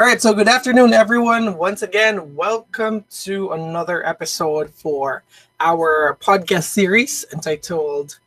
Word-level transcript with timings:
All 0.00 0.06
right, 0.06 0.22
so 0.22 0.32
good 0.32 0.48
afternoon, 0.48 0.94
everyone. 0.94 1.58
Once 1.58 1.82
again, 1.82 2.34
welcome 2.34 3.04
to 3.20 3.50
another 3.50 4.06
episode 4.06 4.70
for 4.70 5.24
our 5.60 6.16
podcast 6.22 6.62
series 6.62 7.26
entitled 7.34 8.18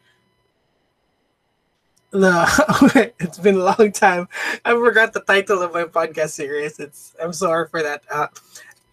the 2.11 3.11
it's 3.19 3.39
been 3.39 3.55
a 3.55 3.73
long 3.75 3.91
time. 3.91 4.29
I 4.63 4.73
forgot 4.73 5.13
the 5.13 5.21
title 5.21 5.63
of 5.63 5.73
my 5.73 5.85
podcast 5.85 6.29
series. 6.29 6.79
It's 6.79 7.15
I'm 7.19 7.33
sorry 7.33 7.67
for 7.67 7.81
that. 7.81 8.03
Uh, 8.07 8.27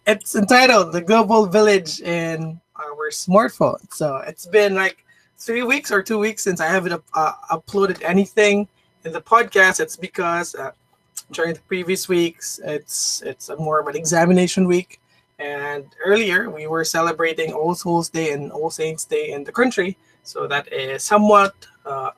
it's 0.07 0.35
entitled 0.35 0.91
"The 0.91 1.01
Global 1.01 1.45
Village 1.45 2.01
in 2.01 2.59
Our 2.77 3.11
Smartphone." 3.11 3.93
So 3.93 4.15
it's 4.25 4.47
been 4.47 4.73
like 4.73 5.05
three 5.37 5.61
weeks 5.61 5.91
or 5.91 6.01
two 6.01 6.17
weeks 6.17 6.41
since 6.41 6.59
I 6.59 6.67
haven't 6.67 6.99
uh, 7.13 7.33
uploaded 7.51 8.01
anything 8.01 8.67
in 9.05 9.11
the 9.11 9.21
podcast. 9.21 9.79
It's 9.79 9.95
because 9.95 10.55
uh, 10.55 10.71
during 11.31 11.53
the 11.53 11.61
previous 11.61 12.07
weeks, 12.07 12.59
it's 12.63 13.21
it's 13.25 13.49
a 13.49 13.55
more 13.55 13.79
of 13.79 13.87
an 13.87 13.95
examination 13.95 14.67
week, 14.67 14.99
and 15.39 15.85
earlier 16.05 16.49
we 16.49 16.67
were 16.67 16.83
celebrating 16.83 17.53
All 17.53 17.75
Souls 17.75 18.09
Day 18.09 18.31
and 18.33 18.51
All 18.51 18.69
Saints 18.69 19.05
Day 19.05 19.31
in 19.31 19.43
the 19.43 19.51
country. 19.51 19.97
So 20.23 20.47
that 20.47 20.71
is 20.71 21.03
somewhat 21.03 21.55
uh, 21.85 22.11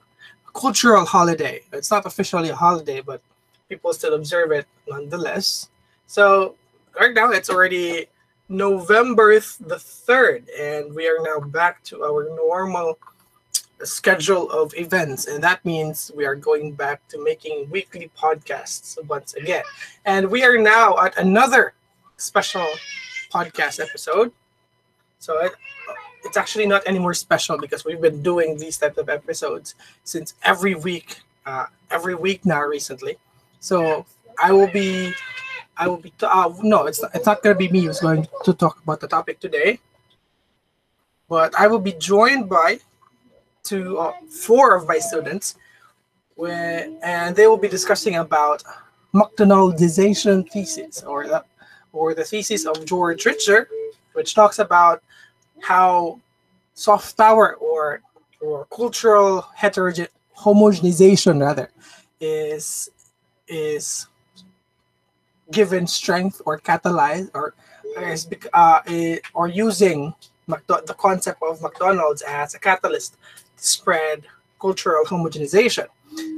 cultural 0.54 1.06
holiday. 1.06 1.62
It's 1.72 1.92
not 1.92 2.06
officially 2.06 2.50
a 2.50 2.56
holiday, 2.56 3.02
but 3.02 3.22
people 3.70 3.94
still 3.94 4.14
observe 4.14 4.52
it 4.52 4.68
nonetheless. 4.88 5.70
So 6.08 6.56
right 7.00 7.14
now 7.14 7.32
it's 7.32 7.50
already 7.50 8.08
November 8.50 9.34
the 9.40 9.76
3rd, 9.76 10.46
and 10.60 10.94
we 10.94 11.08
are 11.08 11.20
now 11.22 11.40
back 11.40 11.84
to 11.86 12.04
our 12.04 12.36
normal 12.36 13.00
schedule 13.84 14.50
of 14.52 14.74
events. 14.76 15.28
And 15.28 15.44
that 15.44 15.64
means 15.66 16.12
we 16.16 16.26
are 16.26 16.36
going 16.36 16.74
back 16.74 17.08
to 17.10 17.24
making 17.24 17.70
weekly 17.70 18.10
podcasts 18.18 19.04
once 19.06 19.34
again. 19.34 19.64
And 20.06 20.30
we 20.30 20.44
are 20.44 20.58
now 20.58 20.98
at 21.00 21.18
another 21.18 21.74
special 22.18 22.68
podcast 23.34 23.80
episode. 23.80 24.32
So 25.20 25.40
it, 25.40 25.54
it's 26.24 26.38
actually 26.38 26.66
not 26.66 26.84
any 26.86 27.00
more 27.00 27.14
special 27.14 27.58
because 27.58 27.86
we've 27.86 28.02
been 28.02 28.22
doing 28.22 28.58
these 28.58 28.78
type 28.78 28.98
of 28.98 29.10
episodes 29.10 29.76
since 30.04 30.36
every 30.44 30.76
week, 30.76 31.22
uh, 31.46 31.66
every 31.92 32.16
week 32.16 32.46
now 32.46 32.62
recently. 32.62 33.18
So 33.60 34.06
I 34.42 34.52
will 34.52 34.72
be, 34.72 35.14
I 35.78 35.88
will 35.88 35.98
be. 35.98 36.12
T- 36.12 36.28
uh, 36.30 36.54
no, 36.62 36.86
it's 36.86 37.02
not, 37.02 37.16
it's 37.16 37.26
not 37.26 37.44
going 37.44 37.56
to 37.56 37.58
be 37.58 37.70
me 37.70 37.86
who's 37.86 38.00
going 38.00 38.28
to 38.44 38.54
talk 38.54 38.82
about 38.84 39.00
the 39.00 39.08
topic 39.08 39.40
today. 39.40 39.80
But 41.30 41.56
I 41.56 41.68
will 41.68 41.80
be 41.80 41.94
joined 41.94 42.48
by 42.50 42.80
two, 43.64 43.98
uh, 43.98 44.14
four 44.30 44.76
of 44.76 44.88
my 44.88 45.00
students, 45.00 45.56
where 46.36 46.90
and 47.04 47.36
they 47.36 47.48
will 47.48 47.58
be 47.58 47.68
discussing 47.68 48.16
about 48.16 48.64
McDonaldization 49.14 50.50
thesis 50.50 51.04
or 51.04 51.28
the 51.28 51.44
or 51.94 52.14
the 52.14 52.24
thesis 52.24 52.66
of 52.66 52.86
George 52.86 53.24
Ritzer, 53.24 53.68
which 54.14 54.34
talks 54.34 54.60
about 54.60 55.02
how 55.62 56.20
soft 56.74 57.16
power 57.18 57.56
or 57.56 58.02
or 58.42 58.66
cultural 58.66 59.46
heterogen 59.58 60.08
homogenization 60.38 61.40
rather 61.42 61.70
is 62.20 62.90
is 63.48 64.08
given 65.52 65.86
strength 65.86 66.42
or 66.46 66.60
catalyzed 66.60 67.30
or 67.34 67.54
is 68.02 68.28
uh, 68.54 68.82
or 69.34 69.48
using 69.48 70.14
the 70.48 70.96
concept 70.98 71.42
of 71.42 71.62
McDonald's 71.62 72.22
as 72.24 72.54
a 72.56 72.60
catalyst 72.60 73.18
to 73.53 73.53
spread 73.64 74.24
cultural 74.60 75.06
homogenization. 75.06 75.88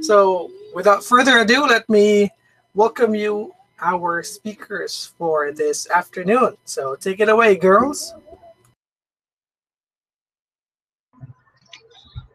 So, 0.00 0.50
without 0.74 1.04
further 1.04 1.38
ado, 1.38 1.66
let 1.66 1.88
me 1.88 2.30
welcome 2.74 3.14
you, 3.14 3.54
our 3.80 4.22
speakers, 4.22 5.12
for 5.18 5.52
this 5.52 5.88
afternoon. 5.90 6.56
So, 6.64 6.96
take 6.96 7.20
it 7.20 7.28
away, 7.28 7.56
girls. 7.56 8.14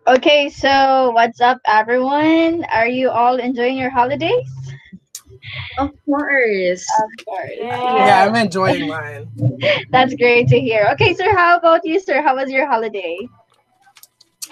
Okay, 0.08 0.50
so 0.50 1.12
what's 1.12 1.42
up, 1.42 1.60
everyone? 1.68 2.66
Are 2.72 2.88
you 2.88 3.10
all 3.10 3.38
enjoying 3.38 3.78
your 3.78 3.92
holidays? 3.92 4.50
Of 5.78 5.92
course. 6.06 6.86
Of 7.04 7.26
course. 7.26 7.52
Yeah, 7.58 8.06
yeah 8.06 8.26
I'm 8.26 8.36
enjoying 8.36 8.88
mine. 8.88 9.30
That's 9.90 10.16
great 10.16 10.48
to 10.50 10.60
hear. 10.60 10.90
Okay, 10.94 11.14
sir, 11.14 11.36
how 11.36 11.58
about 11.58 11.82
you, 11.84 12.00
sir? 12.00 12.22
How 12.22 12.36
was 12.36 12.50
your 12.50 12.68
holiday? 12.68 13.18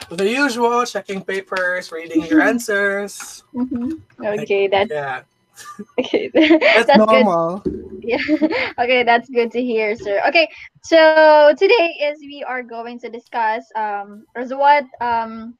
The 0.10 0.28
usual, 0.30 0.86
checking 0.86 1.22
papers, 1.22 1.92
reading 1.92 2.26
your 2.26 2.42
answers. 2.52 3.44
Mm-hmm. 3.54 4.26
Okay, 4.26 4.68
that's 4.68 4.90
yeah. 4.90 5.22
Okay, 6.00 6.32
that's, 6.34 6.88
that's 6.88 6.98
normal. 6.98 7.60
Good. 7.60 7.92
Yeah. 8.02 8.24
okay, 8.80 9.04
that's 9.04 9.30
good 9.30 9.52
to 9.52 9.62
hear, 9.62 9.96
sir. 9.96 10.22
Okay, 10.28 10.50
so 10.84 11.54
today 11.58 11.94
is 12.02 12.20
we 12.20 12.44
are 12.48 12.64
going 12.64 13.00
to 13.00 13.10
discuss 13.10 13.66
um 13.76 14.26
as 14.36 14.54
what 14.54 14.86
um 15.02 15.56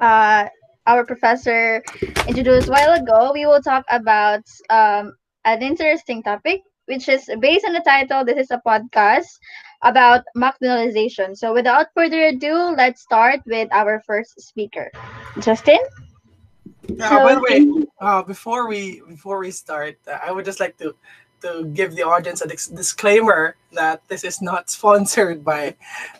uh 0.00 0.46
our 0.86 1.04
professor 1.04 1.82
introduced 2.28 2.68
a 2.68 2.70
while 2.70 2.92
ago. 2.92 3.32
We 3.32 3.46
will 3.46 3.62
talk 3.62 3.84
about 3.90 4.44
um 4.68 5.16
an 5.44 5.62
interesting 5.62 6.22
topic 6.22 6.62
which 6.86 7.08
is 7.08 7.28
based 7.40 7.64
on 7.64 7.72
the 7.72 7.80
title. 7.80 8.24
This 8.24 8.38
is 8.38 8.50
a 8.50 8.60
podcast 8.66 9.30
about 9.82 10.24
McDonaldization. 10.36 11.36
So 11.36 11.52
without 11.52 11.86
further 11.94 12.24
ado, 12.26 12.74
let's 12.76 13.02
start 13.02 13.40
with 13.46 13.68
our 13.72 14.02
first 14.06 14.40
speaker, 14.40 14.90
Justin. 15.40 15.78
Uh, 17.00 17.08
so, 17.08 17.22
by 17.22 17.34
the 17.34 17.42
way, 17.42 17.86
uh, 18.00 18.22
before 18.22 18.68
we 18.68 19.02
before 19.08 19.38
we 19.38 19.50
start, 19.50 19.98
uh, 20.06 20.18
I 20.22 20.32
would 20.32 20.44
just 20.44 20.60
like 20.60 20.76
to 20.78 20.94
to 21.42 21.64
give 21.74 21.94
the 21.96 22.02
audience 22.02 22.40
a 22.40 22.46
dis- 22.46 22.68
disclaimer 22.68 23.56
that 23.72 24.00
this 24.08 24.24
is 24.24 24.40
not 24.40 24.70
sponsored 24.76 25.44
by 25.44 25.74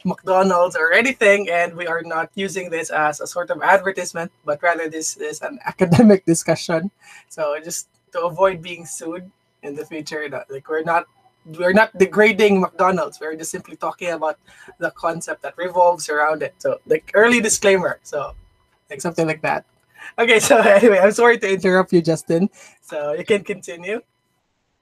McDonald's 0.05 0.77
or 0.77 0.93
anything, 0.93 1.49
and 1.51 1.75
we 1.75 1.87
are 1.87 2.03
not 2.03 2.31
using 2.35 2.71
this 2.71 2.91
as 2.91 3.21
a 3.21 3.27
sort 3.27 3.51
of 3.51 3.63
advertisement, 3.63 4.31
but 4.45 4.63
rather 4.63 4.89
this 4.89 5.17
is 5.17 5.41
an 5.43 5.59
academic 5.67 6.25
discussion. 6.27 6.91
So 7.29 7.57
just 7.63 7.89
to 8.13 8.27
avoid 8.27 8.63
being 8.63 8.87
sued 8.87 9.31
in 9.63 9.75
the 9.75 9.87
future, 9.87 10.29
like 10.51 10.69
we're 10.69 10.83
not 10.83 11.07
we're 11.45 11.73
not 11.73 11.97
degrading 11.99 12.61
McDonald's. 12.61 13.21
We're 13.21 13.37
just 13.37 13.51
simply 13.51 13.77
talking 13.77 14.11
about 14.11 14.39
the 14.79 14.91
concept 14.93 15.43
that 15.43 15.57
revolves 15.57 16.09
around 16.09 16.43
it. 16.43 16.55
So 16.59 16.81
like 16.87 17.11
early 17.15 17.41
disclaimer. 17.41 17.99
So 18.03 18.35
like 18.91 19.01
something 19.01 19.27
like 19.27 19.43
that. 19.43 19.65
Okay, 20.19 20.41
so 20.41 20.59
anyway, 20.61 20.99
I'm 20.99 21.13
sorry 21.13 21.39
to 21.39 21.53
interrupt 21.53 21.93
you, 21.93 22.03
Justin. 22.03 22.51
So 22.81 23.13
you 23.13 23.25
can 23.25 23.45
continue. 23.45 24.01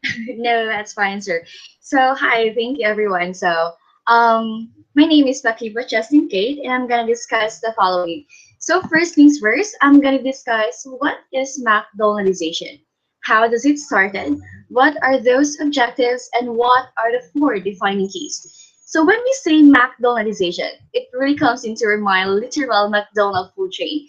no, 0.29 0.67
that's 0.67 0.93
fine, 0.93 1.21
sir. 1.21 1.45
So 1.81 2.15
hi, 2.15 2.55
thank 2.55 2.79
you 2.79 2.87
everyone. 2.87 3.35
So 3.35 3.73
um 4.07 4.73
my 4.95 5.05
name 5.05 5.27
is 5.27 5.43
Pakiba 5.43 5.89
Justin 5.89 6.29
Kate 6.29 6.61
and 6.65 6.73
I'm 6.73 6.89
gonna 6.89 7.07
discuss 7.07 7.61
the 7.61 7.73
following. 7.77 8.25
So 8.59 8.83
first 8.83 9.15
things 9.15 9.39
first, 9.39 9.77
I'm 9.81 10.01
gonna 10.01 10.23
discuss 10.23 10.85
what 10.85 11.19
is 11.33 11.63
McDonaldization. 11.65 12.81
How 13.25 13.47
does 13.49 13.65
it 13.65 13.79
started? 13.79 14.41
What 14.69 14.97
are 15.03 15.19
those 15.19 15.59
objectives 15.61 16.29
and 16.35 16.57
what 16.57 16.89
are 16.97 17.13
the 17.13 17.23
four 17.33 17.59
defining 17.59 18.09
keys? 18.09 18.61
So 18.87 19.05
when 19.05 19.19
we 19.23 19.33
say 19.43 19.63
McDonaldization, 19.63 20.71
it 20.93 21.09
really 21.13 21.37
comes 21.37 21.65
into 21.65 21.87
our 21.87 21.99
mind 21.99 22.35
literal 22.35 22.89
McDonald 22.89 23.53
food 23.55 23.71
chain 23.73 24.09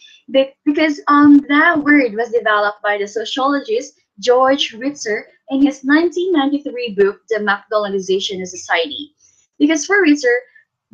because 0.66 1.00
um, 1.08 1.46
that 1.50 1.78
word 1.84 2.14
was 2.14 2.32
developed 2.32 2.82
by 2.82 2.98
the 2.98 3.08
sociologist 3.08 3.94
George 4.20 4.74
Ritzer 4.74 5.24
in 5.50 5.62
his 5.62 5.82
1993 5.84 6.96
book, 6.98 7.20
The 7.30 7.40
McDonaldization 7.40 8.42
of 8.42 8.48
Society. 8.48 9.14
Because 9.60 9.86
for 9.86 10.04
Ritzer, 10.04 10.38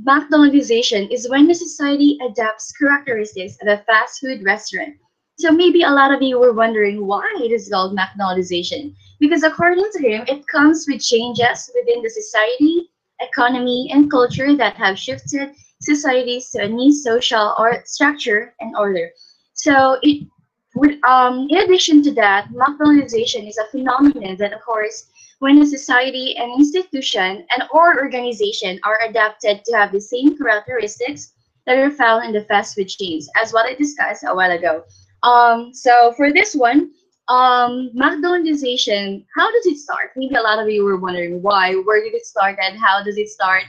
McDonaldization 0.05 1.11
is 1.11 1.29
when 1.29 1.47
the 1.47 1.55
society 1.55 2.17
adapts 2.21 2.71
characteristics 2.73 3.57
of 3.61 3.67
a 3.67 3.83
fast 3.85 4.19
food 4.19 4.43
restaurant. 4.43 4.95
So 5.37 5.51
maybe 5.51 5.83
a 5.83 5.91
lot 5.91 6.11
of 6.11 6.21
you 6.21 6.39
were 6.39 6.53
wondering 6.53 7.05
why 7.05 7.27
it 7.39 7.51
is 7.51 7.69
called 7.69 7.95
McDonaldization. 7.95 8.95
Because 9.19 9.43
according 9.43 9.87
to 9.93 9.99
him, 9.99 10.25
it 10.27 10.47
comes 10.47 10.85
with 10.87 11.01
changes 11.01 11.69
within 11.75 12.01
the 12.01 12.09
society, 12.09 12.89
economy, 13.19 13.89
and 13.93 14.09
culture 14.09 14.55
that 14.55 14.75
have 14.75 14.97
shifted 14.97 15.53
societies 15.81 16.49
to 16.51 16.63
a 16.63 16.67
new 16.67 16.91
social 16.91 17.55
or 17.59 17.83
structure 17.85 18.55
and 18.59 18.75
order. 18.75 19.09
So 19.53 19.97
it 20.01 20.27
with, 20.75 21.03
um, 21.03 21.47
in 21.49 21.57
addition 21.57 22.03
to 22.03 22.11
that, 22.15 22.49
McDonaldization 22.49 23.47
is 23.47 23.57
a 23.57 23.69
phenomenon 23.71 24.37
that 24.37 24.53
occurs 24.53 25.07
when 25.39 25.61
a 25.61 25.65
society, 25.65 26.35
an 26.37 26.51
institution, 26.57 27.45
and 27.49 27.63
or 27.71 27.99
organization 27.99 28.79
are 28.83 28.99
adapted 29.07 29.63
to 29.65 29.77
have 29.77 29.91
the 29.91 30.01
same 30.01 30.37
characteristics 30.37 31.33
that 31.65 31.77
are 31.77 31.91
found 31.91 32.25
in 32.25 32.31
the 32.31 32.45
fast 32.45 32.75
food 32.75 32.89
chains, 32.89 33.29
as 33.41 33.53
what 33.53 33.65
I 33.65 33.73
discussed 33.73 34.23
a 34.27 34.35
while 34.35 34.51
ago. 34.51 34.83
Um, 35.27 35.73
so 35.73 36.13
for 36.15 36.31
this 36.31 36.55
one, 36.55 36.91
um, 37.27 37.91
McDonaldization, 37.93 39.25
how 39.35 39.51
does 39.51 39.65
it 39.65 39.77
start? 39.77 40.11
Maybe 40.15 40.35
a 40.35 40.41
lot 40.41 40.59
of 40.59 40.69
you 40.69 40.85
were 40.85 40.97
wondering 40.97 41.41
why, 41.41 41.75
where 41.75 42.01
did 42.01 42.13
it 42.13 42.25
start, 42.25 42.57
and 42.61 42.79
how 42.79 43.03
does 43.03 43.17
it 43.17 43.27
start? 43.27 43.63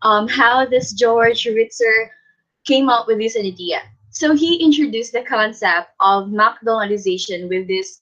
Um, 0.00 0.26
how 0.26 0.64
does 0.64 0.92
George 0.92 1.44
Ritzer 1.44 2.08
came 2.66 2.88
up 2.88 3.06
with 3.06 3.18
this 3.18 3.36
idea? 3.36 3.82
So 4.10 4.34
he 4.34 4.64
introduced 4.64 5.12
the 5.12 5.22
concept 5.22 5.90
of 6.00 6.28
McDonaldization 6.28 7.48
with 7.48 7.68
this 7.68 8.00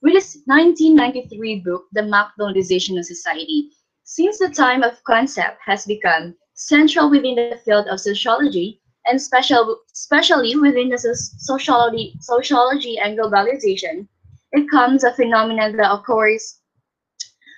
with 0.00 0.14
his 0.14 0.42
1993 0.46 1.60
book, 1.60 1.84
The 1.92 2.02
McDonaldization 2.02 2.98
of 2.98 3.04
Society. 3.04 3.70
Since 4.04 4.38
the 4.38 4.50
time 4.50 4.82
of 4.82 5.02
concept 5.04 5.58
has 5.64 5.84
become 5.84 6.34
central 6.54 7.10
within 7.10 7.34
the 7.36 7.60
field 7.64 7.86
of 7.88 8.00
sociology, 8.00 8.81
and 9.06 9.20
special, 9.20 9.80
especially 9.92 10.56
within 10.56 10.88
the 10.88 10.98
sociology, 10.98 12.14
sociology 12.20 12.98
and 12.98 13.18
globalization, 13.18 14.06
it 14.52 14.70
comes 14.70 15.04
a 15.04 15.12
phenomenon 15.14 15.76
that 15.76 15.92
occurs 15.92 16.60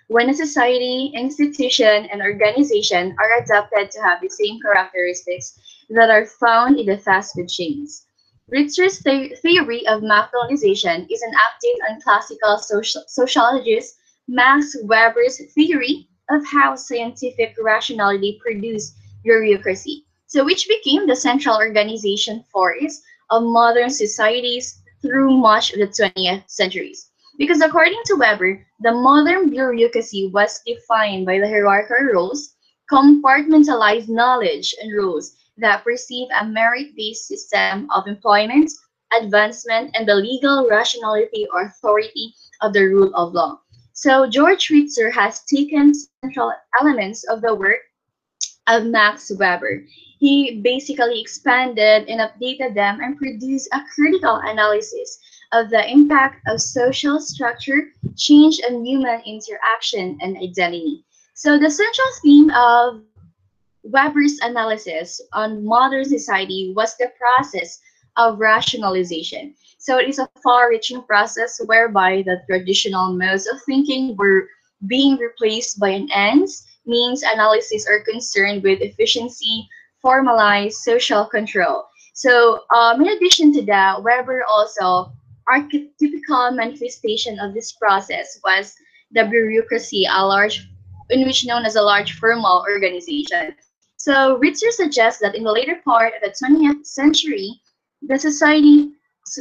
when 0.08 0.28
a 0.28 0.34
society, 0.34 1.12
institution, 1.14 2.06
and 2.12 2.20
organization 2.20 3.16
are 3.18 3.42
adapted 3.42 3.90
to 3.90 4.00
have 4.02 4.20
the 4.20 4.28
same 4.28 4.60
characteristics 4.60 5.58
that 5.90 6.10
are 6.10 6.26
found 6.26 6.78
in 6.78 6.86
the 6.86 6.98
fast 6.98 7.34
food 7.34 7.48
chains. 7.48 8.06
Ritzer's 8.52 8.98
the 8.98 9.34
theory 9.40 9.86
of 9.86 10.02
McDonaldization 10.02 11.06
is 11.10 11.22
an 11.22 11.32
update 11.32 11.90
on 11.90 12.00
classical 12.02 12.58
social 12.58 13.02
sociologist 13.08 13.96
Max 14.28 14.76
Weber's 14.82 15.40
theory 15.54 16.08
of 16.30 16.44
how 16.46 16.74
scientific 16.74 17.54
rationality 17.62 18.38
produces 18.44 18.94
bureaucracy, 19.22 20.04
so 20.34 20.44
which 20.44 20.66
became 20.66 21.06
the 21.06 21.14
central 21.14 21.56
organization 21.56 22.42
force 22.50 23.00
of 23.30 23.42
uh, 23.42 23.46
modern 23.46 23.88
societies 23.88 24.82
through 25.00 25.30
much 25.36 25.72
of 25.72 25.78
the 25.78 25.86
20th 25.86 26.42
centuries. 26.50 27.12
Because 27.38 27.60
according 27.60 28.00
to 28.06 28.16
Weber, 28.16 28.66
the 28.80 28.90
modern 28.90 29.48
bureaucracy 29.48 30.32
was 30.34 30.60
defined 30.66 31.24
by 31.24 31.38
the 31.38 31.46
hierarchical 31.46 32.06
rules, 32.06 32.56
compartmentalized 32.90 34.08
knowledge 34.08 34.74
and 34.82 34.92
rules 34.92 35.36
that 35.58 35.84
perceive 35.84 36.26
a 36.34 36.44
merit-based 36.44 37.28
system 37.28 37.88
of 37.94 38.08
employment, 38.08 38.72
advancement, 39.16 39.92
and 39.94 40.08
the 40.08 40.16
legal 40.16 40.66
rationality 40.68 41.46
or 41.52 41.62
authority 41.62 42.34
of 42.60 42.72
the 42.72 42.82
rule 42.82 43.14
of 43.14 43.34
law. 43.34 43.60
So 43.92 44.26
George 44.26 44.66
Ritzer 44.66 45.12
has 45.12 45.44
taken 45.44 45.94
central 45.94 46.52
elements 46.80 47.22
of 47.22 47.40
the 47.40 47.54
work 47.54 47.82
of 48.66 48.86
Max 48.86 49.30
Weber. 49.38 49.84
He 50.18 50.60
basically 50.62 51.20
expanded 51.20 52.08
and 52.08 52.20
updated 52.20 52.74
them 52.74 53.00
and 53.00 53.16
produced 53.16 53.68
a 53.72 53.80
critical 53.94 54.36
analysis 54.44 55.18
of 55.52 55.70
the 55.70 55.90
impact 55.90 56.40
of 56.48 56.60
social 56.60 57.20
structure, 57.20 57.92
change, 58.16 58.60
and 58.66 58.86
human 58.86 59.20
interaction 59.26 60.18
and 60.20 60.36
identity. 60.36 61.04
So 61.34 61.58
the 61.58 61.70
central 61.70 62.08
theme 62.22 62.50
of 62.50 63.02
Weber's 63.82 64.38
analysis 64.40 65.20
on 65.32 65.64
modern 65.64 66.04
society 66.04 66.72
was 66.74 66.96
the 66.96 67.12
process 67.18 67.80
of 68.16 68.38
rationalization. 68.38 69.54
So 69.78 69.98
it 69.98 70.08
is 70.08 70.18
a 70.18 70.28
far-reaching 70.42 71.02
process 71.02 71.60
whereby 71.66 72.22
the 72.24 72.40
traditional 72.48 73.12
modes 73.12 73.46
of 73.46 73.60
thinking 73.62 74.16
were 74.16 74.48
being 74.86 75.16
replaced 75.16 75.78
by 75.78 75.90
an 75.90 76.08
ends, 76.12 76.66
means 76.86 77.22
analysis 77.22 77.86
are 77.88 78.00
concerned 78.00 78.62
with 78.62 78.80
efficiency, 78.80 79.68
formalized 80.00 80.78
social 80.78 81.24
control. 81.24 81.84
So 82.14 82.60
um, 82.74 83.00
in 83.00 83.08
addition 83.08 83.52
to 83.54 83.62
that, 83.66 84.02
Weber 84.02 84.44
also 84.48 85.12
archetypical 85.48 86.54
manifestation 86.54 87.38
of 87.40 87.54
this 87.54 87.72
process 87.72 88.38
was 88.44 88.74
the 89.12 89.24
bureaucracy, 89.24 90.06
a 90.10 90.24
large, 90.24 90.68
in 91.10 91.26
which 91.26 91.46
known 91.46 91.64
as 91.64 91.76
a 91.76 91.82
large 91.82 92.18
formal 92.18 92.64
organization. 92.68 93.54
So 93.96 94.38
Ritzer 94.38 94.70
suggests 94.70 95.20
that 95.20 95.34
in 95.34 95.44
the 95.44 95.52
later 95.52 95.80
part 95.84 96.12
of 96.14 96.20
the 96.22 96.34
20th 96.44 96.86
century, 96.86 97.60
the 98.02 98.18
society 98.18 98.92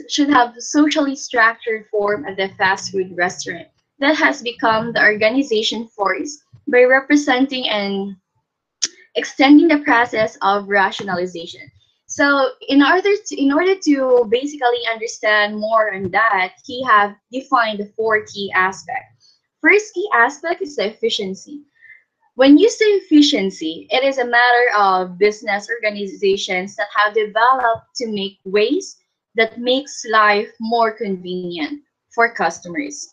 should 0.10 0.30
have 0.30 0.54
socially 0.60 1.16
structured 1.16 1.86
form 1.92 2.26
of 2.26 2.38
the 2.38 2.50
fast 2.58 2.92
food 2.92 3.16
restaurant 3.18 3.68
that 4.00 4.16
has 4.16 4.42
become 4.42 4.94
the 4.94 5.02
organization 5.02 5.88
force 5.88 6.43
by 6.68 6.84
representing 6.84 7.70
and 7.70 8.16
extending 9.16 9.68
the 9.68 9.80
process 9.80 10.38
of 10.42 10.68
rationalization. 10.68 11.62
So 12.08 12.52
in 12.70 12.84
order 12.84 13.10
to 13.26 13.36
in 13.36 13.52
order 13.52 13.76
to 13.76 14.28
basically 14.30 14.86
understand 14.92 15.58
more 15.58 15.94
on 15.94 16.12
that, 16.12 16.54
he 16.66 16.84
have 16.84 17.16
defined 17.32 17.80
the 17.80 17.92
four 17.96 18.24
key 18.26 18.52
aspects. 18.56 19.38
First 19.62 19.94
key 19.94 20.08
aspect 20.14 20.62
is 20.62 20.76
the 20.76 20.88
efficiency. 20.88 21.64
When 22.36 22.58
you 22.58 22.70
say 22.70 22.86
efficiency, 22.86 23.88
it 23.92 24.04
is 24.04 24.18
a 24.18 24.26
matter 24.26 24.66
of 24.78 25.18
business 25.18 25.70
organizations 25.70 26.76
that 26.76 26.88
have 26.96 27.14
developed 27.14 27.96
to 27.98 28.08
make 28.08 28.40
ways 28.44 28.98
that 29.36 29.60
makes 29.60 30.04
life 30.12 30.50
more 30.60 30.92
convenient 30.92 31.82
for 32.14 32.34
customers. 32.34 33.10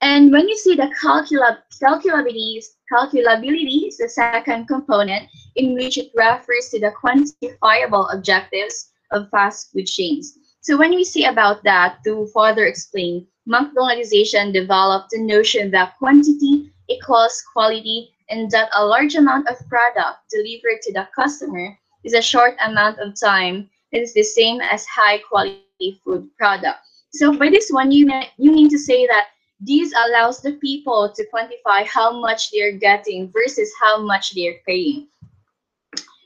And 0.00 0.30
when 0.30 0.48
you 0.48 0.56
see 0.56 0.74
the 0.74 0.92
calcula 1.00 1.58
calculability, 1.82 2.62
calculability 2.92 3.88
is 3.88 3.98
the 3.98 4.08
second 4.08 4.66
component 4.66 5.28
in 5.56 5.74
which 5.74 5.98
it 5.98 6.10
refers 6.14 6.68
to 6.70 6.80
the 6.80 6.92
quantifiable 7.02 8.12
objectives 8.14 8.92
of 9.12 9.30
fast 9.30 9.72
food 9.72 9.86
chains. 9.86 10.38
So 10.60 10.76
when 10.76 10.90
we 10.90 11.04
see 11.04 11.24
about 11.24 11.62
that, 11.64 11.98
to 12.04 12.26
further 12.34 12.66
explain, 12.66 13.26
McDonaldization 13.48 14.52
developed 14.52 15.10
the 15.10 15.22
notion 15.22 15.70
that 15.70 15.96
quantity 15.98 16.72
equals 16.88 17.42
quality 17.52 18.10
and 18.28 18.50
that 18.50 18.70
a 18.74 18.84
large 18.84 19.14
amount 19.14 19.48
of 19.48 19.68
product 19.68 20.18
delivered 20.30 20.82
to 20.82 20.92
the 20.92 21.08
customer 21.14 21.78
is 22.04 22.14
a 22.14 22.22
short 22.22 22.56
amount 22.64 22.98
of 22.98 23.18
time 23.18 23.70
is 23.92 24.12
the 24.14 24.22
same 24.22 24.60
as 24.60 24.84
high 24.86 25.18
quality 25.18 26.00
food 26.04 26.28
product. 26.36 26.78
So 27.12 27.36
by 27.36 27.50
this 27.50 27.70
one, 27.70 27.92
you, 27.92 28.10
you 28.36 28.52
mean 28.52 28.68
to 28.70 28.78
say 28.78 29.06
that 29.06 29.28
this 29.66 29.92
allows 30.06 30.40
the 30.40 30.52
people 30.52 31.12
to 31.14 31.26
quantify 31.34 31.84
how 31.86 32.20
much 32.20 32.50
they're 32.50 32.78
getting 32.78 33.32
versus 33.32 33.72
how 33.80 34.00
much 34.00 34.34
they're 34.34 34.60
paying. 34.66 35.08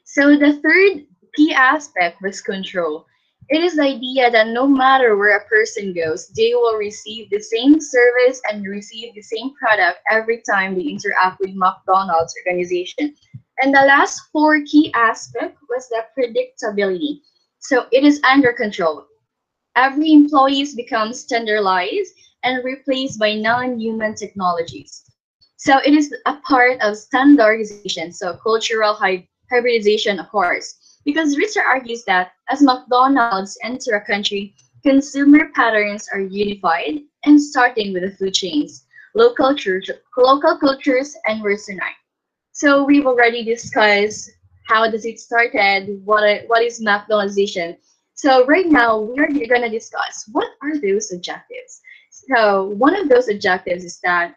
So 0.04 0.36
the 0.36 0.60
third 0.60 1.06
key 1.34 1.54
aspect 1.54 2.20
was 2.22 2.40
control. 2.40 3.06
It 3.48 3.62
is 3.62 3.76
the 3.76 3.82
idea 3.82 4.30
that 4.30 4.48
no 4.48 4.66
matter 4.66 5.16
where 5.16 5.38
a 5.38 5.48
person 5.48 5.92
goes, 5.92 6.28
they 6.36 6.52
will 6.54 6.76
receive 6.76 7.30
the 7.30 7.40
same 7.40 7.80
service 7.80 8.40
and 8.50 8.64
receive 8.64 9.14
the 9.14 9.22
same 9.22 9.54
product 9.54 9.98
every 10.08 10.42
time 10.48 10.74
they 10.74 10.82
interact 10.82 11.40
with 11.40 11.54
McDonald's 11.54 12.34
organization. 12.46 13.14
And 13.62 13.74
the 13.74 13.86
last 13.86 14.20
four 14.32 14.60
key 14.66 14.92
aspect 14.94 15.58
was 15.68 15.88
the 15.88 16.04
predictability. 16.16 17.20
So 17.58 17.86
it 17.90 18.04
is 18.04 18.20
under 18.22 18.52
control. 18.52 19.06
Every 19.76 20.12
employee 20.12 20.66
becomes 20.76 21.20
standardized 21.20 22.14
and 22.42 22.64
replaced 22.64 23.18
by 23.18 23.34
non-human 23.34 24.14
technologies. 24.14 25.04
So 25.56 25.78
it 25.84 25.92
is 25.92 26.14
a 26.26 26.36
part 26.36 26.80
of 26.80 26.96
standardization, 26.96 28.12
so 28.12 28.38
cultural 28.42 28.98
hybridization 29.50 30.18
occurs. 30.20 30.74
Because 31.04 31.36
Ritzer 31.36 31.64
argues 31.64 32.04
that 32.04 32.32
as 32.48 32.62
McDonald's 32.62 33.58
enter 33.62 33.96
a 33.96 34.04
country, 34.04 34.54
consumer 34.82 35.50
patterns 35.54 36.08
are 36.12 36.20
unified 36.20 37.00
and 37.24 37.40
starting 37.40 37.92
with 37.92 38.02
the 38.02 38.16
food 38.16 38.34
chains, 38.34 38.86
local, 39.14 39.54
church, 39.54 39.90
local 40.16 40.58
cultures, 40.58 41.14
and 41.26 41.42
westernized. 41.42 42.00
So 42.52 42.84
we've 42.84 43.06
already 43.06 43.44
discussed 43.44 44.30
how 44.66 44.90
does 44.90 45.04
it 45.04 45.18
started, 45.18 46.00
what, 46.04 46.42
what 46.46 46.62
is 46.62 46.80
McDonaldization. 46.80 47.76
So 48.14 48.44
right 48.46 48.66
now 48.66 48.98
we're 49.00 49.28
going 49.28 49.62
to 49.62 49.68
discuss 49.68 50.28
what 50.32 50.48
are 50.62 50.78
those 50.78 51.12
objectives. 51.12 51.80
So 52.32 52.66
one 52.78 52.94
of 52.94 53.08
those 53.08 53.28
objectives 53.28 53.84
is 53.84 53.98
that 54.04 54.36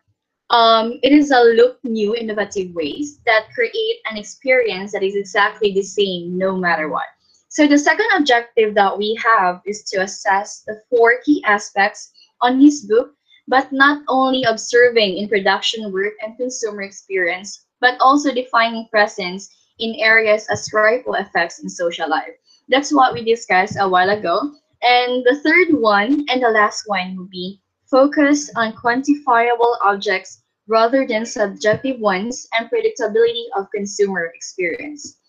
um, 0.50 1.00
it 1.04 1.12
is 1.12 1.32
a 1.32 1.40
look 1.40 1.78
new, 1.84 2.16
innovative 2.16 2.74
ways 2.74 3.20
that 3.26 3.50
create 3.54 3.98
an 4.10 4.18
experience 4.18 4.92
that 4.92 5.04
is 5.04 5.16
exactly 5.16 5.74
the 5.74 5.84
same 5.84 6.38
no 6.38 6.56
matter 6.56 6.90
what. 6.90 7.06
So 7.50 7.68
the 7.68 7.78
second 7.78 8.08
objective 8.18 8.74
that 8.74 8.98
we 8.98 9.20
have 9.24 9.62
is 9.66 9.84
to 9.92 10.02
assess 10.02 10.64
the 10.66 10.82
four 10.90 11.22
key 11.24 11.44
aspects 11.46 12.12
on 12.42 12.60
his 12.60 12.82
book, 12.82 13.14
but 13.48 13.72
not 13.72 14.02
only 14.08 14.44
observing 14.44 15.18
in 15.18 15.30
production 15.30 15.92
work 15.92 16.14
and 16.24 16.36
consumer 16.36 16.82
experience, 16.82 17.66
but 17.80 18.00
also 18.00 18.34
defining 18.34 18.88
presence 18.90 19.50
in 19.78 19.96
areas 20.00 20.48
as 20.52 20.68
ripple 20.74 21.14
effects 21.16 21.60
in 21.60 21.70
social 21.70 22.10
life. 22.10 22.34
That's 22.70 22.94
what 22.94 23.14
we 23.14 23.24
discussed 23.24 23.78
a 23.80 23.88
while 23.88 24.10
ago. 24.10 24.52
And 24.82 25.24
the 25.26 25.40
third 25.44 25.80
one 25.80 26.26
and 26.30 26.42
the 26.42 26.50
last 26.50 26.84
one 26.88 27.16
will 27.16 27.30
be 27.32 27.62
focus 27.94 28.50
on 28.56 28.74
quantifiable 28.74 29.78
objects 29.84 30.42
rather 30.68 31.06
than 31.06 31.28
subjective 31.28 32.00
ones 32.00 32.48
and 32.58 32.68
predictability 32.68 33.46
of 33.56 33.70
consumer 33.70 34.32
experience. 34.34 35.20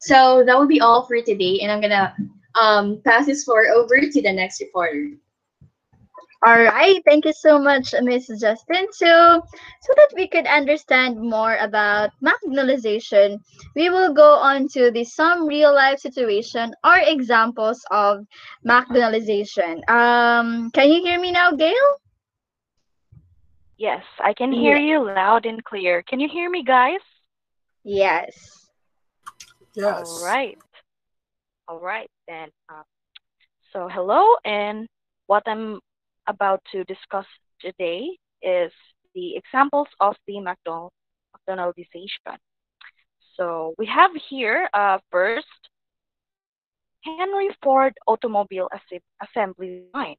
So 0.00 0.42
that 0.46 0.58
will 0.58 0.66
be 0.66 0.80
all 0.80 1.04
for 1.06 1.20
today, 1.20 1.60
and 1.60 1.70
I'm 1.70 1.82
gonna 1.82 2.16
um, 2.54 3.02
pass 3.04 3.26
this 3.26 3.44
floor 3.44 3.66
over 3.68 4.00
to 4.00 4.22
the 4.22 4.32
next 4.32 4.62
reporter. 4.62 5.10
All 6.46 6.62
right, 6.62 7.02
thank 7.04 7.26
you 7.26 7.34
so 7.34 7.58
much, 7.58 7.92
Ms. 8.00 8.32
Justin. 8.40 8.86
So, 8.92 9.42
so 9.82 9.92
that 9.96 10.08
we 10.16 10.26
could 10.26 10.46
understand 10.46 11.20
more 11.20 11.56
about 11.56 12.12
McDonaldization, 12.24 13.40
we 13.74 13.90
will 13.90 14.14
go 14.14 14.36
on 14.36 14.68
to 14.68 14.90
the 14.90 15.04
some 15.04 15.46
real 15.46 15.74
life 15.74 15.98
situation 15.98 16.72
or 16.84 16.96
examples 17.04 17.84
of 17.90 18.24
McDonaldization. 18.64 19.84
Um, 19.90 20.70
can 20.70 20.88
you 20.88 21.02
hear 21.02 21.20
me 21.20 21.32
now, 21.32 21.52
Gail? 21.52 21.88
Yes, 23.78 24.04
I 24.20 24.34
can 24.34 24.52
hear 24.52 24.76
Yeah. 24.76 24.78
you 24.78 25.04
loud 25.04 25.38
and 25.46 25.62
clear. 25.64 26.02
Can 26.02 26.12
you 26.12 26.20
hear 26.22 26.40
me, 26.42 26.62
guys? 26.62 27.00
Yes. 27.84 28.68
Yes. 29.74 30.08
All 30.08 30.20
right. 30.20 30.58
All 31.68 31.78
right, 31.80 32.10
then. 32.28 32.48
Uh, 32.68 32.82
so, 33.72 33.88
hello, 33.88 34.22
and 34.44 34.88
what 35.26 35.42
I'm 35.46 35.80
about 36.26 36.60
to 36.72 36.84
discuss 36.84 37.26
today 37.60 38.08
is 38.42 38.72
the 39.14 39.36
examples 39.36 39.88
of 40.00 40.14
the 40.26 40.40
McDonald 40.40 40.92
McDonaldization. 41.34 42.36
So, 43.36 43.74
we 43.78 43.86
have 43.86 44.10
here 44.28 44.68
uh, 44.74 44.98
first 45.10 45.70
Henry 47.04 47.48
Ford 47.62 47.94
automobile 48.06 48.68
assembly 49.22 49.80
line. 49.94 50.16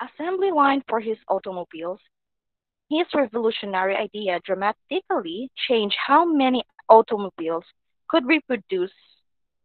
Assembly 0.00 0.50
line 0.50 0.82
for 0.88 1.00
his 1.00 1.18
automobiles 1.28 2.00
His 2.90 3.06
revolutionary 3.14 3.96
idea 3.96 4.40
dramatically 4.44 5.50
changed 5.68 5.96
how 6.06 6.24
many 6.24 6.64
automobiles 6.88 7.64
could 8.08 8.26
be 8.26 8.40
produced, 8.40 8.94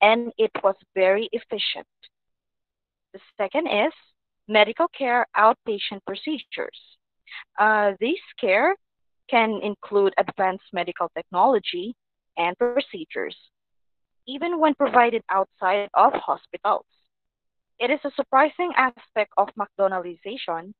and 0.01 0.33
it 0.37 0.51
was 0.63 0.75
very 0.93 1.29
efficient. 1.31 1.87
The 3.13 3.19
second 3.37 3.67
is 3.67 3.93
medical 4.47 4.87
care 4.89 5.25
outpatient 5.37 6.03
procedures. 6.05 6.79
Uh, 7.57 7.93
this 7.99 8.19
care 8.39 8.75
can 9.29 9.59
include 9.63 10.13
advanced 10.17 10.65
medical 10.73 11.09
technology 11.15 11.95
and 12.37 12.57
procedures, 12.57 13.37
even 14.27 14.59
when 14.59 14.75
provided 14.75 15.23
outside 15.29 15.89
of 15.93 16.13
hospitals. 16.13 16.85
It 17.79 17.89
is 17.89 17.99
a 18.03 18.11
surprising 18.15 18.73
aspect 18.75 19.31
of 19.37 19.49
McDonaldization 19.57 20.73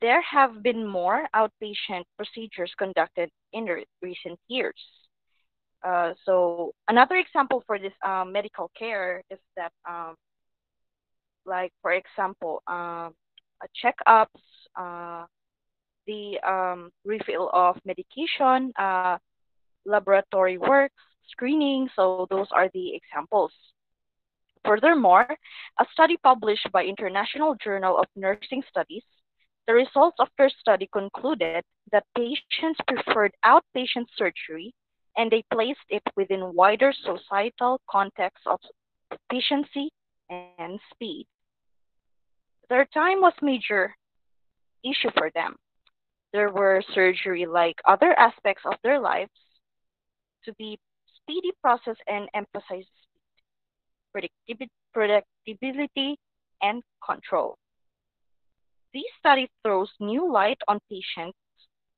there 0.00 0.22
have 0.22 0.62
been 0.62 0.86
more 0.86 1.26
outpatient 1.34 2.04
procedures 2.16 2.72
conducted 2.78 3.30
in 3.52 3.64
re- 3.64 3.86
recent 4.02 4.38
years. 4.48 4.80
Uh, 5.82 6.12
so 6.24 6.72
another 6.88 7.16
example 7.16 7.62
for 7.66 7.78
this 7.78 7.92
um, 8.04 8.32
medical 8.32 8.70
care 8.78 9.22
is 9.30 9.38
that, 9.56 9.72
um, 9.88 10.14
like 11.46 11.72
for 11.82 11.92
example, 11.92 12.62
um, 12.66 13.14
uh, 13.60 13.66
checkups, 13.82 14.26
uh, 14.76 15.24
the 16.06 16.38
um, 16.46 16.90
refill 17.04 17.50
of 17.52 17.76
medication, 17.84 18.72
uh, 18.78 19.18
laboratory 19.84 20.58
works, 20.58 20.94
screening. 21.30 21.88
So 21.94 22.26
those 22.30 22.48
are 22.52 22.68
the 22.72 22.94
examples. 22.94 23.52
Furthermore, 24.64 25.28
a 25.78 25.86
study 25.92 26.16
published 26.22 26.68
by 26.72 26.84
International 26.84 27.54
Journal 27.62 27.98
of 27.98 28.06
Nursing 28.16 28.62
Studies 28.68 29.04
the 29.68 29.74
results 29.74 30.16
of 30.18 30.28
their 30.38 30.48
study 30.48 30.88
concluded 30.92 31.62
that 31.92 32.04
patients 32.16 32.80
preferred 32.88 33.32
outpatient 33.44 34.06
surgery 34.16 34.72
and 35.16 35.30
they 35.30 35.44
placed 35.52 35.84
it 35.90 36.02
within 36.16 36.54
wider 36.54 36.90
societal 37.04 37.78
context 37.90 38.42
of 38.46 38.58
efficiency 39.12 39.90
and 40.30 40.80
speed. 40.92 41.26
Their 42.70 42.86
time 42.86 43.20
was 43.20 43.34
major 43.42 43.94
issue 44.82 45.10
for 45.16 45.30
them. 45.34 45.56
There 46.32 46.50
were 46.50 46.82
surgery 46.94 47.44
like 47.44 47.76
other 47.86 48.18
aspects 48.18 48.62
of 48.64 48.74
their 48.82 48.98
lives 48.98 49.30
to 50.46 50.54
be 50.54 50.78
speedy 51.16 51.52
process 51.60 51.96
and 52.06 52.26
emphasize 52.32 52.88
predictibi- 54.16 54.68
predictability 54.96 56.16
and 56.62 56.82
control. 57.04 57.58
This 58.94 59.04
study 59.18 59.50
throws 59.62 59.90
new 60.00 60.30
light 60.32 60.58
on 60.66 60.80
patient 60.90 61.34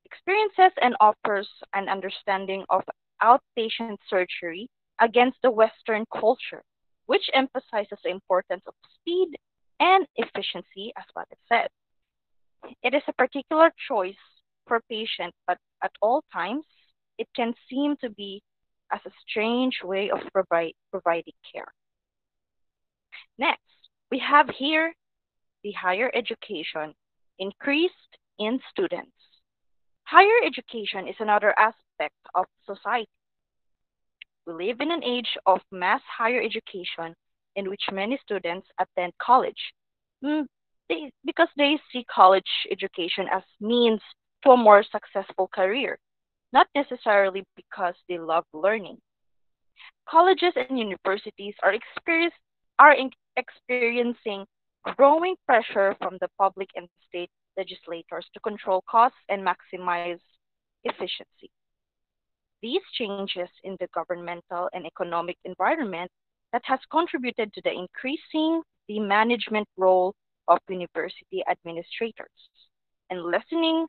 experiences 0.05 0.73
and 0.81 0.95
offers 0.99 1.47
an 1.73 1.87
understanding 1.87 2.65
of 2.69 2.83
outpatient 3.23 3.97
surgery 4.09 4.69
against 4.99 5.37
the 5.41 5.51
Western 5.51 6.05
culture, 6.11 6.61
which 7.05 7.29
emphasizes 7.33 7.97
the 8.03 8.09
importance 8.09 8.63
of 8.67 8.73
speed 8.95 9.29
and 9.79 10.05
efficiency, 10.15 10.91
as 10.97 11.05
what 11.13 11.27
it 11.31 11.37
said. 11.47 11.67
It 12.83 12.93
is 12.93 13.03
a 13.07 13.13
particular 13.13 13.71
choice 13.87 14.23
for 14.67 14.81
patient, 14.89 15.33
but 15.47 15.57
at 15.81 15.91
all 16.01 16.23
times, 16.31 16.65
it 17.17 17.27
can 17.35 17.53
seem 17.69 17.95
to 18.01 18.09
be 18.09 18.43
as 18.91 18.99
a 19.05 19.11
strange 19.27 19.79
way 19.83 20.09
of 20.11 20.19
provide, 20.33 20.73
providing 20.91 21.33
care. 21.51 21.71
Next, 23.37 23.61
we 24.11 24.19
have 24.19 24.49
here 24.49 24.93
the 25.63 25.71
higher 25.71 26.11
education 26.13 26.93
increased 27.39 27.93
in 28.39 28.59
students. 28.69 29.11
Higher 30.03 30.45
education 30.45 31.07
is 31.07 31.15
another 31.19 31.53
aspect 31.57 32.15
of 32.35 32.45
society. 32.65 33.09
We 34.45 34.53
live 34.53 34.81
in 34.81 34.91
an 34.91 35.03
age 35.03 35.37
of 35.45 35.59
mass 35.71 36.01
higher 36.05 36.41
education 36.41 37.15
in 37.55 37.69
which 37.69 37.83
many 37.91 38.19
students 38.23 38.67
attend 38.79 39.13
college 39.21 39.73
mm, 40.23 40.45
they, 40.89 41.11
because 41.25 41.47
they 41.57 41.79
see 41.91 42.05
college 42.13 42.51
education 42.69 43.27
as 43.31 43.43
means 43.59 44.01
to 44.43 44.51
a 44.51 44.57
more 44.57 44.83
successful 44.83 45.47
career, 45.47 45.97
not 46.51 46.67
necessarily 46.75 47.43
because 47.55 47.93
they 48.09 48.17
love 48.17 48.45
learning. 48.53 48.97
Colleges 50.09 50.53
and 50.55 50.77
universities 50.77 51.53
are, 51.63 51.73
are 52.79 52.95
experiencing 53.37 54.45
growing 54.83 55.35
pressure 55.45 55.95
from 55.99 56.17
the 56.21 56.29
public 56.37 56.69
and 56.75 56.87
state 57.07 57.29
legislators 57.57 58.25
to 58.33 58.39
control 58.39 58.83
costs 58.89 59.17
and 59.29 59.45
maximize 59.45 60.19
efficiency. 60.83 61.51
These 62.61 62.81
changes 62.93 63.49
in 63.63 63.75
the 63.79 63.87
governmental 63.93 64.69
and 64.73 64.85
economic 64.85 65.37
environment 65.45 66.11
that 66.53 66.61
has 66.65 66.79
contributed 66.91 67.53
to 67.53 67.61
the 67.63 67.71
increasing 67.71 68.61
the 68.87 68.99
management 68.99 69.67
role 69.77 70.13
of 70.47 70.59
university 70.69 71.43
administrators 71.49 72.29
and 73.09 73.23
lessening 73.23 73.87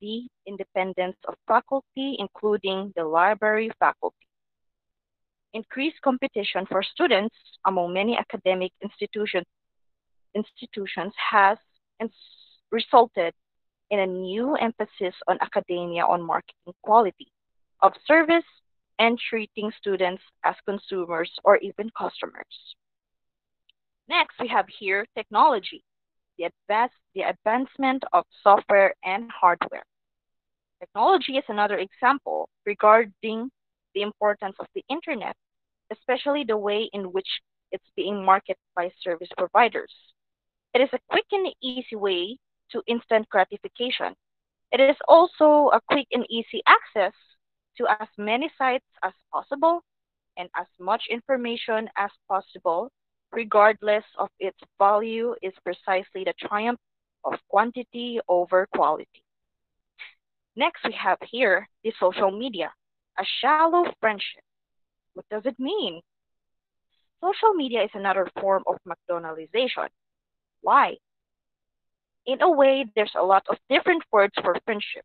the 0.00 0.26
independence 0.46 1.16
of 1.26 1.34
faculty, 1.48 2.16
including 2.18 2.92
the 2.96 3.04
library 3.04 3.70
faculty. 3.78 4.16
Increased 5.54 6.00
competition 6.02 6.66
for 6.66 6.82
students 6.82 7.34
among 7.64 7.94
many 7.94 8.16
academic 8.16 8.72
institutions 8.82 9.46
institutions 10.36 11.12
has 11.32 11.58
resulted 12.70 13.32
in 13.90 13.98
a 14.00 14.06
new 14.06 14.54
emphasis 14.56 15.14
on 15.28 15.38
academia 15.40 16.04
on 16.04 16.22
marketing 16.22 16.74
quality 16.82 17.28
of 17.80 17.92
service 18.06 18.44
and 18.98 19.18
treating 19.18 19.70
students 19.78 20.22
as 20.44 20.54
consumers 20.66 21.30
or 21.44 21.56
even 21.58 21.90
customers. 21.96 22.74
Next, 24.08 24.34
we 24.40 24.48
have 24.48 24.66
here 24.78 25.06
technology, 25.16 25.82
the, 26.38 26.44
advance, 26.44 26.92
the 27.14 27.22
advancement 27.22 28.04
of 28.12 28.24
software 28.42 28.94
and 29.04 29.30
hardware. 29.30 29.84
Technology 30.80 31.36
is 31.38 31.44
another 31.48 31.78
example 31.78 32.48
regarding 32.64 33.50
the 33.94 34.02
importance 34.02 34.56
of 34.60 34.66
the 34.74 34.84
internet, 34.88 35.34
especially 35.90 36.44
the 36.44 36.56
way 36.56 36.88
in 36.92 37.12
which 37.12 37.28
it's 37.72 37.90
being 37.96 38.24
marketed 38.24 38.56
by 38.74 38.90
service 39.02 39.28
providers. 39.36 39.92
It 40.76 40.82
is 40.82 40.90
a 40.92 41.00
quick 41.08 41.24
and 41.32 41.48
easy 41.62 41.96
way 41.96 42.36
to 42.72 42.82
instant 42.86 43.26
gratification. 43.30 44.14
It 44.70 44.78
is 44.78 44.96
also 45.08 45.70
a 45.72 45.80
quick 45.88 46.06
and 46.12 46.26
easy 46.28 46.60
access 46.66 47.14
to 47.78 47.86
as 47.98 48.08
many 48.18 48.50
sites 48.58 48.84
as 49.02 49.14
possible 49.32 49.80
and 50.36 50.50
as 50.54 50.66
much 50.78 51.04
information 51.10 51.88
as 51.96 52.10
possible, 52.28 52.90
regardless 53.32 54.04
of 54.18 54.28
its 54.38 54.58
value, 54.78 55.34
is 55.40 55.54
precisely 55.64 56.24
the 56.24 56.34
triumph 56.46 56.78
of 57.24 57.32
quantity 57.48 58.20
over 58.28 58.66
quality. 58.74 59.22
Next, 60.56 60.84
we 60.84 60.92
have 60.92 61.16
here 61.22 61.70
the 61.84 61.92
social 61.98 62.30
media, 62.30 62.70
a 63.18 63.24
shallow 63.40 63.90
friendship. 63.98 64.44
What 65.14 65.24
does 65.30 65.46
it 65.46 65.58
mean? 65.58 66.02
Social 67.22 67.54
media 67.54 67.82
is 67.82 67.90
another 67.94 68.28
form 68.38 68.62
of 68.66 68.76
McDonaldization. 68.86 69.88
Why? 70.66 70.96
In 72.26 72.42
a 72.42 72.50
way, 72.50 72.86
there's 72.96 73.14
a 73.14 73.22
lot 73.22 73.44
of 73.48 73.56
different 73.70 74.02
words 74.10 74.34
for 74.42 74.56
friendship. 74.64 75.04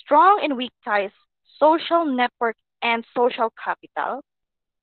Strong 0.00 0.40
and 0.42 0.54
weak 0.54 0.72
ties, 0.84 1.12
social 1.58 2.04
network, 2.04 2.56
and 2.82 3.06
social 3.16 3.50
capital, 3.64 4.20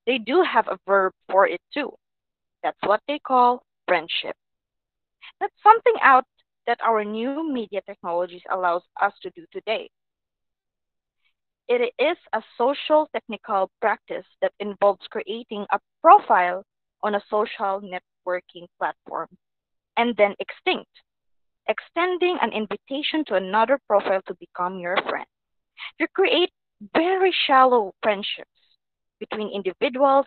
they 0.04 0.18
do 0.18 0.42
have 0.42 0.66
a 0.66 0.80
verb 0.84 1.12
for 1.30 1.46
it 1.46 1.60
too. 1.72 1.94
That's 2.64 2.82
what 2.82 3.00
they 3.06 3.20
call 3.20 3.62
friendship. 3.86 4.34
That's 5.38 5.54
something 5.62 5.94
out 6.02 6.24
that 6.66 6.80
our 6.82 7.04
new 7.04 7.48
media 7.48 7.82
technologies 7.86 8.42
allows 8.50 8.82
us 9.00 9.12
to 9.22 9.30
do 9.30 9.46
today. 9.52 9.88
It 11.68 11.94
is 12.00 12.16
a 12.32 12.42
social 12.58 13.08
technical 13.12 13.70
practice 13.80 14.26
that 14.42 14.54
involves 14.58 15.06
creating 15.08 15.66
a 15.70 15.78
profile 16.02 16.64
on 17.04 17.14
a 17.14 17.22
social 17.30 17.80
networking 18.26 18.66
platform 18.78 19.28
and 19.96 20.16
then 20.16 20.34
extinct. 20.40 20.90
extending 21.68 22.38
an 22.42 22.52
invitation 22.52 23.24
to 23.26 23.34
another 23.34 23.78
profile 23.88 24.22
to 24.26 24.34
become 24.40 24.78
your 24.78 24.96
friend. 25.08 25.26
You 25.98 26.06
create 26.14 26.50
very 26.94 27.32
shallow 27.46 27.92
friendships 28.02 28.50
between 29.18 29.50
individuals 29.50 30.26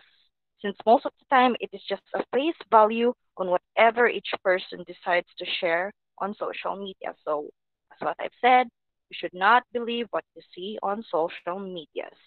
since 0.62 0.76
most 0.86 1.06
of 1.06 1.12
the 1.18 1.24
time 1.34 1.56
it 1.60 1.70
is 1.72 1.82
just 1.88 2.02
a 2.14 2.24
face 2.34 2.56
value 2.70 3.12
on 3.36 3.48
whatever 3.48 4.08
each 4.08 4.30
person 4.44 4.84
decides 4.86 5.26
to 5.38 5.46
share 5.60 5.92
on 6.18 6.34
social 6.34 6.76
media. 6.76 7.14
So, 7.24 7.48
as 7.92 7.98
what 8.00 8.16
I've 8.20 8.38
said, 8.40 8.68
you 9.10 9.16
should 9.18 9.34
not 9.34 9.64
believe 9.72 10.06
what 10.10 10.24
you 10.36 10.42
see 10.54 10.78
on 10.82 11.02
social 11.10 11.58
medias. 11.58 12.20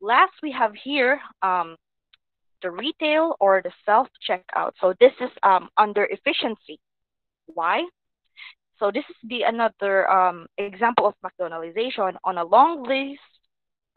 Last, 0.00 0.32
we 0.42 0.52
have 0.52 0.74
here 0.74 1.20
um, 1.42 1.76
the 2.62 2.70
retail 2.70 3.36
or 3.40 3.62
the 3.62 3.72
self 3.84 4.08
checkout. 4.28 4.72
So 4.80 4.94
this 5.00 5.12
is 5.20 5.30
um, 5.42 5.68
under 5.76 6.04
efficiency. 6.04 6.80
Why? 7.46 7.84
So 8.78 8.90
this 8.92 9.04
is 9.08 9.16
the 9.24 9.42
another 9.42 10.10
um, 10.10 10.46
example 10.56 11.06
of 11.06 11.14
McDonaldization 11.24 12.16
on 12.24 12.38
a 12.38 12.44
long 12.44 12.84
list 12.84 13.20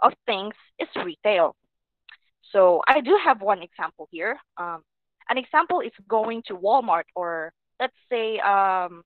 of 0.02 0.14
things 0.26 0.56
is 0.80 0.88
retail. 1.06 1.56
So 2.52 2.82
I 2.88 3.02
do 3.02 3.18
have 3.24 3.42
one 3.42 3.62
example 3.62 4.08
here. 4.12 4.38
Um, 4.58 4.82
an 5.30 5.38
example 5.38 5.82
is 5.82 5.92
going 6.08 6.44
to 6.48 6.56
Walmart 6.56 7.04
or 7.16 7.54
let's 7.80 7.96
say 8.12 8.40
um, 8.40 9.04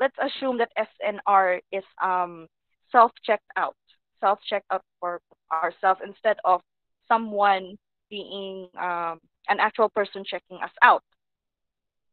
let's 0.00 0.16
assume 0.20 0.58
that 0.58 0.70
SNR 0.76 1.60
is 1.72 1.84
um, 2.02 2.46
self 2.90 3.12
checked 3.24 3.50
out, 3.56 3.76
self 4.20 4.40
checked 4.48 4.66
out 4.70 4.82
for 5.00 5.20
ourselves 5.52 6.00
instead 6.04 6.36
of 6.44 6.60
someone 7.06 7.76
being 8.10 8.68
um, 8.78 9.20
an 9.48 9.60
actual 9.60 9.88
person 9.90 10.24
checking 10.24 10.58
us 10.62 10.72
out. 10.82 11.02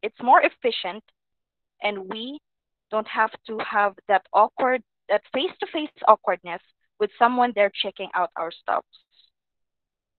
It's 0.02 0.22
more 0.22 0.42
efficient, 0.42 1.04
and 1.82 2.10
we 2.10 2.40
don't 2.92 3.08
have 3.08 3.32
to 3.48 3.58
have 3.60 3.96
that 4.08 4.26
awkward, 4.34 4.84
that 5.10 5.22
face 5.34 5.52
to 5.60 5.68
face 5.68 5.90
awkwardness 6.08 6.62
with 7.00 7.12
someone 7.18 7.52
there 7.56 7.72
checking 7.82 8.10
out 8.14 8.30
our 8.36 8.52
stuff. 8.52 8.86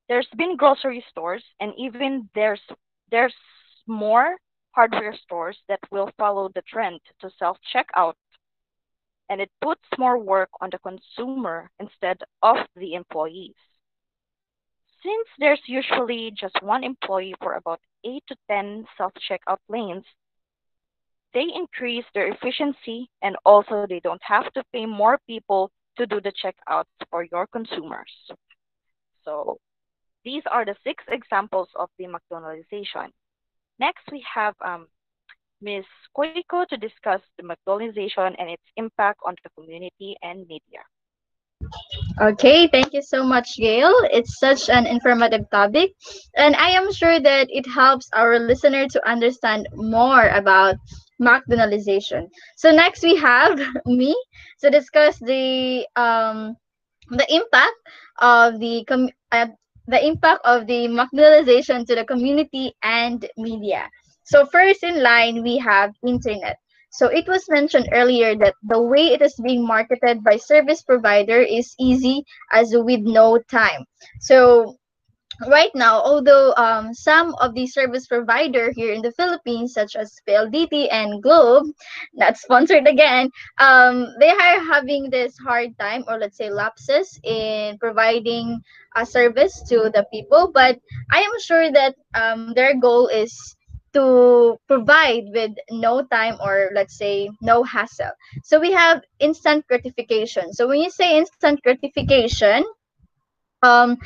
There's 0.09 0.29
been 0.37 0.57
grocery 0.57 1.05
stores, 1.11 1.45
and 1.61 1.73
even 1.79 2.29
there's 2.35 2.61
there's 3.11 3.35
more 3.87 4.37
hardware 4.73 5.15
stores 5.25 5.59
that 5.69 5.81
will 5.91 6.11
follow 6.19 6.49
the 6.55 6.63
trend 6.63 7.01
to 7.21 7.31
self 7.39 7.59
checkout, 7.75 8.15
and 9.29 9.41
it 9.41 9.51
puts 9.61 9.83
more 9.99 10.19
work 10.19 10.51
on 10.61 10.71
the 10.71 10.79
consumer 10.79 11.71
instead 11.79 12.19
of 12.43 12.57
the 12.77 12.95
employees. 12.95 13.55
Since 15.07 15.29
there's 15.39 15.63
usually 15.67 16.33
just 16.33 16.61
one 16.63 16.83
employee 16.83 17.37
for 17.41 17.53
about 17.53 17.79
8 18.05 18.25
to 18.27 18.37
10 18.51 18.87
self 18.99 19.13
checkout 19.31 19.61
lanes, 19.69 20.05
they 21.33 21.47
increase 21.55 22.05
their 22.13 22.27
efficiency 22.27 23.09
and 23.23 23.37
also 23.45 23.87
they 23.89 24.01
don't 24.01 24.23
have 24.25 24.53
to 24.55 24.65
pay 24.73 24.85
more 24.85 25.19
people 25.29 25.71
to 25.97 26.07
do 26.07 26.21
the 26.21 26.33
checkouts 26.33 26.91
for 27.09 27.23
your 27.23 27.47
consumers. 27.47 28.11
So 29.25 29.59
these 30.25 30.43
are 30.51 30.65
the 30.65 30.75
six 30.83 31.05
examples 31.07 31.69
of 31.77 31.89
the 31.99 32.07
McDonaldization. 32.07 33.11
Next, 33.79 34.03
we 34.11 34.25
have 34.35 34.55
um, 34.61 34.89
Ms. 35.61 35.85
Koiko 36.17 36.67
to 36.67 36.77
discuss 36.77 37.21
the 37.37 37.45
McDonaldization 37.45 38.35
and 38.41 38.51
its 38.51 38.65
impact 38.77 39.21
on 39.25 39.37
the 39.45 39.51
community 39.51 40.17
and 40.23 40.49
media. 40.49 40.83
Okay, 42.21 42.69
thank 42.69 42.93
you 42.93 43.03
so 43.03 43.23
much, 43.25 43.57
Gail. 43.57 43.93
It's 44.13 44.39
such 44.39 44.69
an 44.69 44.87
informative 44.87 45.49
topic, 45.51 45.93
and 46.37 46.55
I 46.57 46.71
am 46.71 46.93
sure 46.93 47.19
that 47.21 47.49
it 47.51 47.67
helps 47.69 48.09
our 48.15 48.39
listener 48.39 48.87
to 48.89 49.09
understand 49.09 49.69
more 49.75 50.29
about 50.29 50.77
McDonaldization. 51.21 52.29
So 52.57 52.71
next 52.71 53.03
we 53.03 53.17
have 53.17 53.59
me 53.87 54.15
to 54.61 54.71
discuss 54.71 55.19
the 55.19 55.87
um 55.97 56.57
the 57.11 57.27
impact 57.35 57.79
of 58.21 58.59
the 58.61 58.85
com- 58.89 59.11
uh, 59.33 59.49
the 59.87 60.01
impact 60.07 60.41
of 60.45 60.67
the 60.67 60.89
McDonaldization 60.89 61.87
to 61.87 61.95
the 61.95 62.05
community 62.05 62.75
and 62.83 63.25
media. 63.37 63.89
So 64.25 64.47
first 64.47 64.83
in 64.85 65.03
line 65.03 65.43
we 65.43 65.59
have 65.59 65.93
internet. 66.07 66.59
So 66.97 67.07
it 67.09 67.29
was 67.29 67.49
mentioned 67.49 67.89
earlier 67.93 68.37
that 68.37 68.55
the 68.63 68.81
way 68.81 69.13
it 69.13 69.23
is 69.23 69.35
being 69.43 69.67
marketed 69.67 70.25
by 70.25 70.37
service 70.37 70.83
provider 70.83 71.41
is 71.41 71.75
easy 71.79 72.25
as 72.53 72.73
with 72.75 73.01
no 73.01 73.39
time. 73.51 73.85
So 74.21 74.77
right 75.49 75.71
now, 75.75 76.01
although 76.01 76.55
um, 76.57 76.95
some 76.95 77.35
of 77.41 77.55
the 77.55 77.67
service 77.67 78.07
provider 78.07 78.73
here 78.75 78.93
in 78.93 79.03
the 79.03 79.13
Philippines, 79.13 79.75
such 79.75 79.97
as 79.97 80.15
PLDT 80.29 80.89
and 80.91 81.23
Globe, 81.23 81.67
not 82.15 82.37
sponsored 82.45 82.87
again, 82.89 83.31
um, 83.59 84.07
they 84.21 84.31
are 84.31 84.61
having 84.61 85.11
this 85.11 85.37
hard 85.39 85.79
time 85.79 86.05
or 86.09 86.19
let's 86.19 86.39
say 86.39 86.51
lapses 86.51 87.21
in 87.25 87.79
providing 87.79 88.61
a 88.97 89.05
service 89.05 89.63
to 89.69 89.91
the 89.95 90.07
people. 90.13 90.51
But 90.53 90.79
I 91.13 91.21
am 91.21 91.41
sure 91.41 91.71
that 91.73 91.95
um, 92.15 92.55
their 92.55 92.79
goal 92.79 93.09
is 93.09 93.56
to 93.97 94.59
provide 94.69 95.25
with 95.33 95.53
no 95.73 96.05
time 96.05 96.37
or 96.45 96.71
let's 96.75 96.97
say 96.99 97.31
no 97.43 97.65
hassle. 97.65 98.13
So 98.45 98.61
we 98.61 98.73
have 98.73 99.03
instant 99.19 99.67
gratification. 99.69 100.53
So 100.53 100.69
when 100.69 100.81
you 100.81 100.91
say 100.91 101.19
instant 101.19 101.63
gratification, 101.65 102.65
um, 103.63 103.97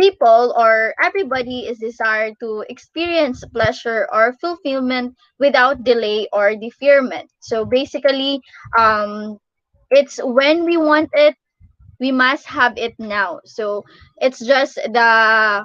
people 0.00 0.54
or 0.56 0.94
everybody 1.02 1.66
is 1.68 1.78
desired 1.78 2.34
to 2.40 2.64
experience 2.68 3.44
pleasure 3.52 4.08
or 4.12 4.34
fulfillment 4.40 5.14
without 5.38 5.84
delay 5.84 6.28
or 6.32 6.54
deferment. 6.56 7.30
So 7.40 7.64
basically, 7.64 8.40
um, 8.78 9.38
it's 9.90 10.18
when 10.22 10.64
we 10.64 10.76
want 10.76 11.10
it, 11.14 11.34
we 12.00 12.12
must 12.12 12.46
have 12.46 12.76
it 12.76 12.94
now. 12.98 13.40
So 13.44 13.84
it's 14.18 14.44
just 14.44 14.76
the 14.76 15.64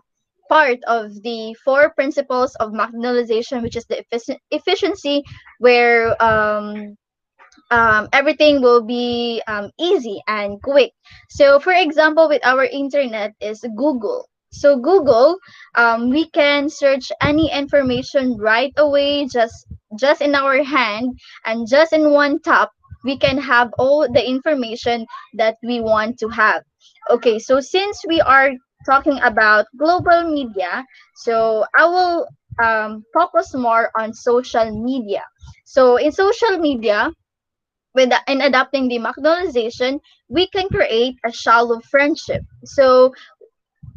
part 0.50 0.80
of 0.88 1.12
the 1.24 1.56
four 1.64 1.92
principles 1.94 2.56
of 2.56 2.72
McDonaldization, 2.72 3.62
which 3.62 3.76
is 3.76 3.86
the 3.86 4.04
effic- 4.12 4.40
efficiency, 4.52 5.24
where 5.60 6.22
um, 6.24 6.96
um, 7.72 8.08
everything 8.14 8.62
will 8.62 8.84
be 8.84 9.42
um, 9.48 9.72
easy 9.80 10.22
and 10.28 10.62
quick. 10.62 10.92
So, 11.30 11.60
for 11.60 11.74
example, 11.74 12.28
with 12.30 12.46
our 12.46 12.66
internet 12.66 13.34
is 13.42 13.64
Google. 13.76 14.30
So 14.52 14.78
Google, 14.78 15.38
um, 15.76 16.10
we 16.10 16.30
can 16.30 16.70
search 16.70 17.12
any 17.22 17.52
information 17.52 18.38
right 18.38 18.72
away, 18.78 19.28
just 19.28 19.68
just 20.00 20.22
in 20.22 20.34
our 20.34 20.64
hand, 20.64 21.20
and 21.46 21.68
just 21.68 21.92
in 21.92 22.12
one 22.12 22.40
tap, 22.40 22.70
we 23.04 23.18
can 23.18 23.38
have 23.38 23.72
all 23.78 24.08
the 24.12 24.24
information 24.26 25.06
that 25.36 25.58
we 25.64 25.82
want 25.82 26.18
to 26.20 26.30
have. 26.30 26.64
Okay, 27.10 27.38
so 27.40 27.60
since 27.60 28.04
we 28.08 28.22
are 28.22 28.52
talking 28.86 29.20
about 29.24 29.66
global 29.78 30.24
media. 30.30 30.86
So 31.16 31.66
I 31.78 31.86
will 31.86 32.28
um, 32.64 33.04
focus 33.14 33.54
more 33.54 33.90
on 33.98 34.14
social 34.14 34.70
media. 34.84 35.24
So 35.66 35.98
in 35.98 36.12
social 36.12 36.58
media, 36.60 37.12
with 37.96 38.12
in 38.28 38.42
adopting 38.42 38.88
the 38.88 39.00
McDonaldization, 39.00 40.00
we 40.30 40.48
can 40.48 40.68
create 40.70 41.16
a 41.26 41.32
shallow 41.32 41.80
friendship. 41.92 42.42
So 42.66 43.14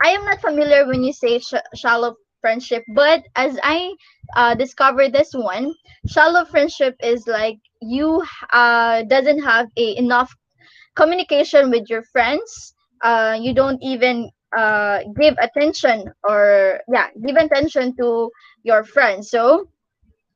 I 0.02 0.08
am 0.10 0.24
not 0.24 0.40
familiar 0.40 0.86
when 0.86 1.02
you 1.04 1.12
say 1.12 1.38
sh- 1.38 1.54
shallow 1.74 2.16
friendship, 2.40 2.84
but 2.94 3.22
as 3.36 3.58
I 3.62 3.94
uh, 4.36 4.54
discovered 4.54 5.12
this 5.12 5.32
one, 5.32 5.72
shallow 6.06 6.44
friendship 6.44 6.94
is 7.02 7.26
like 7.26 7.58
you 7.80 8.22
uh, 8.52 9.02
doesn't 9.04 9.40
have 9.42 9.68
a 9.76 9.96
enough 9.96 10.34
communication 10.96 11.70
with 11.70 11.88
your 11.88 12.02
friends. 12.12 12.74
Uh, 13.02 13.38
you 13.40 13.54
don't 13.54 13.82
even 13.82 14.30
uh, 14.56 15.00
give 15.18 15.34
attention 15.40 16.10
or 16.28 16.80
yeah 16.92 17.08
give 17.26 17.36
attention 17.36 17.94
to 17.96 18.30
your 18.62 18.84
friends. 18.84 19.30
So 19.30 19.68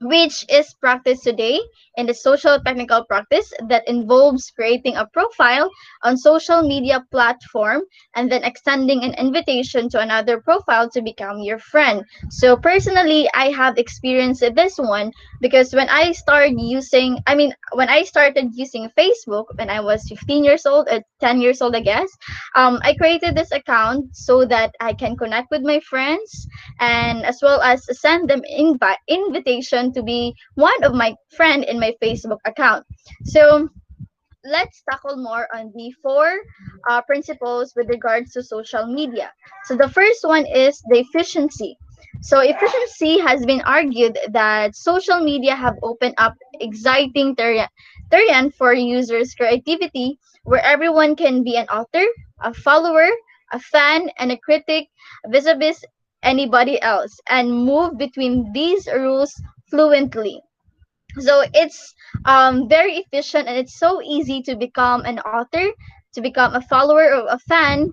which 0.02 0.44
is 0.50 0.74
practiced 0.80 1.24
today 1.24 1.58
in 1.96 2.06
the 2.06 2.14
social 2.14 2.58
technical 2.60 3.04
practice 3.04 3.52
that 3.68 3.86
involves 3.88 4.50
creating 4.50 4.96
a 4.96 5.06
profile 5.06 5.70
on 6.02 6.16
social 6.16 6.62
media 6.62 7.04
platform 7.10 7.82
and 8.14 8.30
then 8.30 8.42
extending 8.44 9.02
an 9.04 9.14
invitation 9.14 9.88
to 9.88 10.00
another 10.00 10.40
profile 10.40 10.88
to 10.90 11.02
become 11.02 11.38
your 11.40 11.58
friend. 11.58 12.04
So 12.30 12.56
personally, 12.56 13.28
I 13.34 13.50
have 13.50 13.78
experienced 13.78 14.44
this 14.54 14.78
one 14.78 15.12
because 15.40 15.72
when 15.74 15.88
I 15.88 16.12
started 16.12 16.54
using, 16.60 17.18
I 17.26 17.34
mean, 17.34 17.52
when 17.72 17.88
I 17.88 18.02
started 18.02 18.50
using 18.54 18.88
Facebook 18.98 19.46
when 19.56 19.70
I 19.70 19.80
was 19.80 20.06
15 20.08 20.44
years 20.44 20.66
old 20.66 20.88
or 20.90 21.00
10 21.20 21.40
years 21.40 21.60
old, 21.62 21.74
I 21.76 21.80
guess, 21.80 22.08
um, 22.54 22.80
I 22.82 22.94
created 22.94 23.34
this 23.36 23.52
account 23.52 24.16
so 24.16 24.44
that 24.46 24.74
I 24.80 24.92
can 24.92 25.16
connect 25.16 25.50
with 25.50 25.62
my 25.62 25.80
friends 25.80 26.46
and 26.80 27.24
as 27.24 27.40
well 27.42 27.60
as 27.62 27.84
send 28.00 28.28
them 28.28 28.42
invi- 28.52 28.96
invitation 29.08 29.91
to 29.94 30.02
be 30.02 30.34
one 30.54 30.82
of 30.84 30.94
my 30.94 31.14
friend 31.36 31.64
in 31.64 31.78
my 31.80 31.94
Facebook 32.02 32.38
account. 32.44 32.84
So 33.24 33.68
let's 34.44 34.82
tackle 34.90 35.16
more 35.16 35.46
on 35.54 35.72
the 35.74 35.92
four 36.02 36.38
uh, 36.88 37.02
principles 37.02 37.72
with 37.76 37.88
regards 37.88 38.32
to 38.32 38.42
social 38.42 38.86
media. 38.86 39.32
So 39.64 39.76
the 39.76 39.88
first 39.88 40.24
one 40.24 40.46
is 40.46 40.80
the 40.88 40.98
efficiency. 41.00 41.76
So 42.22 42.40
efficiency 42.40 43.18
has 43.18 43.44
been 43.44 43.62
argued 43.62 44.18
that 44.32 44.74
social 44.76 45.20
media 45.20 45.54
have 45.54 45.76
opened 45.82 46.14
up 46.18 46.34
exciting 46.60 47.36
terrain 47.36 47.66
terrain 48.10 48.50
for 48.50 48.72
users' 48.72 49.34
creativity 49.34 50.18
where 50.44 50.62
everyone 50.64 51.16
can 51.16 51.42
be 51.42 51.56
an 51.56 51.66
author, 51.68 52.04
a 52.40 52.52
follower, 52.52 53.08
a 53.52 53.58
fan, 53.60 54.10
and 54.18 54.32
a 54.32 54.36
critic 54.38 54.88
vis-a-vis 55.28 55.84
anybody 56.22 56.80
else 56.82 57.18
and 57.28 57.50
move 57.52 57.96
between 57.98 58.52
these 58.52 58.86
rules 58.94 59.34
fluently. 59.72 60.42
So 61.20 61.44
it's 61.54 61.94
um, 62.26 62.68
very 62.68 62.94
efficient 63.04 63.48
and 63.48 63.58
it's 63.58 63.78
so 63.78 64.02
easy 64.02 64.42
to 64.44 64.56
become 64.56 65.04
an 65.06 65.20
author, 65.20 65.66
to 66.14 66.20
become 66.20 66.54
a 66.54 66.60
follower 66.62 67.06
or 67.14 67.26
a 67.28 67.38
fan 67.38 67.92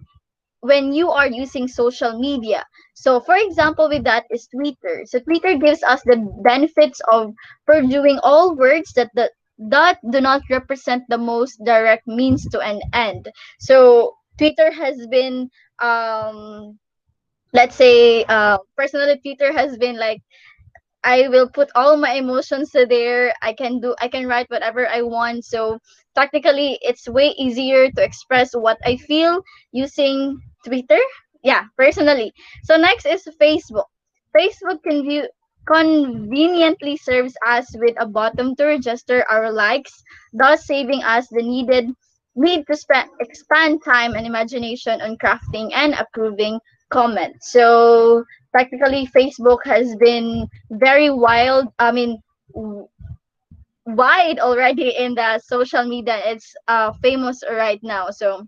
when 0.61 0.93
you 0.93 1.09
are 1.09 1.27
using 1.27 1.67
social 1.67 2.17
media. 2.19 2.65
So, 2.95 3.19
for 3.21 3.35
example, 3.35 3.89
with 3.89 4.03
that 4.05 4.25
is 4.31 4.47
Twitter. 4.47 5.03
So, 5.05 5.19
Twitter 5.19 5.57
gives 5.57 5.83
us 5.83 6.01
the 6.03 6.17
benefits 6.43 7.01
of 7.11 7.33
pursuing 7.67 8.19
all 8.23 8.55
words 8.55 8.93
that 8.93 9.11
the 9.15 9.31
that 9.69 9.99
do 10.11 10.21
not 10.21 10.41
represent 10.49 11.03
the 11.09 11.17
most 11.17 11.59
direct 11.65 12.07
means 12.07 12.45
to 12.49 12.59
an 12.61 12.81
end. 12.93 13.29
So, 13.59 14.15
Twitter 14.37 14.71
has 14.71 15.07
been, 15.09 15.49
um, 15.79 16.79
let's 17.53 17.75
say, 17.75 18.23
uh, 18.25 18.57
personally, 18.77 19.19
Twitter 19.19 19.53
has 19.53 19.77
been 19.77 19.97
like 19.97 20.21
I 21.03 21.27
will 21.29 21.49
put 21.49 21.69
all 21.75 21.97
my 21.97 22.13
emotions 22.13 22.71
there. 22.71 23.33
I 23.41 23.53
can 23.53 23.79
do 23.79 23.95
I 24.01 24.07
can 24.07 24.27
write 24.27 24.49
whatever 24.49 24.87
I 24.87 25.01
want. 25.01 25.45
So 25.45 25.79
technically 26.15 26.77
it's 26.81 27.07
way 27.07 27.29
easier 27.37 27.89
to 27.91 28.03
express 28.03 28.53
what 28.53 28.77
I 28.85 28.97
feel 28.97 29.41
using 29.71 30.41
Twitter. 30.65 30.99
Yeah, 31.43 31.65
personally. 31.77 32.33
So 32.63 32.75
next 32.75 33.05
is 33.05 33.27
Facebook. 33.41 33.87
Facebook 34.35 34.83
can 34.83 35.03
view 35.03 35.27
conveniently 35.67 36.97
serves 36.97 37.33
us 37.45 37.67
with 37.75 37.95
a 37.99 38.05
button 38.07 38.55
to 38.55 38.65
register 38.65 39.23
our 39.29 39.51
likes, 39.51 40.03
thus 40.33 40.65
saving 40.65 41.03
us 41.03 41.27
the 41.29 41.41
needed 41.43 41.89
need 42.35 42.65
to 42.67 42.75
spend 42.75 43.09
expand 43.19 43.83
time 43.83 44.13
and 44.15 44.25
imagination 44.25 45.01
on 45.01 45.17
crafting 45.17 45.69
and 45.73 45.93
approving 45.93 46.59
comments. 46.89 47.51
So 47.51 48.23
practically 48.51 49.07
Facebook 49.15 49.59
has 49.65 49.95
been 49.95 50.47
very 50.71 51.09
wild. 51.09 51.67
I 51.79 51.91
mean, 51.91 52.21
wide 53.85 54.39
already 54.39 54.95
in 54.95 55.15
the 55.15 55.39
social 55.39 55.85
media. 55.85 56.21
It's 56.25 56.55
uh, 56.67 56.93
famous 57.01 57.43
right 57.49 57.79
now. 57.83 58.09
So 58.09 58.47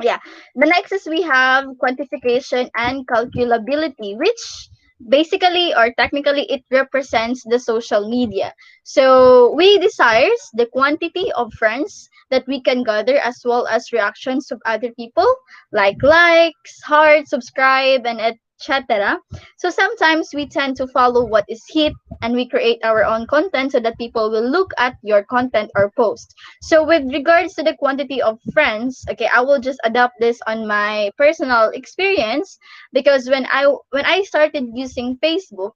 yeah, 0.00 0.18
the 0.54 0.66
next 0.66 0.92
is 0.92 1.06
we 1.06 1.22
have 1.22 1.66
quantification 1.82 2.70
and 2.76 3.06
calculability, 3.06 4.16
which 4.16 4.68
basically 5.08 5.74
or 5.74 5.92
technically 5.98 6.42
it 6.50 6.62
represents 6.70 7.42
the 7.44 7.58
social 7.58 8.08
media. 8.08 8.52
So 8.84 9.52
we 9.54 9.78
desires 9.78 10.50
the 10.54 10.66
quantity 10.66 11.30
of 11.32 11.52
friends 11.54 12.08
that 12.30 12.46
we 12.46 12.60
can 12.60 12.82
gather 12.82 13.18
as 13.18 13.40
well 13.44 13.66
as 13.66 13.92
reactions 13.92 14.50
of 14.50 14.60
other 14.66 14.92
people 14.92 15.26
like 15.72 16.02
likes, 16.02 16.82
hearts, 16.82 17.30
subscribe, 17.30 18.06
and 18.06 18.20
etc. 18.58 19.18
So 19.56 19.70
sometimes 19.70 20.30
we 20.34 20.46
tend 20.46 20.76
to 20.76 20.86
follow 20.88 21.24
what 21.24 21.44
is 21.48 21.62
hit 21.68 21.92
and 22.22 22.34
we 22.34 22.48
create 22.48 22.80
our 22.84 23.04
own 23.04 23.26
content 23.26 23.72
so 23.72 23.80
that 23.80 23.98
people 23.98 24.30
will 24.30 24.48
look 24.48 24.72
at 24.78 24.96
your 25.02 25.22
content 25.24 25.70
or 25.76 25.90
post. 25.96 26.34
So 26.62 26.84
with 26.84 27.04
regards 27.12 27.54
to 27.54 27.62
the 27.62 27.76
quantity 27.76 28.20
of 28.20 28.38
friends, 28.52 29.04
okay, 29.10 29.28
I 29.32 29.40
will 29.40 29.60
just 29.60 29.80
adapt 29.84 30.20
this 30.20 30.40
on 30.46 30.66
my 30.66 31.10
personal 31.16 31.70
experience 31.70 32.58
because 32.92 33.28
when 33.28 33.46
I 33.46 33.66
when 33.90 34.04
I 34.04 34.22
started 34.22 34.66
using 34.74 35.18
Facebook, 35.22 35.72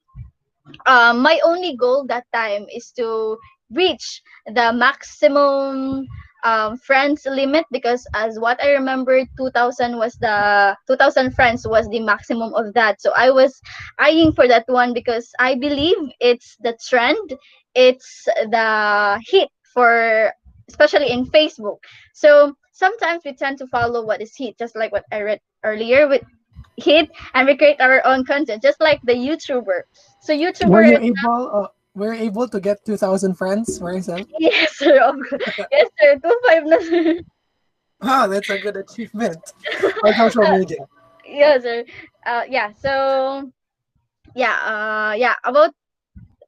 um, 0.86 1.22
my 1.22 1.40
only 1.44 1.76
goal 1.76 2.06
that 2.08 2.24
time 2.32 2.66
is 2.74 2.90
to 2.98 3.36
reach 3.70 4.22
the 4.46 4.72
maximum 4.72 6.06
um, 6.42 6.76
friends 6.76 7.26
limit 7.26 7.64
because 7.70 8.06
as 8.14 8.38
what 8.38 8.62
I 8.62 8.72
remember 8.72 9.24
2000 9.36 9.96
was 9.96 10.14
the 10.14 10.76
2000 10.86 11.32
friends 11.34 11.66
was 11.66 11.88
the 11.88 12.00
maximum 12.00 12.54
of 12.54 12.72
that. 12.74 13.00
So 13.00 13.12
I 13.16 13.30
was 13.30 13.60
eyeing 13.98 14.32
for 14.32 14.46
that 14.48 14.64
one 14.66 14.92
because 14.92 15.30
I 15.38 15.54
believe 15.54 15.96
it's 16.20 16.56
the 16.60 16.76
trend. 16.88 17.34
It's 17.74 18.24
the 18.24 19.20
hit 19.26 19.48
for 19.72 20.32
especially 20.68 21.10
in 21.10 21.26
Facebook. 21.26 21.78
So 22.14 22.54
sometimes 22.72 23.22
we 23.24 23.34
tend 23.34 23.58
to 23.58 23.66
follow 23.68 24.04
what 24.04 24.20
is 24.22 24.34
hit 24.36 24.58
just 24.58 24.76
like 24.76 24.92
what 24.92 25.04
I 25.12 25.22
read 25.22 25.40
earlier 25.64 26.08
with 26.08 26.22
hit 26.76 27.10
and 27.34 27.46
we 27.46 27.56
create 27.56 27.80
our 27.80 28.04
own 28.06 28.24
content 28.24 28.62
just 28.62 28.80
like 28.80 29.00
the 29.04 29.14
YouTuber. 29.14 29.82
So 30.22 30.34
Were 30.64 30.82
you 30.84 30.98
YouTuber 30.98 30.98
able? 30.98 31.50
Uh, 31.52 31.68
were 31.94 32.12
able 32.14 32.48
to 32.48 32.60
get 32.60 32.84
two 32.84 32.96
thousand 32.96 33.34
friends, 33.34 33.78
Maricel? 33.80 34.26
yes 34.38 34.76
sir. 34.76 34.96
Yes 35.70 35.88
sir. 36.00 36.18
25 36.18 36.64
na 36.66 36.78
sir. 36.80 37.20
Wow, 38.02 38.26
that's 38.26 38.50
a 38.50 38.58
good 38.58 38.76
achievement. 38.76 39.38
On 40.04 40.12
social 40.14 40.48
media. 40.58 40.82
yes 41.26 41.62
sir. 41.62 41.84
Uh 42.26 42.44
yeah 42.48 42.72
so 42.80 43.50
yeah 44.34 44.56
uh 44.64 45.14
yeah 45.14 45.36
about 45.44 45.70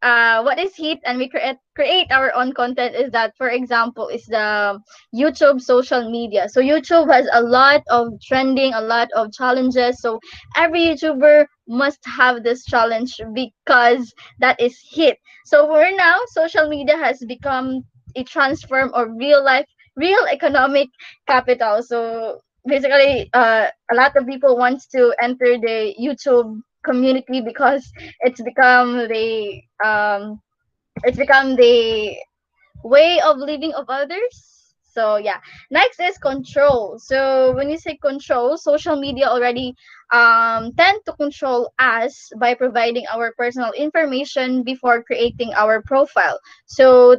uh 0.05 0.43
what 0.45 0.61
is 0.61 0.77
heat? 0.77 1.01
And 1.05 1.19
we 1.19 1.29
create 1.29 1.57
create 1.75 2.13
our 2.13 2.35
own 2.37 2.53
content 2.53 2.95
is 2.95 3.11
that 3.13 3.35
for 3.39 3.49
example 3.49 4.09
is 4.09 4.27
the 4.27 4.79
youtube 5.15 5.61
social 5.61 6.11
media. 6.11 6.49
So 6.49 6.61
youtube 6.61 7.13
has 7.13 7.29
a 7.33 7.43
lot 7.43 7.83
of 7.91 8.09
trending 8.23 8.75
a 8.75 8.83
lot 8.83 9.09
of 9.17 9.33
challenges. 9.33 10.01
So 10.01 10.21
every 10.57 10.81
youtuber 10.81 11.47
must 11.69 12.01
have 12.07 12.45
this 12.45 12.65
challenge 12.67 13.21
because 13.35 14.13
that 14.41 14.61
is 14.61 14.79
hit 14.93 15.19
so 15.47 15.67
for 15.67 15.85
now 15.97 16.19
social 16.29 16.69
media 16.69 16.97
has 16.97 17.23
become 17.27 17.83
a 18.17 18.25
transform 18.25 18.91
of 18.95 19.09
real 19.19 19.43
life 19.45 19.67
real 19.97 20.25
economic 20.31 20.89
capital. 21.27 21.83
So 21.83 22.41
basically 22.67 23.31
uh, 23.35 23.69
a 23.91 23.95
lot 23.95 24.17
of 24.17 24.27
people 24.27 24.57
wants 24.57 24.87
to 24.89 25.15
enter 25.21 25.59
the 25.59 25.95
youtube 26.01 26.61
community 26.85 27.41
because 27.41 27.93
it's 28.21 28.43
become 28.43 29.09
the 29.09 29.63
um 29.85 30.41
it's 31.05 31.19
become 31.19 31.57
the 31.57 32.17
way 32.85 33.21
of 33.25 33.39
living 33.39 33.73
of 33.75 33.87
others. 33.89 34.75
So 34.83 35.17
yeah. 35.17 35.39
Next 35.71 36.01
is 36.01 36.19
control. 36.19 36.99
So 36.99 37.53
when 37.55 37.71
you 37.71 37.79
say 37.79 37.97
control 37.97 38.57
social 38.57 38.97
media 38.97 39.27
already 39.27 39.75
um 40.13 40.73
tend 40.77 41.01
to 41.07 41.13
control 41.15 41.73
us 41.79 42.31
by 42.39 42.55
providing 42.55 43.05
our 43.13 43.33
personal 43.37 43.73
information 43.73 44.63
before 44.63 45.03
creating 45.03 45.53
our 45.55 45.83
profile. 45.83 46.39
So 46.67 47.17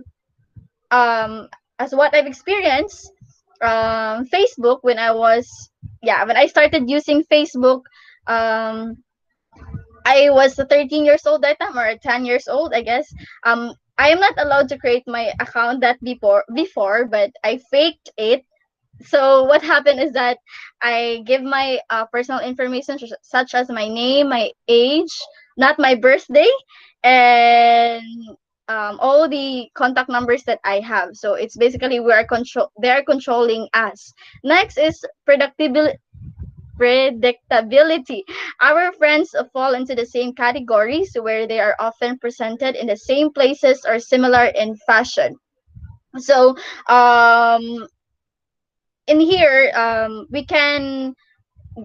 um 0.92 1.48
as 1.80 1.94
what 1.94 2.14
i've 2.16 2.28
experienced 2.28 3.12
um 3.62 4.26
facebook 4.26 4.80
when 4.82 4.98
i 5.00 5.12
was 5.12 5.48
yeah 6.02 6.24
when 6.26 6.38
i 6.38 6.46
started 6.48 6.90
using 6.90 7.24
facebook 7.24 7.82
um 8.28 8.98
I 10.06 10.30
was 10.30 10.56
13 10.56 11.06
years 11.06 11.26
old 11.26 11.42
that 11.44 11.60
time 11.60 11.78
or 11.78 11.98
10 11.98 12.26
years 12.26 12.48
old, 12.48 12.74
I 12.74 12.82
guess. 12.82 13.14
Um, 13.44 13.74
I 13.98 14.10
am 14.10 14.20
not 14.20 14.34
allowed 14.38 14.70
to 14.70 14.78
create 14.78 15.04
my 15.08 15.34
account 15.40 15.82
that 15.82 16.02
before 16.04 16.44
before, 16.54 17.06
but 17.06 17.32
I 17.44 17.58
faked 17.72 18.10
it. 18.18 18.44
So 19.04 19.44
what 19.44 19.62
happened 19.64 20.00
is 20.00 20.14
that 20.14 20.38
I 20.82 21.24
give 21.26 21.44
my 21.44 21.80
uh, 21.90 22.06
personal 22.08 22.42
information 22.42 22.98
such 23.22 23.54
as 23.56 23.70
my 23.70 23.88
name, 23.88 24.30
my 24.30 24.52
age, 24.68 25.14
not 25.58 25.80
my 25.80 25.96
birthday, 25.96 26.50
and 27.04 28.04
um, 28.68 28.98
all 29.00 29.28
the 29.30 29.70
contact 29.76 30.10
numbers 30.10 30.44
that 30.44 30.60
I 30.64 30.80
have. 30.80 31.16
So 31.16 31.34
it's 31.36 31.56
basically 31.58 32.00
we 32.00 32.12
are 32.12 32.26
control 32.26 32.72
they're 32.82 33.04
controlling 33.04 33.68
us. 33.74 34.14
Next 34.44 34.78
is 34.78 35.04
predictability 35.28 35.96
predictability. 36.80 38.22
Our 38.62 38.92
friends 38.94 39.36
fall 39.54 39.74
into 39.74 39.96
the 39.96 40.06
same 40.06 40.34
categories 40.34 41.16
where 41.20 41.48
they 41.48 41.60
are 41.60 41.76
often 41.80 42.18
presented 42.20 42.76
in 42.76 42.88
the 42.88 42.98
same 42.98 43.32
places 43.32 43.86
or 43.88 44.00
similar 44.00 44.46
in 44.46 44.76
fashion. 44.88 45.36
So, 46.18 46.56
um, 46.88 47.88
in 49.08 49.20
here, 49.20 49.72
um, 49.76 50.28
we 50.32 50.46
can 50.46 51.14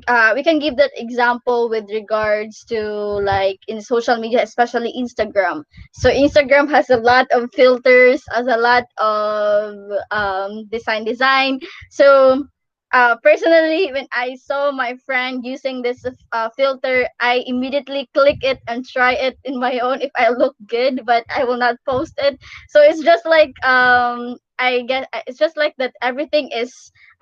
uh, 0.09 0.33
we 0.35 0.43
can 0.43 0.59
give 0.59 0.77
that 0.77 0.91
example 0.97 1.69
with 1.69 1.85
regards 1.91 2.65
to 2.65 2.81
like 3.25 3.59
in 3.69 3.81
social 3.81 4.17
media, 4.17 4.43
especially 4.43 4.93
Instagram. 4.99 5.63
So 5.93 6.11
Instagram 6.11 6.69
has 6.71 6.91
a 6.91 6.97
lot 6.97 7.27
of 7.33 7.51
filters, 7.55 8.23
has 8.31 8.47
a 8.47 8.57
lot 8.57 8.85
of 8.99 9.75
um, 10.11 10.67
design 10.71 11.05
design. 11.05 11.61
So 11.91 12.45
uh, 12.93 13.17
personally, 13.23 13.91
when 13.93 14.07
I 14.13 14.37
saw 14.37 14.71
my 14.73 14.97
friend 15.07 15.45
using 15.45 15.83
this 15.83 16.05
uh, 16.33 16.49
filter, 16.57 17.09
I 17.21 17.43
immediately 17.47 18.09
click 18.15 18.39
it 18.43 18.61
and 18.69 18.85
try 18.87 19.13
it 19.15 19.39
in 19.45 19.59
my 19.59 19.79
own 19.81 20.01
if 20.01 20.11
I 20.17 20.31
look 20.31 20.57
good, 20.67 21.03
but 21.07 21.25
I 21.35 21.45
will 21.45 21.59
not 21.59 21.77
post 21.89 22.15
it. 22.19 22.39
So 22.69 22.81
it's 22.83 23.03
just 23.03 23.27
like 23.27 23.53
um, 23.65 24.37
I 24.59 24.83
get 24.89 25.09
it's 25.27 25.39
just 25.39 25.57
like 25.57 25.75
that 25.79 25.95
everything 26.03 26.51
is 26.55 26.73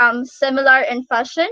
um 0.00 0.24
similar 0.24 0.80
in 0.82 1.04
fashion. 1.04 1.48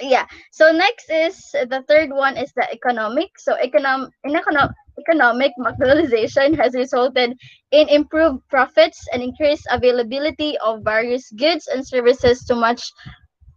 Yeah. 0.00 0.26
So 0.52 0.70
next 0.72 1.10
is 1.10 1.36
the 1.52 1.84
third 1.88 2.10
one 2.10 2.36
is 2.36 2.52
the 2.54 2.66
economic. 2.72 3.38
So 3.38 3.56
econom 3.62 4.08
in 4.24 4.32
econo- 4.32 4.72
economic 4.98 5.52
marginalization 5.58 6.56
has 6.56 6.74
resulted 6.74 7.34
in 7.72 7.88
improved 7.88 8.40
profits 8.48 9.00
and 9.12 9.22
increased 9.22 9.66
availability 9.70 10.56
of 10.58 10.82
various 10.84 11.30
goods 11.32 11.66
and 11.66 11.86
services 11.86 12.44
to 12.46 12.54
much 12.54 12.92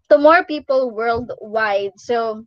to 0.10 0.18
more 0.18 0.44
people 0.46 0.92
worldwide. 0.92 1.92
So 1.98 2.46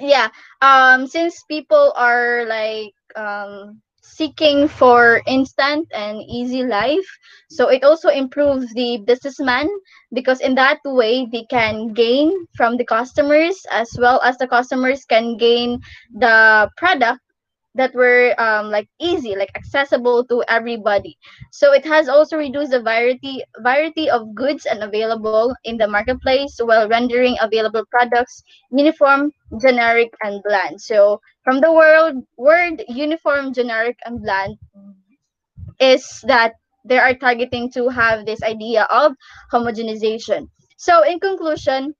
yeah 0.00 0.28
um 0.60 1.06
since 1.06 1.42
people 1.44 1.92
are 1.96 2.44
like 2.46 2.94
um 3.16 3.80
seeking 4.02 4.68
for 4.68 5.20
instant 5.26 5.86
and 5.94 6.20
easy 6.28 6.62
life 6.64 7.06
so 7.48 7.68
it 7.68 7.82
also 7.84 8.08
improves 8.08 8.72
the 8.74 8.98
businessman 9.06 9.68
because 10.12 10.40
in 10.40 10.54
that 10.54 10.78
way 10.84 11.26
they 11.30 11.44
can 11.50 11.92
gain 11.92 12.32
from 12.54 12.76
the 12.76 12.84
customers 12.84 13.56
as 13.70 13.90
well 13.98 14.20
as 14.22 14.36
the 14.38 14.46
customers 14.48 15.04
can 15.04 15.36
gain 15.36 15.80
the 16.14 16.68
product 16.76 17.20
that 17.78 17.94
were 17.94 18.34
um, 18.38 18.70
like 18.70 18.88
easy, 19.00 19.34
like 19.36 19.50
accessible 19.54 20.24
to 20.26 20.44
everybody. 20.48 21.16
So 21.52 21.72
it 21.72 21.86
has 21.86 22.08
also 22.08 22.36
reduced 22.36 22.72
the 22.72 22.82
variety 22.82 23.42
variety 23.62 24.10
of 24.10 24.34
goods 24.34 24.66
and 24.66 24.82
available 24.82 25.54
in 25.64 25.78
the 25.78 25.88
marketplace 25.88 26.58
while 26.60 26.88
rendering 26.88 27.38
available 27.40 27.84
products 27.90 28.42
uniform, 28.70 29.32
generic, 29.62 30.12
and 30.22 30.42
bland. 30.42 30.80
So 30.80 31.20
from 31.44 31.60
the 31.62 31.72
word 31.72 32.20
word 32.36 32.84
uniform, 32.88 33.54
generic, 33.54 33.96
and 34.04 34.20
bland 34.20 34.58
is 35.80 36.20
that 36.26 36.54
they 36.84 36.98
are 36.98 37.14
targeting 37.14 37.70
to 37.72 37.88
have 37.88 38.26
this 38.26 38.42
idea 38.42 38.84
of 38.90 39.12
homogenization. 39.52 40.48
So 40.76 41.02
in 41.02 41.20
conclusion, 41.20 41.94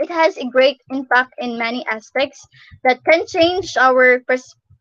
it 0.00 0.10
has 0.10 0.36
a 0.38 0.48
great 0.48 0.80
impact 0.90 1.34
in 1.38 1.58
many 1.58 1.84
aspects 1.86 2.46
that 2.84 3.04
can 3.04 3.26
change 3.26 3.76
our 3.76 4.20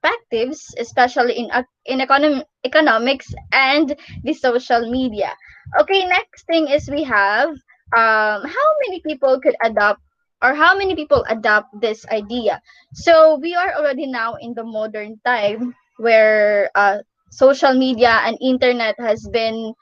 perspectives, 0.02 0.76
especially 0.80 1.34
in 1.38 1.50
ec- 1.54 1.72
in 1.86 2.00
econom- 2.00 2.46
economics 2.66 3.34
and 3.52 3.96
the 4.24 4.34
social 4.34 4.90
media. 4.92 5.34
Okay, 5.80 6.06
next 6.08 6.46
thing 6.48 6.68
is 6.68 6.90
we 6.90 7.04
have 7.04 7.50
um, 7.96 8.40
how 8.46 8.70
many 8.88 9.02
people 9.06 9.40
could 9.42 9.56
adopt 9.64 10.02
or 10.42 10.54
how 10.54 10.76
many 10.78 10.96
people 10.96 11.24
adopt 11.30 11.70
this 11.82 12.06
idea. 12.10 12.62
So 12.94 13.38
we 13.42 13.56
are 13.56 13.74
already 13.76 14.08
now 14.08 14.36
in 14.40 14.54
the 14.54 14.64
modern 14.64 15.20
time 15.26 15.76
where 15.98 16.70
uh, 16.76 17.00
social 17.32 17.74
media 17.74 18.22
and 18.26 18.38
internet 18.42 18.96
has 19.00 19.28
been 19.32 19.74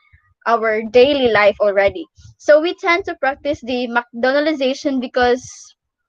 our 0.47 0.82
daily 0.91 1.32
life 1.32 1.58
already. 1.62 2.06
So 2.38 2.62
we 2.62 2.73
tend 2.75 3.06
to 3.06 3.15
practice 3.15 3.62
the 3.62 3.88
McDonaldization 3.88 5.01
because 5.01 5.43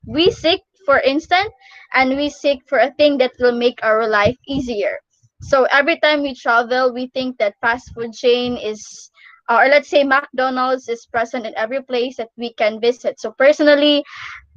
we 0.06 0.30
seek 0.30 0.60
for 0.86 0.98
instant 1.00 1.52
and 1.92 2.16
we 2.16 2.28
seek 2.28 2.60
for 2.68 2.78
a 2.78 2.92
thing 2.92 3.18
that 3.18 3.32
will 3.40 3.52
make 3.56 3.78
our 3.82 4.06
life 4.08 4.36
easier. 4.46 4.98
So 5.42 5.64
every 5.70 5.98
time 6.00 6.22
we 6.22 6.34
travel, 6.34 6.92
we 6.92 7.08
think 7.08 7.38
that 7.38 7.54
fast 7.60 7.92
food 7.94 8.12
chain 8.12 8.56
is 8.56 9.10
uh, 9.48 9.56
or 9.62 9.68
let's 9.68 9.88
say 9.88 10.04
McDonald's 10.04 10.88
is 10.88 11.06
present 11.06 11.46
in 11.46 11.54
every 11.56 11.82
place 11.82 12.16
that 12.16 12.28
we 12.36 12.52
can 12.54 12.80
visit. 12.80 13.20
So 13.20 13.32
personally, 13.32 14.04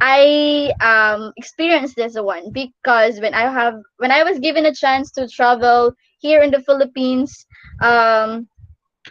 I 0.02 0.72
um 0.82 1.32
experienced 1.38 1.96
this 1.96 2.16
one 2.20 2.52
because 2.52 3.20
when 3.20 3.34
I 3.34 3.52
have 3.52 3.76
when 3.98 4.12
I 4.12 4.24
was 4.24 4.40
given 4.40 4.66
a 4.66 4.74
chance 4.74 5.12
to 5.14 5.28
travel 5.28 5.94
here 6.20 6.42
in 6.42 6.52
the 6.52 6.62
Philippines, 6.62 7.46
um 7.82 8.48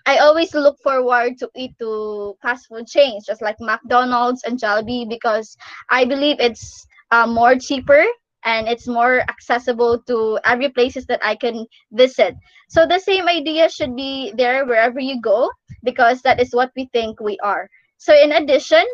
I 0.07 0.19
always 0.19 0.55
look 0.55 0.79
forward 0.83 1.39
to 1.39 1.51
eat 1.57 1.79
to 1.81 2.35
fast 2.43 2.67
food 2.69 2.87
chains 2.87 3.27
just 3.27 3.43
like 3.43 3.57
McDonald's 3.61 4.43
and 4.45 4.59
Jollibee 4.59 5.09
because 5.09 5.57
I 5.91 6.05
believe 6.05 6.39
it's 6.41 6.87
uh, 7.11 7.27
more 7.27 7.57
cheaper 7.57 8.05
and 8.45 8.69
it's 8.69 8.87
more 8.87 9.21
accessible 9.29 10.01
to 10.07 10.39
every 10.45 10.69
places 10.69 11.07
that 11.07 11.21
I 11.23 11.35
can 11.37 11.67
visit. 11.93 12.35
So 12.69 12.87
the 12.87 12.99
same 12.99 13.29
idea 13.29 13.69
should 13.69 13.95
be 13.97 14.33
there 14.37 14.65
wherever 14.67 15.01
you 15.01 15.21
go 15.21 15.51
because 15.83 16.23
that 16.23 16.41
is 16.41 16.55
what 16.55 16.71
we 16.77 16.89
think 16.93 17.21
we 17.21 17.39
are. 17.43 17.69
So 17.99 18.15
in 18.15 18.33
addition, 18.33 18.85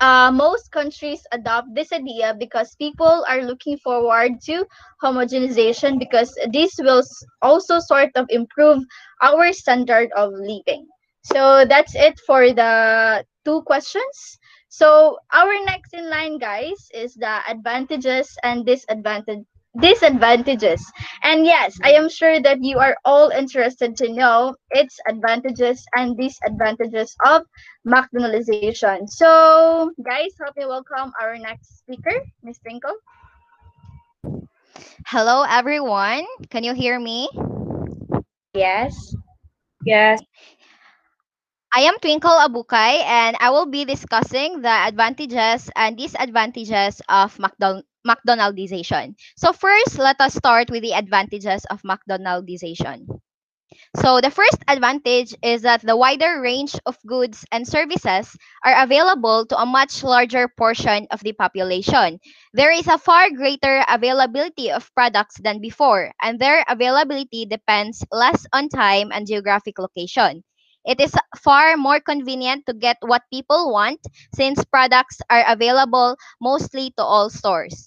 uh, 0.00 0.30
most 0.32 0.70
countries 0.72 1.22
adopt 1.32 1.74
this 1.74 1.92
idea 1.92 2.34
because 2.38 2.74
people 2.76 3.24
are 3.28 3.42
looking 3.42 3.76
forward 3.78 4.32
to 4.42 4.64
homogenization 5.02 5.98
because 5.98 6.34
this 6.52 6.74
will 6.78 7.02
also 7.42 7.78
sort 7.78 8.10
of 8.16 8.26
improve 8.30 8.82
our 9.22 9.52
standard 9.52 10.10
of 10.16 10.32
living. 10.32 10.86
So 11.22 11.64
that's 11.68 11.94
it 11.94 12.18
for 12.26 12.52
the 12.52 13.24
two 13.44 13.62
questions. 13.62 14.38
So 14.78 15.18
our 15.32 15.54
next 15.64 15.94
in 15.94 16.08
line, 16.10 16.38
guys, 16.38 16.88
is 16.94 17.14
the 17.14 17.40
advantages 17.48 18.36
and 18.42 18.64
disadvantage 18.66 19.44
disadvantages. 19.78 20.80
And 21.22 21.44
yes, 21.46 21.78
I 21.84 21.92
am 21.92 22.08
sure 22.08 22.40
that 22.42 22.58
you 22.62 22.78
are 22.78 22.96
all 23.04 23.30
interested 23.30 23.96
to 23.98 24.12
know 24.12 24.56
its 24.70 24.98
advantages 25.08 25.84
and 25.94 26.16
disadvantages 26.16 27.16
of 27.24 27.42
McDonaldization. 27.86 29.08
So, 29.08 29.92
guys, 30.04 30.32
help 30.40 30.56
me 30.56 30.66
welcome 30.66 31.12
our 31.20 31.36
next 31.38 31.78
speaker, 31.78 32.14
Miss 32.42 32.58
Twinkle. 32.58 32.96
Hello, 35.06 35.42
everyone. 35.48 36.24
Can 36.50 36.64
you 36.64 36.74
hear 36.74 36.98
me? 36.98 37.28
Yes. 38.54 39.14
Yes. 39.84 40.20
I 41.72 41.80
am 41.88 41.98
Twinkle 41.98 42.30
Abukay, 42.44 43.00
and 43.08 43.34
I 43.40 43.48
will 43.50 43.64
be 43.66 43.84
discussing 43.86 44.60
the 44.60 44.68
advantages 44.68 45.70
and 45.74 45.96
disadvantages 45.96 47.00
of 47.08 47.38
McDonald 47.38 47.84
McDonaldization. 48.06 49.14
So 49.36 49.52
first, 49.54 49.98
let 49.98 50.20
us 50.20 50.34
start 50.34 50.70
with 50.70 50.82
the 50.82 50.92
advantages 50.92 51.64
of 51.66 51.80
McDonaldization. 51.82 53.06
So 53.96 54.20
the 54.20 54.30
first 54.30 54.56
advantage 54.68 55.34
is 55.42 55.62
that 55.62 55.82
the 55.82 55.96
wider 55.96 56.40
range 56.40 56.74
of 56.86 56.96
goods 57.06 57.44
and 57.52 57.68
services 57.68 58.36
are 58.64 58.82
available 58.82 59.46
to 59.46 59.58
a 59.60 59.66
much 59.66 60.02
larger 60.02 60.48
portion 60.48 61.06
of 61.10 61.20
the 61.20 61.32
population. 61.34 62.20
There 62.54 62.72
is 62.72 62.88
a 62.88 62.98
far 62.98 63.30
greater 63.30 63.84
availability 63.88 64.70
of 64.72 64.88
products 64.94 65.36
than 65.42 65.60
before, 65.60 66.12
and 66.22 66.38
their 66.40 66.64
availability 66.68 67.46
depends 67.46 68.04
less 68.12 68.46
on 68.52 68.70
time 68.70 69.12
and 69.12 69.26
geographic 69.26 69.78
location. 69.78 70.44
It 70.88 71.00
is 71.00 71.14
far 71.38 71.76
more 71.76 72.00
convenient 72.00 72.66
to 72.66 72.74
get 72.74 72.96
what 73.02 73.22
people 73.32 73.70
want 73.72 74.00
since 74.34 74.64
products 74.64 75.20
are 75.30 75.44
available 75.46 76.16
mostly 76.40 76.90
to 76.96 77.04
all 77.04 77.30
stores 77.30 77.86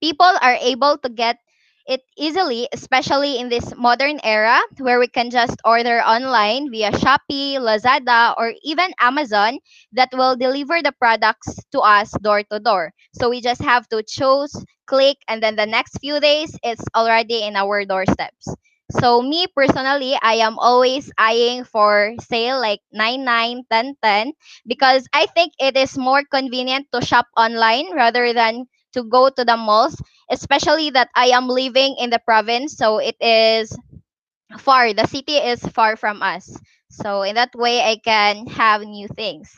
people 0.00 0.32
are 0.42 0.56
able 0.60 0.98
to 0.98 1.08
get 1.08 1.38
it 1.86 2.00
easily, 2.16 2.68
especially 2.72 3.38
in 3.38 3.48
this 3.48 3.74
modern 3.76 4.20
era 4.22 4.60
where 4.78 5.00
we 5.00 5.08
can 5.08 5.30
just 5.30 5.56
order 5.64 6.00
online 6.00 6.70
via 6.70 6.92
Shopee, 6.92 7.56
Lazada, 7.58 8.34
or 8.38 8.52
even 8.62 8.92
Amazon 9.00 9.58
that 9.92 10.10
will 10.12 10.36
deliver 10.36 10.80
the 10.82 10.92
products 10.92 11.56
to 11.72 11.80
us 11.80 12.12
door 12.22 12.42
to 12.52 12.60
door. 12.60 12.92
So 13.14 13.30
we 13.30 13.40
just 13.40 13.62
have 13.62 13.88
to 13.88 14.02
choose, 14.06 14.54
click, 14.86 15.16
and 15.26 15.42
then 15.42 15.56
the 15.56 15.66
next 15.66 15.98
few 15.98 16.20
days 16.20 16.56
it's 16.62 16.84
already 16.94 17.42
in 17.42 17.56
our 17.56 17.84
doorsteps. 17.84 18.46
So 18.92 19.22
me 19.22 19.46
personally, 19.48 20.14
I 20.20 20.44
am 20.44 20.58
always 20.58 21.10
eyeing 21.18 21.64
for 21.64 22.14
sale 22.20 22.60
like 22.60 22.80
9 22.92 23.24
9 23.24 23.64
10 23.70 23.96
10 24.02 24.32
because 24.66 25.08
I 25.12 25.26
think 25.26 25.52
it 25.58 25.76
is 25.76 25.96
more 25.98 26.22
convenient 26.22 26.86
to 26.92 27.00
shop 27.02 27.26
online 27.36 27.90
rather 27.94 28.32
than 28.32 28.66
to 28.94 29.02
go 29.04 29.30
to 29.30 29.44
the 29.44 29.56
malls 29.56 29.96
especially 30.30 30.90
that 30.90 31.08
I 31.16 31.32
am 31.34 31.48
living 31.48 31.96
in 31.98 32.10
the 32.10 32.18
province, 32.20 32.76
so 32.76 32.98
it 32.98 33.16
is 33.20 33.72
far. 34.58 34.92
The 34.94 35.06
city 35.06 35.36
is 35.36 35.60
far 35.60 35.96
from 35.96 36.22
us. 36.22 36.56
So 36.90 37.22
in 37.22 37.34
that 37.36 37.54
way, 37.54 37.80
I 37.82 37.96
can 38.02 38.46
have 38.48 38.82
new 38.82 39.08
things. 39.08 39.52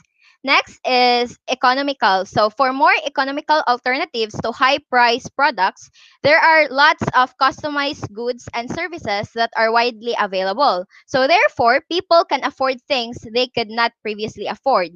Next 0.44 0.78
is 0.87 1.38
economical. 1.48 2.24
So 2.26 2.50
for 2.50 2.72
more 2.72 2.92
economical 3.07 3.62
alternatives 3.66 4.35
to 4.42 4.52
high 4.52 4.78
price 4.78 5.26
products, 5.28 5.90
there 6.22 6.38
are 6.38 6.68
lots 6.68 7.02
of 7.16 7.35
customized 7.38 8.12
goods 8.12 8.48
and 8.54 8.70
services 8.70 9.30
that 9.35 9.50
are 9.57 9.72
widely 9.72 10.14
available. 10.20 10.87
So 11.07 11.26
therefore, 11.26 11.83
people 11.90 12.24
can 12.24 12.44
afford 12.44 12.80
things 12.83 13.18
they 13.35 13.48
could 13.48 13.70
not 13.70 13.92
previously 14.02 14.46
afford. 14.46 14.90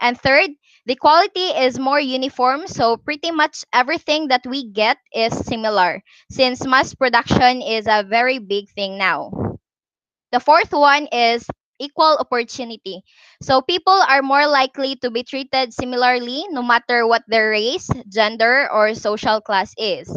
And 0.00 0.18
third, 0.18 0.50
the 0.86 0.96
quality 0.96 1.54
is 1.54 1.78
more 1.78 2.00
uniform, 2.00 2.66
so 2.66 2.96
pretty 2.96 3.30
much 3.30 3.64
everything 3.72 4.28
that 4.28 4.46
we 4.46 4.64
get 4.70 4.98
is 5.14 5.36
similar, 5.46 6.02
since 6.30 6.66
mass 6.66 6.94
production 6.94 7.62
is 7.62 7.86
a 7.86 8.02
very 8.02 8.38
big 8.38 8.68
thing 8.70 8.98
now. 8.98 9.30
The 10.32 10.40
fourth 10.40 10.72
one 10.72 11.06
is 11.12 11.46
equal 11.80 12.16
opportunity. 12.20 13.02
So 13.42 13.62
people 13.62 13.92
are 13.94 14.22
more 14.22 14.46
likely 14.46 14.96
to 15.02 15.10
be 15.10 15.22
treated 15.24 15.72
similarly 15.74 16.44
no 16.50 16.62
matter 16.62 17.06
what 17.06 17.24
their 17.28 17.50
race, 17.50 17.88
gender, 18.08 18.68
or 18.70 18.94
social 18.94 19.40
class 19.40 19.74
is. 19.78 20.10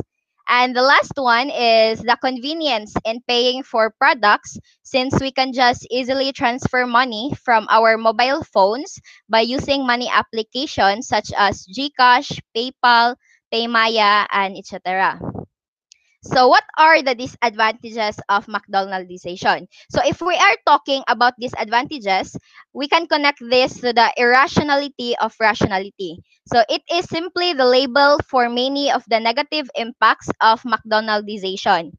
And 0.49 0.75
the 0.75 0.81
last 0.83 1.13
one 1.15 1.49
is 1.49 2.01
the 2.01 2.17
convenience 2.21 2.93
in 3.05 3.21
paying 3.27 3.63
for 3.63 3.89
products 3.91 4.57
since 4.83 5.19
we 5.21 5.31
can 5.31 5.53
just 5.53 5.87
easily 5.89 6.31
transfer 6.33 6.85
money 6.85 7.33
from 7.43 7.67
our 7.69 7.97
mobile 7.97 8.43
phones 8.43 8.99
by 9.29 9.41
using 9.41 9.85
money 9.87 10.09
applications 10.09 11.07
such 11.07 11.31
as 11.37 11.65
GCash, 11.65 12.39
PayPal, 12.55 13.15
Paymaya, 13.53 14.27
and 14.31 14.57
etc. 14.57 15.21
So 16.23 16.47
what 16.47 16.63
are 16.77 17.01
the 17.01 17.13
disadvantages 17.15 18.17
of 18.29 18.45
McDonaldization? 18.47 19.67
So 19.89 20.01
if 20.05 20.21
we 20.21 20.35
are 20.35 20.57
talking 20.65 21.03
about 21.07 21.33
disadvantages, 21.39 22.35
we 22.73 22.87
can 22.87 23.07
connect 23.07 23.39
this 23.41 23.79
to 23.81 23.93
the 23.93 24.13
irrationality 24.17 25.15
of 25.17 25.35
rationality. 25.39 26.17
So 26.47 26.63
it 26.69 26.81
is 26.91 27.05
simply 27.09 27.53
the 27.53 27.65
label 27.65 28.19
for 28.29 28.49
many 28.49 28.91
of 28.91 29.03
the 29.09 29.19
negative 29.19 29.69
impacts 29.75 30.29
of 30.41 30.61
McDonaldization. 30.63 31.91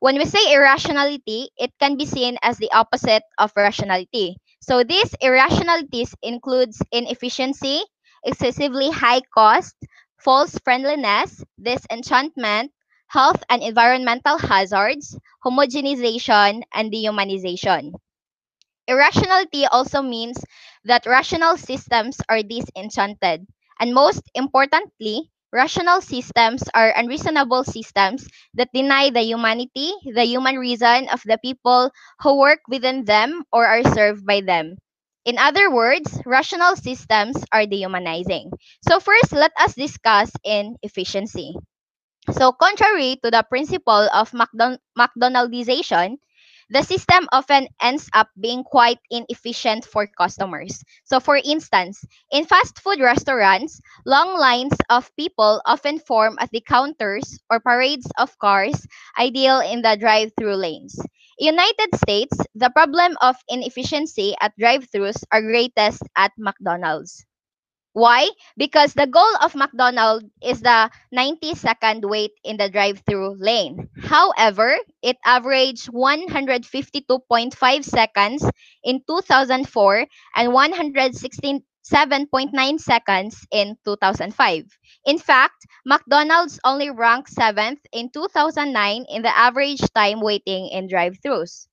When 0.00 0.18
we 0.18 0.26
say 0.26 0.52
irrationality, 0.52 1.48
it 1.56 1.72
can 1.80 1.96
be 1.96 2.04
seen 2.04 2.36
as 2.42 2.58
the 2.58 2.70
opposite 2.72 3.22
of 3.38 3.52
rationality. 3.56 4.36
So 4.60 4.84
these 4.84 5.14
irrationalities 5.20 6.14
includes 6.22 6.82
inefficiency, 6.92 7.82
excessively 8.24 8.90
high 8.90 9.22
cost, 9.34 9.74
false 10.20 10.58
friendliness, 10.64 11.42
disenchantment, 11.60 12.72
health 13.12 13.44
and 13.48 13.62
environmental 13.62 14.38
hazards, 14.38 15.16
homogenization, 15.44 16.62
and 16.74 16.92
dehumanization. 16.92 17.92
Irrationality 18.86 19.66
also 19.66 20.02
means 20.02 20.38
that 20.84 21.04
rational 21.04 21.56
systems 21.56 22.18
are 22.28 22.44
disenchanted. 22.44 23.44
And 23.80 23.92
most 23.92 24.22
importantly, 24.36 25.32
rational 25.52 26.00
systems 26.00 26.62
are 26.72 26.90
unreasonable 26.94 27.64
systems 27.64 28.28
that 28.54 28.70
deny 28.72 29.10
the 29.10 29.22
humanity, 29.22 29.92
the 30.04 30.24
human 30.24 30.58
reason 30.58 31.08
of 31.08 31.22
the 31.24 31.38
people 31.42 31.90
who 32.20 32.38
work 32.38 32.60
within 32.68 33.04
them 33.04 33.42
or 33.52 33.66
are 33.66 33.82
served 33.82 34.24
by 34.24 34.42
them. 34.42 34.76
In 35.24 35.38
other 35.38 35.68
words, 35.68 36.22
rational 36.24 36.76
systems 36.76 37.42
are 37.50 37.66
dehumanizing. 37.66 38.52
So 38.88 39.00
first, 39.00 39.32
let 39.32 39.50
us 39.58 39.74
discuss 39.74 40.30
in 40.44 40.76
efficiency. 40.82 41.54
So, 42.30 42.52
contrary 42.52 43.16
to 43.22 43.30
the 43.30 43.42
principle 43.42 44.06
of 44.12 44.30
McDon- 44.32 44.78
McDonaldization, 44.98 46.18
the 46.68 46.82
system 46.82 47.28
often 47.32 47.68
ends 47.80 48.08
up 48.12 48.28
being 48.38 48.64
quite 48.64 48.98
inefficient 49.10 49.84
for 49.84 50.06
customers. 50.06 50.82
So, 51.04 51.20
for 51.20 51.36
instance, 51.36 52.04
in 52.30 52.44
fast 52.44 52.80
food 52.80 53.00
restaurants, 53.00 53.80
long 54.04 54.36
lines 54.38 54.74
of 54.90 55.14
people 55.16 55.62
often 55.64 56.00
form 56.00 56.38
at 56.40 56.50
the 56.50 56.60
counters 56.60 57.38
or 57.48 57.60
parades 57.60 58.10
of 58.18 58.36
cars, 58.38 58.86
ideal 59.16 59.60
in 59.60 59.82
the 59.82 59.96
drive 59.96 60.32
through 60.36 60.56
lanes. 60.56 60.98
United 61.38 61.94
States, 61.96 62.36
the 62.54 62.70
problem 62.70 63.16
of 63.20 63.36
inefficiency 63.48 64.34
at 64.40 64.56
drive 64.58 64.90
throughs 64.90 65.22
are 65.30 65.40
greatest 65.42 66.02
at 66.16 66.32
McDonald's. 66.36 67.24
Why? 67.94 68.28
Because 68.56 68.92
the 68.92 69.06
goal 69.06 69.32
of 69.40 69.54
McDonald's 69.54 70.26
is 70.42 70.60
the 70.60 70.90
90 71.10 71.54
second 71.54 72.04
wait 72.04 72.32
in 72.44 72.58
the 72.58 72.68
drive 72.68 73.02
through 73.08 73.36
lane. 73.38 73.88
However, 74.02 74.76
it 75.02 75.16
averaged 75.24 75.88
152.5 75.90 77.82
seconds 77.84 78.44
in 78.84 79.00
2004 79.08 80.06
and 80.36 80.52
167.9 80.52 82.78
seconds 82.78 83.46
in 83.50 83.78
2005. 83.86 84.64
In 85.06 85.18
fact, 85.18 85.64
McDonald's 85.86 86.60
only 86.64 86.90
ranked 86.90 87.30
7th 87.30 87.80
in 87.92 88.10
2009 88.10 89.06
in 89.08 89.22
the 89.22 89.34
average 89.34 89.80
time 89.94 90.20
waiting 90.20 90.68
in 90.68 90.88
drive 90.88 91.16
throughs. 91.24 91.68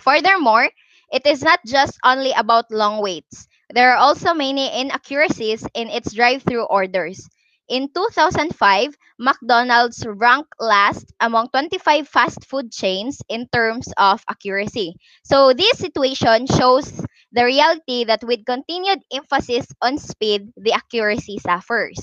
Furthermore, 0.00 0.68
it 1.12 1.24
is 1.26 1.42
not 1.42 1.60
just 1.64 1.96
only 2.04 2.32
about 2.32 2.72
long 2.72 3.00
waits. 3.00 3.46
There 3.70 3.92
are 3.92 3.96
also 3.96 4.34
many 4.34 4.68
inaccuracies 4.80 5.66
in 5.74 5.88
its 5.88 6.12
drive-through 6.12 6.64
orders. 6.64 7.26
In 7.68 7.88
2005, 7.92 8.96
McDonald's 9.18 10.04
ranked 10.06 10.52
last 10.60 11.12
among 11.20 11.48
25 11.48 12.06
fast 12.08 12.44
food 12.44 12.70
chains 12.72 13.22
in 13.28 13.48
terms 13.48 13.92
of 13.96 14.22
accuracy. 14.28 14.96
So 15.24 15.52
this 15.54 15.78
situation 15.78 16.46
shows 16.46 17.04
the 17.32 17.44
reality 17.44 18.04
that 18.04 18.22
with 18.22 18.44
continued 18.44 19.00
emphasis 19.12 19.66
on 19.80 19.98
speed, 19.98 20.52
the 20.56 20.72
accuracy 20.72 21.38
suffers. 21.38 21.98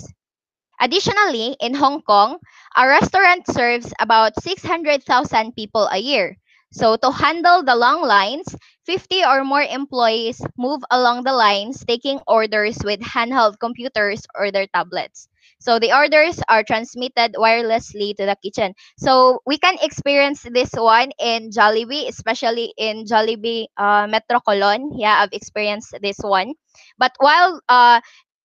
Additionally, 0.80 1.56
in 1.60 1.76
Hong 1.76 2.02
Kong, 2.02 2.40
a 2.76 2.88
restaurant 2.88 3.46
serves 3.48 3.94
about 4.00 4.42
600,000 4.42 5.56
people 5.56 5.88
a 5.92 5.98
year. 5.98 6.38
So 6.72 6.96
to 6.96 7.12
handle 7.12 7.64
the 7.64 7.76
long 7.76 8.02
lines, 8.02 8.56
50 8.88 9.24
or 9.24 9.44
more 9.44 9.62
employees 9.62 10.42
move 10.58 10.82
along 10.92 11.24
the 11.26 11.34
lines 11.34 11.84
taking 11.86 12.20
orders 12.28 12.80
with 12.84 13.02
handheld 13.02 13.60
computers 13.60 14.24
or 14.36 14.52
their 14.52 14.68
tablets. 14.68 15.28
So 15.60 15.80
the 15.80 15.92
orders 15.94 16.40
are 16.50 16.64
transmitted 16.64 17.34
wirelessly 17.36 18.16
to 18.18 18.26
the 18.26 18.38
kitchen. 18.42 18.74
So 18.98 19.42
we 19.46 19.58
can 19.60 19.76
experience 19.82 20.44
this 20.44 20.72
one 20.74 21.12
in 21.20 21.52
Jollibee, 21.52 22.08
especially 22.10 22.74
in 22.78 23.06
Jollibee 23.06 23.68
uh, 23.78 24.08
Metro 24.08 24.40
Colon. 24.40 24.98
Yeah, 24.98 25.20
I've 25.22 25.34
experienced 25.34 25.96
this 26.02 26.20
one. 26.22 26.54
But 26.98 27.14
while 27.20 27.62
uh, 27.70 28.02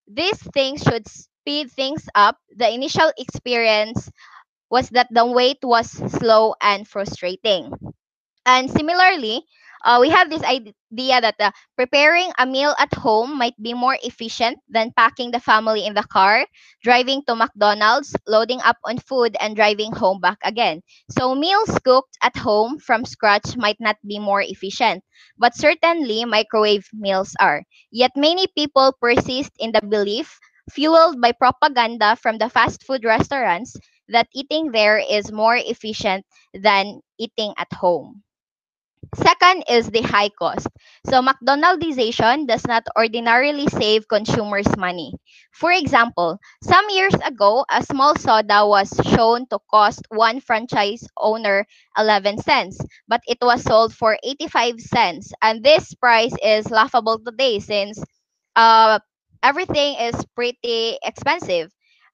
these 0.09 0.39
things 0.55 0.83
should 0.83 1.09
speed 1.09 1.71
things 1.73 2.09
up, 2.15 2.39
the 2.57 2.71
initial 2.73 3.13
experience 3.19 4.11
was 4.71 4.89
that 4.91 5.09
the 5.11 5.27
wait 5.27 5.59
was 5.63 5.91
slow 5.91 6.55
and 6.63 6.89
frustrating. 6.89 7.73
And 8.47 8.71
similarly, 8.71 9.45
uh, 9.85 9.99
we 10.01 10.11
have 10.11 10.31
this 10.31 10.43
idea 10.43 11.21
that 11.21 11.35
uh, 11.41 11.51
preparing 11.77 12.31
a 12.39 12.47
meal 12.47 12.75
at 12.79 12.93
home 12.95 13.39
might 13.39 13.55
be 13.63 13.73
more 13.75 13.97
efficient 14.03 14.59
than 14.69 14.93
packing 14.97 15.31
the 15.31 15.41
family 15.41 15.85
in 15.87 15.95
the 15.95 16.03
car, 16.05 16.47
driving 16.83 17.23
to 17.27 17.35
McDonald's, 17.35 18.15
loading 18.27 18.61
up 18.63 18.77
on 18.85 18.99
food, 18.99 19.37
and 19.41 19.57
driving 19.57 19.93
home 19.93 20.21
back 20.21 20.39
again. 20.45 20.83
So, 21.11 21.35
meals 21.35 21.79
cooked 21.85 22.17
at 22.23 22.37
home 22.37 22.79
from 22.79 23.05
scratch 23.05 23.57
might 23.57 23.79
not 23.81 23.97
be 24.07 24.19
more 24.19 24.43
efficient, 24.43 25.03
but 25.39 25.55
certainly 25.57 26.25
microwave 26.25 26.89
meals 26.93 27.35
are. 27.41 27.63
Yet, 27.91 28.13
many 28.17 28.47
people 28.57 28.95
persist 29.01 29.53
in 29.59 29.73
the 29.73 29.81
belief, 29.83 30.39
fueled 30.71 31.21
by 31.21 31.33
propaganda 31.33 32.17
from 32.17 32.39
the 32.39 32.49
fast 32.49 32.83
food 32.85 33.05
restaurants, 33.05 33.77
that 34.09 34.29
eating 34.35 34.73
there 34.73 34.99
is 34.99 35.33
more 35.33 35.57
efficient 35.57 36.25
than 36.55 37.01
eating 37.19 37.55
at 37.59 37.73
home. 37.73 38.23
Second 39.15 39.65
is 39.69 39.91
the 39.91 40.03
high 40.03 40.29
cost. 40.29 40.67
So 41.07 41.23
McDonaldization 41.23 42.47
does 42.47 42.67
not 42.67 42.85
ordinarily 42.97 43.67
save 43.69 44.07
consumers 44.09 44.67
money. 44.77 45.15
For 45.53 45.73
example, 45.73 46.39
some 46.63 46.89
years 46.91 47.15
ago, 47.25 47.65
a 47.71 47.83
small 47.83 48.15
soda 48.17 48.67
was 48.67 48.93
shown 49.15 49.47
to 49.49 49.59
cost 49.71 50.07
one 50.11 50.41
franchise 50.41 51.07
owner 51.17 51.67
11 51.97 52.39
cents, 52.39 52.79
but 53.09 53.21
it 53.27 53.39
was 53.41 53.63
sold 53.63 53.95
for 53.95 54.19
85 54.23 54.81
cents. 54.81 55.33
And 55.41 55.63
this 55.65 55.95
price 55.95 56.35
is 56.43 56.71
laughable 56.71 57.19
today 57.19 57.61
since 57.61 58.03
uh, 58.57 58.99
everything 59.43 59.95
is 60.01 60.25
pretty 60.35 60.99
expensive. 61.03 61.71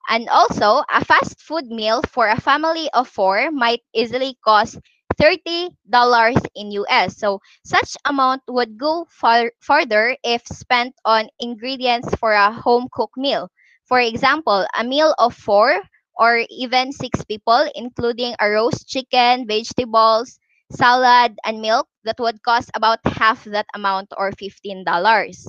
And 0.09 0.29
also, 0.29 0.83
a 0.91 1.05
fast 1.05 1.41
food 1.41 1.67
meal 1.67 2.03
for 2.09 2.29
a 2.29 2.41
family 2.41 2.89
of 2.93 3.09
four 3.09 3.51
might 3.51 3.81
easily 3.95 4.37
cost 4.45 4.79
$30 5.19 6.41
in 6.55 6.71
US. 6.73 7.17
So 7.19 7.41
such 7.65 7.97
amount 8.05 8.43
would 8.49 8.79
go 8.79 9.07
far 9.11 9.53
further 9.61 10.17
if 10.25 10.47
spent 10.47 10.95
on 11.05 11.29
ingredients 11.41 12.15
for 12.17 12.33
a 12.33 12.53
home 12.53 12.89
cooked 12.93 13.17
meal. 13.19 13.51
For 13.87 14.01
example, 14.01 14.67
a 14.75 14.85
meal 14.85 15.15
of 15.19 15.35
four 15.35 15.81
or 16.19 16.45
even 16.51 16.93
six 16.93 17.25
people, 17.25 17.69
including 17.75 18.35
a 18.41 18.49
roast 18.51 18.89
chicken, 18.89 19.47
vegetables, 19.47 20.39
salad, 20.73 21.39
and 21.45 21.61
milk, 21.61 21.89
that 22.05 22.19
would 22.19 22.43
cost 22.43 22.71
about 22.75 23.01
half 23.05 23.45
that 23.45 23.67
amount 23.75 24.13
or 24.17 24.33
$15. 24.33 25.47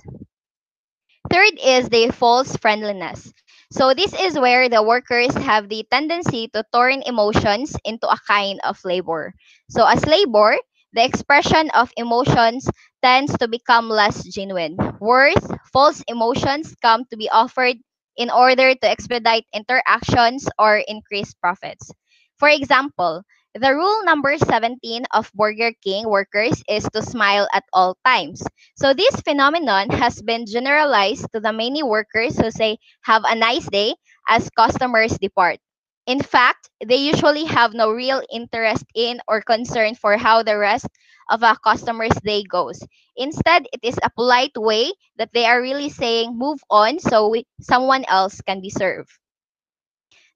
Third 1.31 1.59
is 1.63 1.89
the 1.89 2.09
false 2.11 2.55
friendliness. 2.57 3.31
So 3.71 3.93
this 3.93 4.13
is 4.13 4.37
where 4.39 4.69
the 4.69 4.81
workers 4.83 5.33
have 5.35 5.69
the 5.69 5.85
tendency 5.91 6.47
to 6.53 6.63
turn 6.73 7.01
emotions 7.05 7.75
into 7.83 8.07
a 8.07 8.17
kind 8.27 8.59
of 8.63 8.77
labor. 8.85 9.33
So 9.69 9.85
as 9.85 10.05
labor, 10.05 10.57
the 10.93 11.03
expression 11.03 11.69
of 11.71 11.91
emotions 11.97 12.67
tends 13.01 13.35
to 13.39 13.47
become 13.47 13.89
less 13.89 14.23
genuine. 14.25 14.77
Worse, 14.99 15.45
false 15.73 16.03
emotions 16.07 16.75
come 16.81 17.05
to 17.11 17.17
be 17.17 17.29
offered 17.29 17.77
in 18.17 18.29
order 18.29 18.75
to 18.75 18.89
expedite 18.89 19.45
interactions 19.53 20.47
or 20.59 20.77
increase 20.87 21.33
profits. 21.33 21.89
For 22.37 22.49
example, 22.49 23.23
the 23.55 23.73
rule 23.73 24.03
number 24.03 24.37
17 24.37 25.05
of 25.13 25.31
Burger 25.33 25.71
King 25.83 26.07
workers 26.09 26.63
is 26.67 26.83
to 26.93 27.01
smile 27.01 27.47
at 27.53 27.63
all 27.73 27.97
times. 28.05 28.43
So 28.75 28.93
this 28.93 29.15
phenomenon 29.21 29.89
has 29.91 30.21
been 30.21 30.45
generalized 30.45 31.27
to 31.33 31.39
the 31.39 31.51
many 31.53 31.83
workers 31.83 32.37
who 32.37 32.51
say, 32.51 32.77
have 33.01 33.23
a 33.25 33.35
nice 33.35 33.67
day 33.69 33.95
as 34.27 34.49
customers 34.57 35.17
depart. 35.17 35.59
In 36.05 36.21
fact, 36.21 36.69
they 36.85 36.95
usually 36.97 37.45
have 37.45 37.73
no 37.73 37.91
real 37.91 38.21
interest 38.31 38.85
in 38.95 39.21
or 39.27 39.41
concern 39.41 39.95
for 39.95 40.17
how 40.17 40.43
the 40.43 40.57
rest 40.57 40.87
of 41.29 41.43
a 41.43 41.55
customer's 41.63 42.15
day 42.23 42.43
goes. 42.43 42.81
Instead, 43.15 43.67
it 43.73 43.79
is 43.83 43.97
a 44.03 44.09
polite 44.09 44.57
way 44.57 44.91
that 45.17 45.33
they 45.33 45.45
are 45.45 45.61
really 45.61 45.89
saying, 45.89 46.37
move 46.37 46.59
on 46.69 46.99
so 46.99 47.29
we, 47.29 47.45
someone 47.61 48.05
else 48.07 48.41
can 48.41 48.61
be 48.61 48.69
served. 48.69 49.11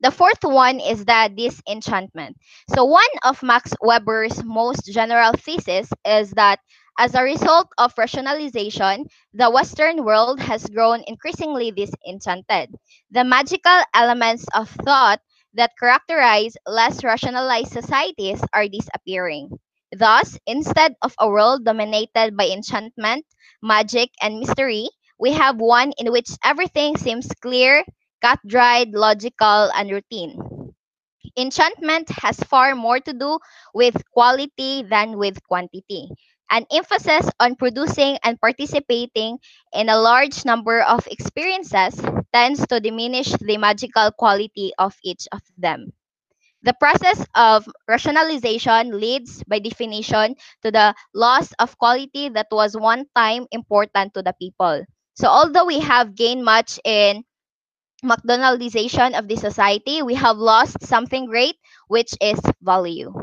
The 0.04 0.12
fourth 0.12 0.44
one 0.44 0.80
is 0.80 1.04
the 1.06 1.32
disenchantment. 1.36 2.38
So, 2.76 2.86
one 2.86 3.10
of 3.24 3.42
Max 3.42 3.74
Weber's 3.82 4.44
most 4.44 4.86
general 4.86 5.34
thesis 5.34 5.90
is 6.06 6.30
that 6.32 6.60
as 7.00 7.16
a 7.16 7.24
result 7.24 7.70
of 7.80 7.98
rationalization, 7.98 9.08
the 9.34 9.50
Western 9.50 10.06
world 10.06 10.40
has 10.42 10.68
grown 10.68 11.04
increasingly 11.08 11.72
disenchanted. 11.72 12.76
The 13.10 13.24
magical 13.24 13.82
elements 13.96 14.46
of 14.54 14.70
thought 14.70 15.22
that 15.56 15.72
characterize 15.80 16.54
less 16.68 17.04
rationalized 17.04 17.72
societies 17.72 18.44
are 18.54 18.68
disappearing. 18.68 19.58
Thus, 19.92 20.38
instead 20.46 20.94
of 21.02 21.16
a 21.20 21.28
world 21.30 21.66
dominated 21.66 22.38
by 22.38 22.48
enchantment, 22.50 23.26
magic, 23.62 24.12
and 24.22 24.40
mystery, 24.40 24.90
we 25.18 25.32
have 25.32 25.58
one 25.58 25.94
in 25.98 26.12
which 26.12 26.30
everything 26.44 26.98
seems 26.98 27.28
clear, 27.42 27.84
cut 28.24 28.40
dried, 28.48 28.94
logical, 28.94 29.70
and 29.76 29.92
routine. 29.92 30.40
Enchantment 31.38 32.10
has 32.10 32.40
far 32.40 32.76
more 32.76 33.00
to 33.00 33.14
do 33.14 33.38
with 33.74 34.04
quality 34.12 34.82
than 34.84 35.18
with 35.18 35.44
quantity. 35.48 36.10
An 36.50 36.66
emphasis 36.72 37.30
on 37.40 37.56
producing 37.56 38.18
and 38.24 38.40
participating 38.42 39.40
in 39.74 39.90
a 39.90 39.98
large 40.00 40.44
number 40.46 40.82
of 40.82 41.06
experiences 41.08 42.02
tends 42.34 42.66
to 42.68 42.80
diminish 42.80 43.30
the 43.34 43.58
magical 43.58 44.12
quality 44.12 44.74
of 44.80 44.98
each 45.04 45.28
of 45.32 45.42
them. 45.58 45.94
The 46.64 46.74
process 46.74 47.26
of 47.36 47.68
rationalization 47.88 49.00
leads, 49.00 49.44
by 49.44 49.60
definition, 49.60 50.36
to 50.64 50.72
the 50.72 50.96
loss 51.14 51.52
of 51.60 51.78
quality 51.78 52.30
that 52.30 52.48
was 52.52 52.76
one 52.76 53.06
time 53.16 53.48
important 53.52 54.14
to 54.16 54.24
the 54.24 54.34
people. 54.40 54.84
So, 55.16 55.28
although 55.28 55.66
we 55.66 55.80
have 55.82 56.16
gained 56.16 56.44
much 56.46 56.80
in 56.86 57.24
McDonaldization 58.04 59.18
of 59.18 59.28
the 59.28 59.36
society, 59.38 60.02
we 60.04 60.16
have 60.16 60.38
lost 60.38 60.84
something 60.84 61.26
great, 61.28 61.56
which 61.88 62.14
is 62.22 62.40
value. 62.62 63.14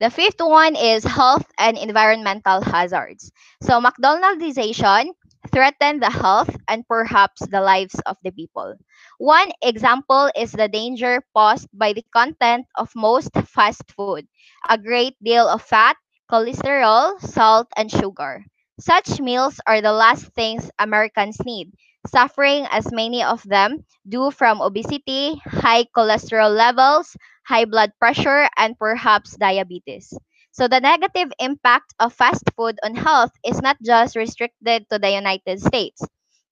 The 0.00 0.10
fifth 0.10 0.40
one 0.40 0.76
is 0.76 1.04
health 1.04 1.50
and 1.58 1.76
environmental 1.76 2.60
hazards. 2.62 3.32
So, 3.62 3.80
McDonaldization 3.80 5.10
threaten 5.52 6.00
the 6.00 6.10
health 6.10 6.54
and 6.68 6.86
perhaps 6.86 7.46
the 7.46 7.60
lives 7.60 8.00
of 8.06 8.16
the 8.22 8.30
people. 8.32 8.76
One 9.18 9.52
example 9.62 10.30
is 10.36 10.52
the 10.52 10.68
danger 10.68 11.22
posed 11.36 11.68
by 11.72 11.92
the 11.92 12.04
content 12.12 12.66
of 12.76 12.94
most 12.96 13.32
fast 13.46 13.82
food 13.92 14.26
a 14.68 14.76
great 14.76 15.14
deal 15.22 15.48
of 15.48 15.62
fat, 15.62 15.96
cholesterol, 16.30 17.20
salt, 17.20 17.68
and 17.76 17.90
sugar. 17.90 18.44
Such 18.78 19.20
meals 19.20 19.60
are 19.66 19.80
the 19.80 19.92
last 19.92 20.26
things 20.34 20.70
Americans 20.78 21.38
need, 21.44 21.72
suffering 22.06 22.66
as 22.70 22.92
many 22.92 23.22
of 23.22 23.42
them 23.44 23.84
do 24.08 24.30
from 24.30 24.60
obesity, 24.60 25.40
high 25.44 25.84
cholesterol 25.96 26.54
levels, 26.54 27.16
high 27.46 27.64
blood 27.64 27.92
pressure, 27.98 28.48
and 28.56 28.78
perhaps 28.78 29.36
diabetes. 29.36 30.12
So 30.52 30.68
the 30.68 30.80
negative 30.80 31.32
impact 31.38 31.94
of 31.98 32.12
fast 32.12 32.44
food 32.56 32.78
on 32.84 32.94
health 32.94 33.32
is 33.44 33.60
not 33.62 33.76
just 33.84 34.16
restricted 34.16 34.86
to 34.90 34.98
the 34.98 35.10
United 35.10 35.60
States. 35.60 36.02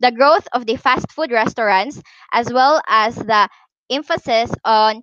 The 0.00 0.10
growth 0.12 0.46
of 0.52 0.66
the 0.66 0.76
fast 0.76 1.10
food 1.12 1.30
restaurants, 1.30 2.02
as 2.32 2.52
well 2.52 2.82
as 2.88 3.14
the 3.16 3.48
emphasis 3.90 4.50
on 4.64 5.02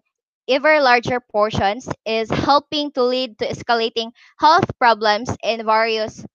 ever 0.49 0.81
larger 0.81 1.19
portions, 1.19 1.87
is 2.05 2.29
helping 2.29 2.91
to 2.91 3.03
lead 3.03 3.37
to 3.39 3.47
escalating 3.47 4.11
health 4.39 4.69
problems 4.77 5.29
in 5.43 5.65
various 5.65 6.25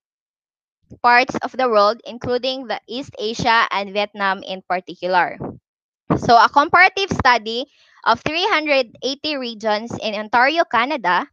parts 1.03 1.35
of 1.43 1.53
the 1.57 1.69
world, 1.69 2.01
including 2.05 2.67
the 2.67 2.81
East 2.89 3.15
Asia 3.19 3.67
and 3.71 3.93
Vietnam 3.93 4.43
in 4.43 4.63
particular. 4.69 5.39
So, 6.17 6.37
a 6.37 6.49
comparative 6.49 7.11
study 7.11 7.67
of 8.05 8.21
380 8.23 9.37
regions 9.37 9.93
in 10.03 10.15
Ontario, 10.15 10.65
Canada, 10.65 11.29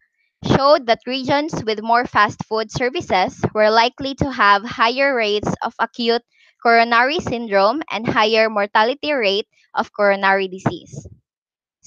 showed 0.45 0.87
that 0.87 0.99
regions 1.07 1.63
with 1.63 1.81
more 1.81 2.05
fast 2.05 2.43
food 2.45 2.69
services 2.71 3.41
were 3.53 3.69
likely 3.71 4.13
to 4.15 4.31
have 4.31 4.63
higher 4.65 5.15
rates 5.15 5.49
of 5.63 5.73
acute 5.79 6.23
coronary 6.61 7.19
syndrome 7.19 7.81
and 7.89 8.05
higher 8.07 8.49
mortality 8.49 9.13
rate 9.13 9.47
of 9.73 9.91
coronary 9.93 10.47
disease. 10.47 11.07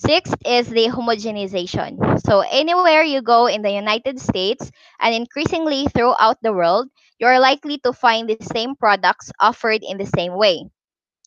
Sixth 0.07 0.37
is 0.45 0.69
the 0.69 0.87
homogenization. 0.89 2.21
So, 2.27 2.41
anywhere 2.41 3.03
you 3.03 3.23
go 3.23 3.47
in 3.47 3.63
the 3.63 3.71
United 3.73 4.21
States 4.21 4.71
and 5.01 5.15
increasingly 5.15 5.87
throughout 5.87 6.37
the 6.43 6.53
world, 6.53 6.89
you 7.19 7.27
are 7.27 7.41
likely 7.41 7.79
to 7.79 7.93
find 7.93 8.29
the 8.29 8.37
same 8.41 8.77
products 8.77 9.31
offered 9.41 9.83
in 9.83 9.97
the 9.99 10.07
same 10.07 10.37
way. 10.37 10.65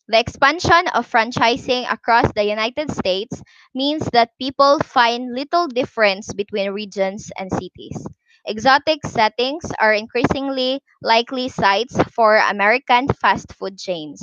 The 0.08 0.18
expansion 0.18 0.88
of 0.94 1.10
franchising 1.10 1.90
across 1.90 2.32
the 2.34 2.44
United 2.44 2.90
States 2.92 3.42
means 3.74 4.04
that 4.12 4.36
people 4.40 4.78
find 4.80 5.34
little 5.34 5.68
difference 5.68 6.32
between 6.34 6.72
regions 6.72 7.30
and 7.38 7.50
cities. 7.52 8.06
Exotic 8.46 9.04
settings 9.06 9.70
are 9.80 9.94
increasingly 9.94 10.80
likely 11.02 11.48
sites 11.48 11.96
for 12.14 12.36
American 12.36 13.08
fast 13.08 13.52
food 13.54 13.78
chains. 13.78 14.22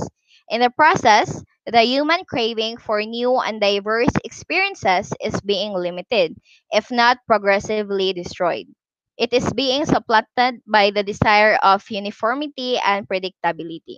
In 0.49 0.61
the 0.61 0.69
process, 0.69 1.43
the 1.65 1.83
human 1.83 2.25
craving 2.25 2.77
for 2.77 3.01
new 3.01 3.37
and 3.39 3.61
diverse 3.61 4.09
experiences 4.23 5.13
is 5.21 5.41
being 5.41 5.73
limited, 5.73 6.35
if 6.71 6.91
not 6.91 7.19
progressively 7.27 8.13
destroyed. 8.13 8.67
It 9.17 9.33
is 9.33 9.51
being 9.53 9.85
supplanted 9.85 10.61
by 10.67 10.91
the 10.91 11.03
desire 11.03 11.55
of 11.61 11.89
uniformity 11.89 12.77
and 12.79 13.07
predictability. 13.07 13.97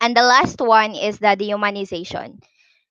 And 0.00 0.16
the 0.16 0.22
last 0.22 0.58
one 0.60 0.94
is 0.94 1.18
the 1.18 1.36
dehumanization. 1.36 2.40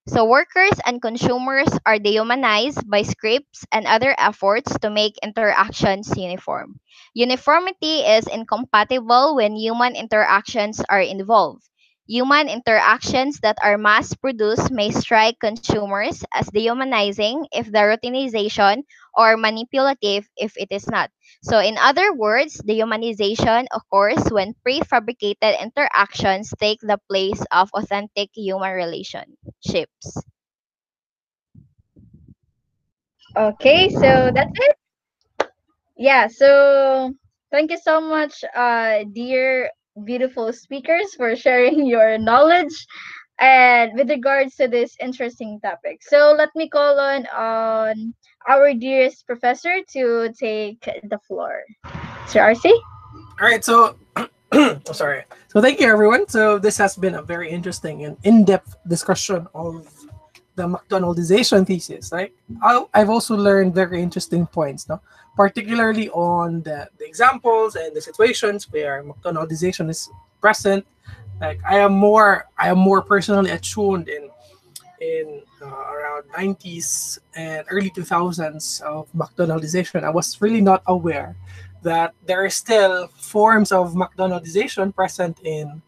So 0.07 0.25
workers 0.25 0.79
and 0.85 1.01
consumers 1.01 1.69
are 1.85 1.99
dehumanized 1.99 2.89
by 2.89 3.03
scripts 3.03 3.65
and 3.71 3.87
other 3.87 4.15
efforts 4.17 4.77
to 4.79 4.89
make 4.89 5.17
interactions 5.23 6.15
uniform. 6.17 6.79
Uniformity 7.13 8.01
is 8.01 8.27
incompatible 8.27 9.35
when 9.35 9.55
human 9.55 9.95
interactions 9.95 10.81
are 10.89 11.01
involved. 11.01 11.63
Human 12.07 12.49
interactions 12.49 13.39
that 13.41 13.57
are 13.63 13.77
mass 13.77 14.13
produced 14.15 14.71
may 14.71 14.91
strike 14.91 15.39
consumers 15.39 16.23
as 16.27 16.43
dehumanizing 16.47 17.45
if 17.51 17.65
the 17.71 17.79
routinization 17.79 18.83
or 19.13 19.37
manipulative 19.37 20.27
if 20.35 20.57
it 20.57 20.69
is 20.71 20.87
not. 20.87 21.11
So, 21.43 21.59
in 21.59 21.77
other 21.77 22.13
words, 22.13 22.61
dehumanization 22.61 23.67
occurs 23.71 24.23
when 24.31 24.55
prefabricated 24.65 25.61
interactions 25.61 26.53
take 26.59 26.79
the 26.81 26.99
place 27.09 27.43
of 27.51 27.69
authentic 27.73 28.29
human 28.33 28.73
relationships. 28.73 30.23
Okay, 33.35 33.89
so 33.89 34.31
that's 34.33 34.51
it. 34.59 34.75
Yeah, 35.97 36.27
so 36.27 37.13
thank 37.51 37.71
you 37.71 37.77
so 37.77 37.99
much, 38.01 38.43
uh, 38.55 39.03
dear 39.11 39.71
beautiful 40.03 40.51
speakers, 40.51 41.13
for 41.15 41.35
sharing 41.35 41.85
your 41.93 42.17
knowledge 42.17 42.85
and 43.39 43.91
with 43.95 44.09
regards 44.09 44.55
to 44.55 44.67
this 44.67 44.95
interesting 45.01 45.59
topic. 45.59 46.01
So 46.01 46.33
let 46.37 46.49
me 46.55 46.69
call 46.69 46.99
on 46.99 47.25
on 47.27 48.13
our 48.47 48.73
dearest 48.73 49.25
professor 49.27 49.81
to 49.91 50.31
take 50.37 50.81
the 51.03 51.19
floor. 51.27 51.63
Sir 52.27 52.53
RC? 52.53 52.71
All 53.39 53.47
right, 53.47 53.63
so 53.63 53.97
oh, 54.51 54.79
sorry. 54.91 55.23
So 55.47 55.61
thank 55.61 55.79
you, 55.79 55.87
everyone. 55.87 56.27
So 56.29 56.59
this 56.59 56.77
has 56.77 56.95
been 56.95 57.15
a 57.15 57.21
very 57.21 57.49
interesting 57.49 58.05
and 58.05 58.17
in-depth 58.23 58.75
discussion 58.87 59.47
of 59.53 59.87
the 60.55 60.67
McDonaldization 60.67 61.65
thesis. 61.67 62.11
Right? 62.11 62.33
I, 62.61 62.85
I've 62.93 63.09
also 63.09 63.35
learned 63.35 63.73
very 63.73 64.01
interesting 64.01 64.47
points, 64.47 64.87
no? 64.89 65.01
particularly 65.35 66.09
on 66.09 66.61
the, 66.61 66.87
the 66.97 67.05
examples 67.05 67.75
and 67.75 67.95
the 67.95 68.01
situations 68.01 68.71
where 68.71 69.03
McDonaldization 69.03 69.89
is 69.89 70.09
present. 70.39 70.85
Like 71.41 71.59
I 71.67 71.79
am 71.79 71.93
more, 71.93 72.45
I 72.57 72.69
am 72.69 72.77
more 72.77 73.01
personally 73.01 73.51
attuned 73.51 74.07
in 74.07 74.29
in 75.01 75.41
uh, 75.61 75.65
around 75.65 76.23
90s 76.37 77.19
and 77.35 77.65
early 77.69 77.89
2000s 77.89 78.81
of 78.81 79.11
McDonaldization. 79.13 80.03
I 80.03 80.09
was 80.09 80.41
really 80.41 80.61
not 80.61 80.81
aware 80.87 81.35
that 81.83 82.13
there 82.25 82.43
are 82.43 82.49
still 82.49 83.07
forms 83.07 83.71
of 83.71 83.93
McDonaldization 83.93 84.95
present 84.95 85.39
in 85.43 85.81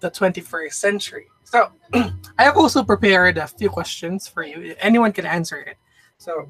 the 0.00 0.10
21st 0.10 0.72
century. 0.72 1.26
So 1.52 1.70
I 1.92 2.44
have 2.44 2.56
also 2.56 2.82
prepared 2.82 3.36
a 3.36 3.46
few 3.46 3.68
questions 3.68 4.26
for 4.26 4.42
you. 4.42 4.74
Anyone 4.80 5.12
can 5.12 5.26
answer 5.26 5.58
it. 5.58 5.76
So 6.16 6.48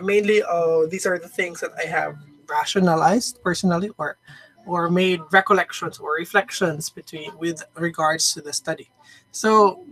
mainly, 0.00 0.40
uh, 0.44 0.86
these 0.88 1.04
are 1.04 1.18
the 1.18 1.26
things 1.26 1.58
that 1.60 1.72
I 1.76 1.86
have 1.86 2.16
rationalized 2.48 3.42
personally 3.42 3.90
or 3.98 4.18
or 4.64 4.88
made 4.88 5.20
recollections 5.32 5.98
or 5.98 6.14
reflections 6.14 6.90
between 6.90 7.36
with 7.38 7.64
regards 7.74 8.32
to 8.34 8.40
the 8.40 8.52
study. 8.52 8.88
So 9.32 9.84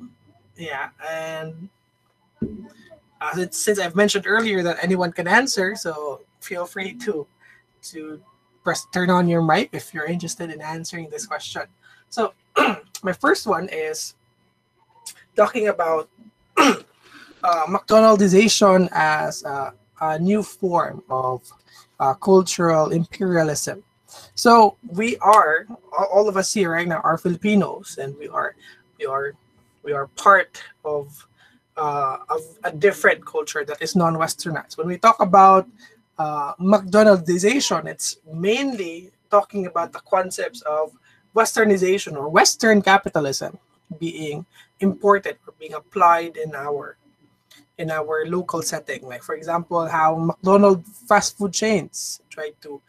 yeah, 0.56 0.90
and 1.10 1.68
uh, 3.20 3.46
since, 3.50 3.80
I've 3.80 3.96
mentioned 3.96 4.24
earlier 4.28 4.62
that 4.62 4.78
anyone 4.82 5.10
can 5.10 5.26
answer, 5.26 5.74
so 5.74 6.20
feel 6.38 6.64
free 6.64 6.94
to 7.06 7.26
to 7.90 8.22
press 8.62 8.86
turn 8.94 9.10
on 9.10 9.26
your 9.26 9.42
mic 9.42 9.70
if 9.72 9.92
you're 9.92 10.06
interested 10.06 10.48
in 10.50 10.60
answering 10.60 11.10
this 11.10 11.26
question. 11.26 11.62
So 12.08 12.34
my 13.02 13.12
first 13.12 13.46
one 13.46 13.68
is 13.72 14.14
talking 15.36 15.68
about 15.68 16.08
uh, 16.56 16.74
McDonaldization 17.42 18.88
as 18.92 19.44
a, 19.44 19.72
a 20.00 20.18
new 20.18 20.42
form 20.42 21.02
of 21.10 21.42
uh, 21.98 22.14
cultural 22.14 22.90
imperialism. 22.90 23.82
So 24.34 24.76
we 24.92 25.16
are 25.18 25.66
all 26.10 26.28
of 26.28 26.36
us 26.36 26.52
here 26.52 26.72
right 26.72 26.88
now 26.88 27.00
are 27.04 27.16
Filipinos, 27.18 27.98
and 27.98 28.16
we 28.18 28.28
are 28.28 28.56
we 28.98 29.06
are 29.06 29.34
we 29.82 29.92
are 29.92 30.08
part 30.08 30.62
of 30.84 31.26
uh, 31.76 32.18
of 32.28 32.40
a 32.64 32.72
different 32.72 33.24
culture 33.24 33.64
that 33.64 33.80
is 33.80 33.94
non-westernized. 33.94 34.76
When 34.76 34.88
we 34.88 34.98
talk 34.98 35.20
about 35.20 35.66
uh, 36.18 36.54
McDonaldization, 36.60 37.86
it's 37.86 38.18
mainly 38.30 39.10
talking 39.30 39.66
about 39.66 39.92
the 39.92 40.00
concepts 40.00 40.60
of 40.62 40.92
westernization 41.34 42.16
or 42.16 42.28
Western 42.28 42.82
capitalism 42.82 43.58
being 43.98 44.46
imported 44.80 45.38
or 45.46 45.54
being 45.58 45.74
applied 45.74 46.36
in 46.36 46.54
our 46.54 46.96
in 47.78 47.90
our 47.90 48.26
local 48.26 48.62
setting. 48.62 49.06
Like 49.06 49.22
for 49.22 49.34
example, 49.34 49.86
how 49.88 50.16
McDonald's 50.16 50.88
fast 51.08 51.38
food 51.38 51.52
chains 51.52 52.20
try 52.28 52.52
to 52.62 52.80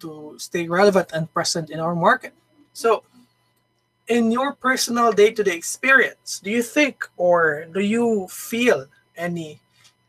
to 0.00 0.34
stay 0.38 0.66
relevant 0.66 1.10
and 1.12 1.32
present 1.32 1.70
in 1.70 1.78
our 1.78 1.94
market. 1.94 2.32
So 2.72 3.04
in 4.08 4.32
your 4.32 4.54
personal 4.54 5.12
day-to-day 5.12 5.54
experience, 5.54 6.40
do 6.42 6.50
you 6.50 6.62
think 6.62 7.06
or 7.16 7.66
do 7.72 7.80
you 7.80 8.26
feel 8.28 8.86
any 9.16 9.60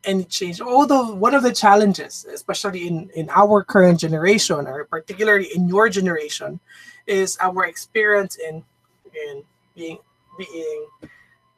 any 0.03 0.23
change? 0.25 0.61
Although 0.61 1.13
one 1.13 1.33
of 1.33 1.43
the 1.43 1.53
challenges, 1.53 2.25
especially 2.33 2.87
in, 2.87 3.09
in 3.15 3.29
our 3.29 3.63
current 3.63 3.99
generation, 3.99 4.67
or 4.67 4.85
particularly 4.85 5.49
in 5.55 5.67
your 5.67 5.89
generation, 5.89 6.59
is 7.07 7.37
our 7.41 7.65
experience 7.65 8.37
in 8.37 8.63
in 9.27 9.43
being 9.75 9.99
being 10.37 10.87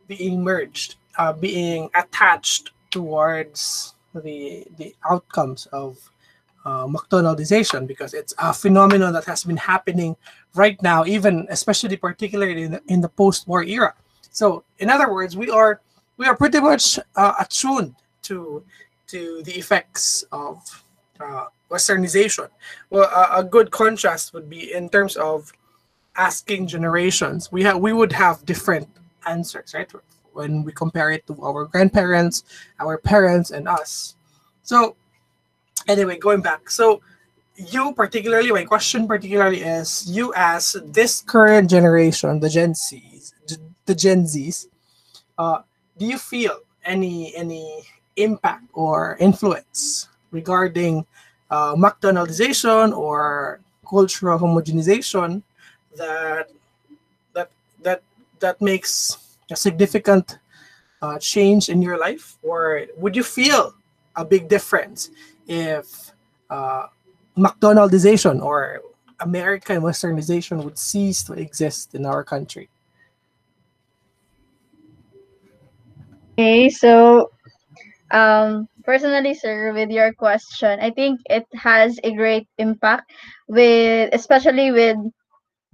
being 0.07 0.43
merged, 0.43 0.95
uh, 1.17 1.33
being 1.33 1.89
attached 1.95 2.71
towards 2.91 3.95
the 4.13 4.65
the 4.77 4.95
outcomes 5.09 5.67
of 5.71 5.97
uh, 6.65 6.87
McDonaldization 6.87 7.87
because 7.87 8.13
it's 8.13 8.33
a 8.37 8.53
phenomenon 8.53 9.13
that 9.13 9.25
has 9.25 9.43
been 9.43 9.57
happening 9.57 10.15
right 10.55 10.81
now, 10.81 11.05
even 11.05 11.45
especially 11.49 11.97
particularly 11.97 12.63
in 12.63 12.71
the, 12.71 12.81
in 12.87 13.01
the 13.01 13.09
post-war 13.09 13.63
era. 13.63 13.93
So, 14.31 14.63
in 14.79 14.89
other 14.89 15.11
words, 15.11 15.35
we 15.35 15.49
are 15.49 15.81
we 16.17 16.25
are 16.25 16.35
pretty 16.35 16.59
much 16.59 16.99
uh, 17.15 17.33
attuned 17.39 17.95
to 18.23 18.63
to 19.07 19.43
the 19.43 19.53
effects 19.53 20.23
of 20.31 20.83
uh, 21.19 21.45
westernization. 21.69 22.49
Well, 22.89 23.09
a, 23.09 23.39
a 23.39 23.43
good 23.43 23.71
contrast 23.71 24.33
would 24.33 24.49
be 24.49 24.73
in 24.73 24.89
terms 24.89 25.15
of 25.15 25.51
asking 26.15 26.67
generations. 26.67 27.51
We 27.51 27.63
have 27.63 27.77
we 27.77 27.93
would 27.93 28.11
have 28.13 28.45
different 28.45 28.87
answers, 29.27 29.73
right? 29.73 29.91
When 30.33 30.63
we 30.63 30.71
compare 30.71 31.11
it 31.11 31.27
to 31.27 31.37
our 31.43 31.65
grandparents, 31.65 32.43
our 32.79 32.97
parents, 32.97 33.51
and 33.51 33.67
us. 33.67 34.15
So 34.63 34.95
anyway, 35.87 36.17
going 36.17 36.41
back. 36.41 36.69
So 36.69 37.01
you 37.55 37.93
particularly, 37.93 38.51
my 38.51 38.63
question 38.63 39.07
particularly 39.07 39.61
is 39.61 40.09
you 40.09 40.33
as 40.35 40.75
this 40.85 41.21
current 41.21 41.69
generation, 41.69 42.39
the 42.39 42.49
Gen 42.49 42.73
Zs, 42.73 43.33
the 43.85 43.95
Gen 43.95 44.23
Zs, 44.23 44.67
uh, 45.37 45.61
do 45.97 46.05
you 46.05 46.17
feel 46.17 46.59
any 46.85 47.35
any 47.35 47.83
impact 48.15 48.65
or 48.73 49.17
influence 49.19 50.09
regarding 50.31 51.05
uh, 51.49 51.75
McDonaldization 51.75 52.95
or 52.95 53.59
cultural 53.87 54.39
homogenization 54.39 55.43
that 55.95 56.49
that 57.33 57.51
that 57.81 58.01
that 58.39 58.61
makes 58.61 59.17
a 59.51 59.55
significant 59.55 60.39
uh, 61.01 61.19
change 61.19 61.69
in 61.69 61.81
your 61.81 61.97
life, 61.97 62.37
or 62.41 62.87
would 62.97 63.15
you 63.15 63.23
feel 63.23 63.73
a 64.15 64.23
big 64.25 64.47
difference 64.47 65.11
if 65.47 66.11
uh, 66.49 66.87
McDonaldization 67.37 68.41
or 68.41 68.81
American 69.19 69.81
westernization 69.81 70.63
would 70.63 70.77
cease 70.77 71.23
to 71.23 71.33
exist 71.33 71.93
in 71.93 72.05
our 72.05 72.23
country? 72.23 72.69
Okay, 76.33 76.69
so 76.69 77.31
um, 78.13 78.67
personally, 78.85 79.35
sir, 79.35 79.73
with 79.73 79.91
your 79.91 80.13
question, 80.13 80.79
I 80.81 80.91
think 80.91 81.21
it 81.29 81.45
has 81.53 81.99
a 82.03 82.13
great 82.13 82.47
impact 82.59 83.11
with, 83.47 84.09
especially 84.13 84.71
with 84.71 84.97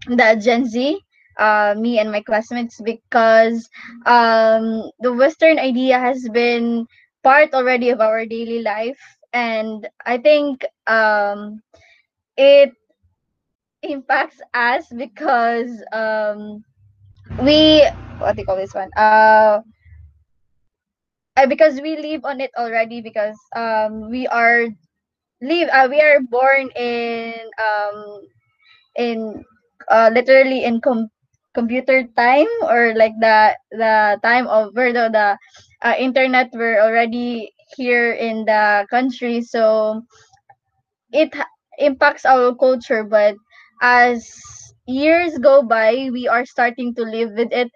the 0.08 0.40
Gen 0.42 0.66
Z, 0.66 1.00
uh, 1.38 1.76
me 1.78 2.00
and 2.00 2.12
my 2.12 2.22
classmates, 2.22 2.82
because 2.82 3.70
um, 4.06 4.90
the 5.00 5.14
Western 5.14 5.60
idea 5.60 6.00
has 6.00 6.28
been 6.34 6.88
part 7.24 7.54
already 7.54 7.90
of 7.90 8.02
our 8.02 8.26
daily 8.26 8.62
life 8.62 9.00
and 9.34 9.88
I 10.06 10.18
think 10.18 10.66
um, 10.88 11.62
it 12.38 12.74
impacts 13.84 14.42
us 14.54 14.86
because 14.96 15.72
um, 15.94 16.64
we 17.42 17.84
what 18.20 18.36
do 18.36 18.42
you 18.42 18.46
call 18.46 18.58
this 18.58 18.74
one? 18.76 18.90
Uh, 18.96 19.62
uh, 21.40 21.48
because 21.48 21.82
we 21.82 21.98
live 21.98 22.26
on 22.26 22.42
it 22.42 22.52
already 22.58 23.02
because 23.02 23.38
um, 23.56 24.10
we 24.10 24.28
are 24.28 24.68
live 25.42 25.70
uh, 25.72 25.88
we 25.90 26.02
are 26.02 26.20
born 26.30 26.70
in 26.76 27.34
um, 27.60 28.22
in 28.96 29.44
uh, 29.90 30.10
literally 30.14 30.64
in 30.64 30.82
com- 30.82 31.10
computer 31.54 32.04
time 32.18 32.48
or 32.64 32.94
like 32.96 33.14
the 33.20 33.56
the 33.72 34.20
time 34.24 34.48
of 34.48 34.72
where 34.76 34.94
the, 34.94 35.10
the 35.12 35.38
uh, 35.88 35.96
internet 36.00 36.50
were 36.54 36.80
already 36.82 37.52
here 37.78 38.14
in 38.14 38.46
the 38.46 38.86
country. 38.90 39.42
So 39.42 40.04
it 41.12 41.34
impacts 41.80 42.26
our 42.26 42.56
culture 42.56 43.04
but 43.04 43.36
as 43.82 44.28
years 44.88 45.38
go 45.40 45.64
by 45.64 46.10
we 46.12 46.28
are 46.28 46.46
starting 46.46 46.94
to 46.96 47.04
live 47.04 47.32
with 47.36 47.52
it 47.52 47.72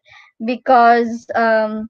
because 0.45 1.28
um, 1.36 1.88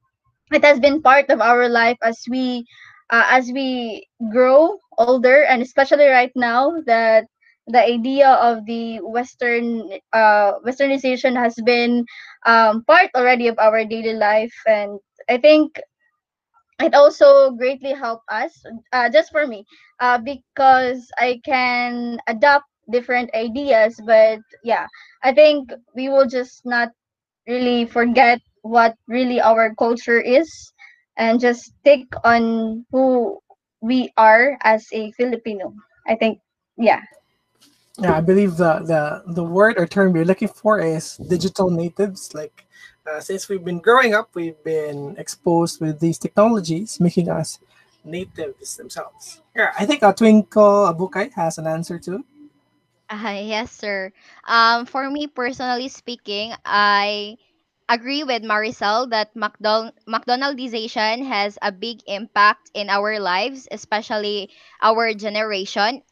it 0.52 0.64
has 0.64 0.80
been 0.80 1.02
part 1.02 1.30
of 1.30 1.39
our 1.41 1.68
life 1.70 1.98
as 2.04 2.20
we 2.30 2.66
uh, 3.10 3.26
as 3.30 3.52
we 3.52 4.06
grow 4.32 4.78
older 4.98 5.44
and 5.44 5.62
especially 5.62 6.06
right 6.08 6.32
now 6.36 6.74
that 6.86 7.26
the 7.68 7.80
idea 7.80 8.30
of 8.30 8.66
the 8.66 9.00
western 9.02 9.89
uh, 10.14 10.54
westernization 10.66 11.36
has 11.36 11.56
been 11.66 12.06
um, 12.46 12.84
part 12.86 13.10
already 13.16 13.48
of 13.48 13.58
our 13.60 13.84
daily 13.86 14.14
life. 14.14 14.54
And 14.68 15.00
i 15.30 15.38
think 15.38 15.80
it 16.80 16.94
also 16.94 17.52
greatly 17.52 17.94
helped 17.94 18.26
us 18.30 18.64
uh, 18.91 19.10
just 19.10 19.32
for 19.32 19.46
me 19.48 19.66
uh, 20.00 20.18
because 20.20 21.10
i 21.20 21.39
can 21.46 22.20
adopt 22.28 22.66
different 22.91 23.30
ideas. 23.36 24.00
But 24.06 24.39
yeah 24.64 24.88
i 25.24 25.34
think 25.34 25.72
we 25.96 26.10
will 26.10 26.28
just 26.28 26.66
not 26.66 26.89
really 27.48 27.86
forget 27.86 28.39
what 28.64 28.95
really 29.07 29.39
our 29.39 29.76
culture 29.76 30.20
is 30.20 30.74
and 31.18 31.39
just 31.39 31.76
stick 31.80 32.07
on 32.24 32.86
who 32.91 33.38
we 33.82 34.11
are 34.18 34.57
as 34.64 34.88
a 34.91 35.11
filipino 35.14 35.72
i 36.07 36.16
think 36.16 36.39
yeah 36.78 37.01
yeah 37.99 38.18
i 38.18 38.22
believe 38.22 38.57
the 38.57 38.80
the 38.88 39.22
the 39.34 39.43
word 39.43 39.78
or 39.78 39.86
term 39.86 40.16
you're 40.16 40.26
looking 40.26 40.47
for 40.47 40.80
is 40.80 41.18
digital 41.30 41.70
natives 41.70 42.34
like 42.34 42.66
uh, 43.05 43.20
since 43.20 43.49
we've 43.49 43.64
been 43.64 43.80
growing 43.80 44.14
up, 44.14 44.30
we've 44.34 44.61
been 44.64 45.16
exposed 45.18 45.82
with 45.82 45.99
these 45.99 46.18
technologies, 46.18 46.99
making 46.99 47.30
us 47.30 47.59
natives 48.03 48.78
themselves. 48.78 49.41
Yeah, 49.55 49.74
I 49.78 49.86
think 49.86 50.03
a 50.03 50.14
Twinkle 50.14 50.88
Abukay 50.88 51.32
has 51.34 51.57
an 51.57 51.68
answer 51.68 51.99
too. 51.99 52.24
Uh, 53.09 53.41
yes, 53.43 53.72
sir. 53.72 54.11
Um, 54.47 54.86
for 54.86 55.09
me 55.09 55.28
personally 55.28 55.89
speaking, 55.89 56.53
I 56.66 57.38
agree 57.90 58.24
with 58.24 58.44
Maricel 58.44 59.10
that 59.12 59.36
McDonald 59.36 59.94
McDonaldization 60.08 61.26
has 61.28 61.58
a 61.62 61.72
big 61.72 62.02
impact 62.08 62.72
in 62.74 62.90
our 62.90 63.20
lives, 63.20 63.68
especially 63.72 64.52
our 64.82 65.14
generation. 65.14 66.04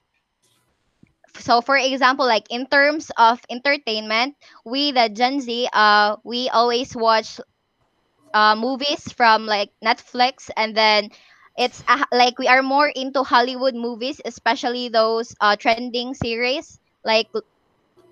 So 1.40 1.62
for 1.62 1.78
example 1.78 2.26
like 2.26 2.48
in 2.52 2.68
terms 2.68 3.12
of 3.18 3.40
entertainment 3.50 4.36
we 4.66 4.92
the 4.92 5.10
gen 5.10 5.40
z 5.42 5.68
uh 5.74 6.18
we 6.24 6.50
always 6.50 6.96
watch 6.96 7.40
uh 8.34 8.56
movies 8.56 9.12
from 9.14 9.46
like 9.46 9.72
netflix 9.84 10.50
and 10.58 10.76
then 10.76 11.10
it's 11.58 11.84
uh, 11.88 12.04
like 12.12 12.40
we 12.40 12.48
are 12.48 12.64
more 12.64 12.88
into 12.90 13.24
hollywood 13.24 13.76
movies 13.76 14.22
especially 14.26 14.90
those 14.90 15.36
uh 15.42 15.56
trending 15.58 16.14
series. 16.14 16.80
Like 17.04 17.30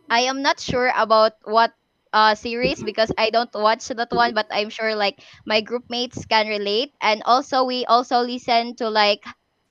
i 0.09 0.21
am 0.21 0.41
not 0.41 0.59
sure 0.59 0.91
about 0.95 1.33
what 1.43 1.73
uh, 2.13 2.35
series 2.35 2.83
because 2.83 3.11
I 3.17 3.29
don't 3.29 3.49
watch 3.53 3.87
that 3.89 4.11
one, 4.11 4.33
but 4.33 4.47
I'm 4.51 4.69
sure 4.69 4.95
like 4.95 5.19
my 5.45 5.61
group 5.61 5.85
mates 5.89 6.25
can 6.25 6.47
relate. 6.47 6.93
And 7.01 7.23
also 7.25 7.63
we 7.65 7.85
also 7.85 8.19
listen 8.21 8.75
to 8.77 8.89
like 8.89 9.23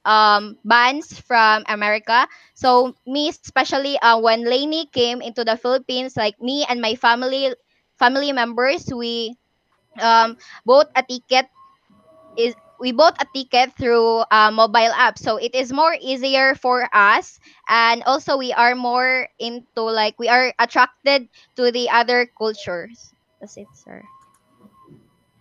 um 0.05 0.57
bands 0.65 1.19
from 1.21 1.65
America. 1.69 2.29
So 2.55 2.95
me 3.07 3.29
especially 3.31 3.99
uh, 4.01 4.21
when 4.21 4.45
LANY 4.45 4.87
came 4.93 5.21
into 5.21 5.45
the 5.45 5.57
Philippines, 5.57 6.17
like 6.17 6.41
me 6.41 6.65
and 6.69 6.81
my 6.81 6.95
family 6.95 7.55
family 7.99 8.33
members, 8.33 8.87
we 8.95 9.37
um 10.01 10.37
bought 10.67 10.89
a 10.97 11.03
ticket 11.03 11.47
is 12.37 12.55
we 12.81 12.93
bought 12.93 13.17
a 13.21 13.27
ticket 13.35 13.73
through 13.77 14.23
a 14.31 14.51
mobile 14.53 14.93
app 14.97 15.19
so 15.19 15.37
it 15.37 15.55
is 15.55 15.73
more 15.73 15.97
easier 16.01 16.55
for 16.55 16.89
us 16.95 17.39
and 17.69 18.03
also 18.05 18.37
we 18.37 18.53
are 18.53 18.75
more 18.75 19.29
into 19.39 19.83
like 19.83 20.15
we 20.19 20.29
are 20.29 20.53
attracted 20.59 21.29
to 21.57 21.71
the 21.73 21.89
other 21.91 22.27
cultures 22.39 23.15
that's 23.41 23.57
it 23.57 23.69
sir 23.73 24.03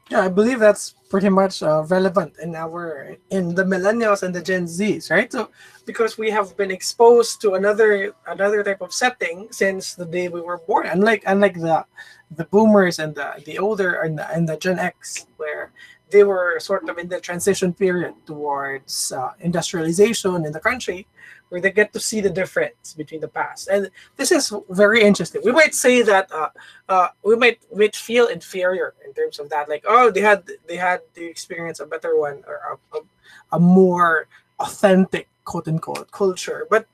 Yeah, 0.10 0.22
I 0.22 0.30
believe 0.30 0.60
that's 0.60 0.96
pretty 1.10 1.30
much 1.30 1.62
uh, 1.62 1.84
relevant 1.90 2.34
in 2.42 2.56
our 2.56 3.18
in 3.30 3.56
the 3.56 3.64
millennials 3.64 4.24
and 4.24 4.34
the 4.34 4.42
Gen 4.42 4.66
Zs, 4.66 5.12
right? 5.12 5.32
So 5.32 5.50
because 5.86 6.18
we 6.18 6.30
have 6.32 6.56
been 6.56 6.72
exposed 6.72 7.42
to 7.42 7.56
another 7.56 8.14
another 8.26 8.64
type 8.64 8.82
of 8.82 8.94
setting 8.94 9.48
since 9.52 9.96
the 9.96 10.06
day 10.06 10.30
we 10.30 10.40
were 10.40 10.60
born, 10.60 10.88
unlike 10.88 11.24
unlike 11.28 11.56
the 11.60 11.86
the 12.32 12.46
boomers 12.46 13.00
and 13.00 13.16
the 13.16 13.42
the 13.46 13.60
older 13.60 14.00
and 14.02 14.18
the, 14.18 14.26
and 14.32 14.48
the 14.48 14.56
Gen 14.58 14.80
X, 14.80 15.28
where 15.36 15.72
they 16.10 16.24
were 16.24 16.60
sort 16.60 16.88
of 16.90 16.98
in 16.98 17.08
the 17.08 17.20
transition 17.20 17.74
period 17.74 18.14
towards 18.26 19.12
uh, 19.12 19.32
industrialization 19.40 20.46
in 20.46 20.52
the 20.52 20.60
country 20.60 21.08
where 21.50 21.62
they 21.62 21.72
get 21.72 21.94
to 21.94 22.00
see 22.00 22.20
the 22.20 22.30
difference 22.30 22.94
between 22.94 23.22
the 23.22 23.28
past. 23.28 23.68
And 23.68 23.90
this 24.18 24.32
is 24.32 24.54
very 24.70 25.02
interesting. 25.02 25.42
We 25.44 25.52
might 25.52 25.74
say 25.74 26.02
that 26.02 26.32
uh, 26.32 26.50
uh, 26.90 27.08
we 27.24 27.36
might, 27.36 27.60
might 27.74 27.96
feel 27.96 28.28
inferior 28.28 28.94
in 29.06 29.14
terms 29.14 29.40
of 29.40 29.50
that 29.50 29.70
like 29.70 29.84
oh 29.88 30.12
they 30.12 30.22
had 30.22 30.44
they 30.68 30.78
had 30.78 31.02
the 31.14 31.26
experience 31.26 31.80
a 31.80 31.86
better 31.86 32.18
one 32.18 32.44
or 32.48 32.60
a, 32.74 32.98
a, 32.98 33.02
a 33.54 33.60
more 33.60 34.28
authentic 34.60 35.30
quote 35.46 35.68
unquote 35.68 36.12
culture. 36.12 36.68
But 36.70 36.88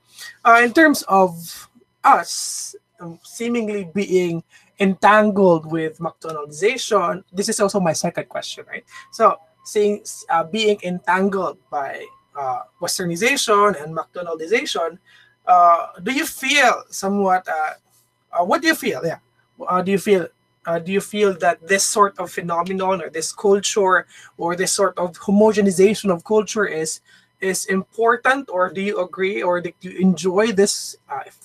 uh, 0.45 0.61
in 0.64 0.74
terms 0.74 1.03
of 1.07 1.70
us 2.03 2.76
um, 2.99 3.20
seemingly 3.24 3.89
being 3.93 4.43
entangled 4.84 5.65
with 5.71 5.97
McDonaldization, 5.99 7.23
this 7.31 7.47
is 7.47 7.59
also 7.59 7.79
my 7.79 7.93
second 7.93 8.27
question, 8.27 8.65
right? 8.67 8.84
So, 9.11 9.39
seeing 9.63 10.03
uh, 10.29 10.43
being 10.43 10.77
entangled 10.84 11.57
by 11.71 12.05
uh, 12.36 12.67
Westernization 12.81 13.81
and 13.81 13.95
McDonaldization, 13.95 14.99
uh, 15.47 15.88
do 16.03 16.11
you 16.11 16.25
feel 16.25 16.84
somewhat? 16.89 17.47
Uh, 17.47 17.73
uh, 18.34 18.43
what 18.43 18.61
do 18.61 18.67
you 18.67 18.75
feel? 18.75 19.01
Yeah, 19.05 19.19
uh, 19.67 19.81
do 19.81 19.91
you 19.91 19.97
feel? 19.97 20.27
Do 20.86 20.91
you 20.93 21.01
feel 21.01 21.36
that 21.39 21.59
this 21.67 21.84
sort 21.84 22.17
of 22.19 22.31
phenomenon 22.31 23.01
or 23.03 23.09
this 23.09 23.34
culture 23.34 24.07
or 24.38 24.55
this 24.55 24.71
sort 24.71 24.97
of 24.97 25.19
homogenization 25.19 26.09
of 26.09 26.23
culture 26.23 26.65
is 26.65 27.01
is 27.41 27.65
important, 27.67 28.47
or 28.49 28.71
do 28.71 28.79
you 28.79 29.03
agree, 29.03 29.43
or 29.43 29.59
do 29.59 29.71
you 29.81 29.91
enjoy 29.99 30.53
this 30.53 30.95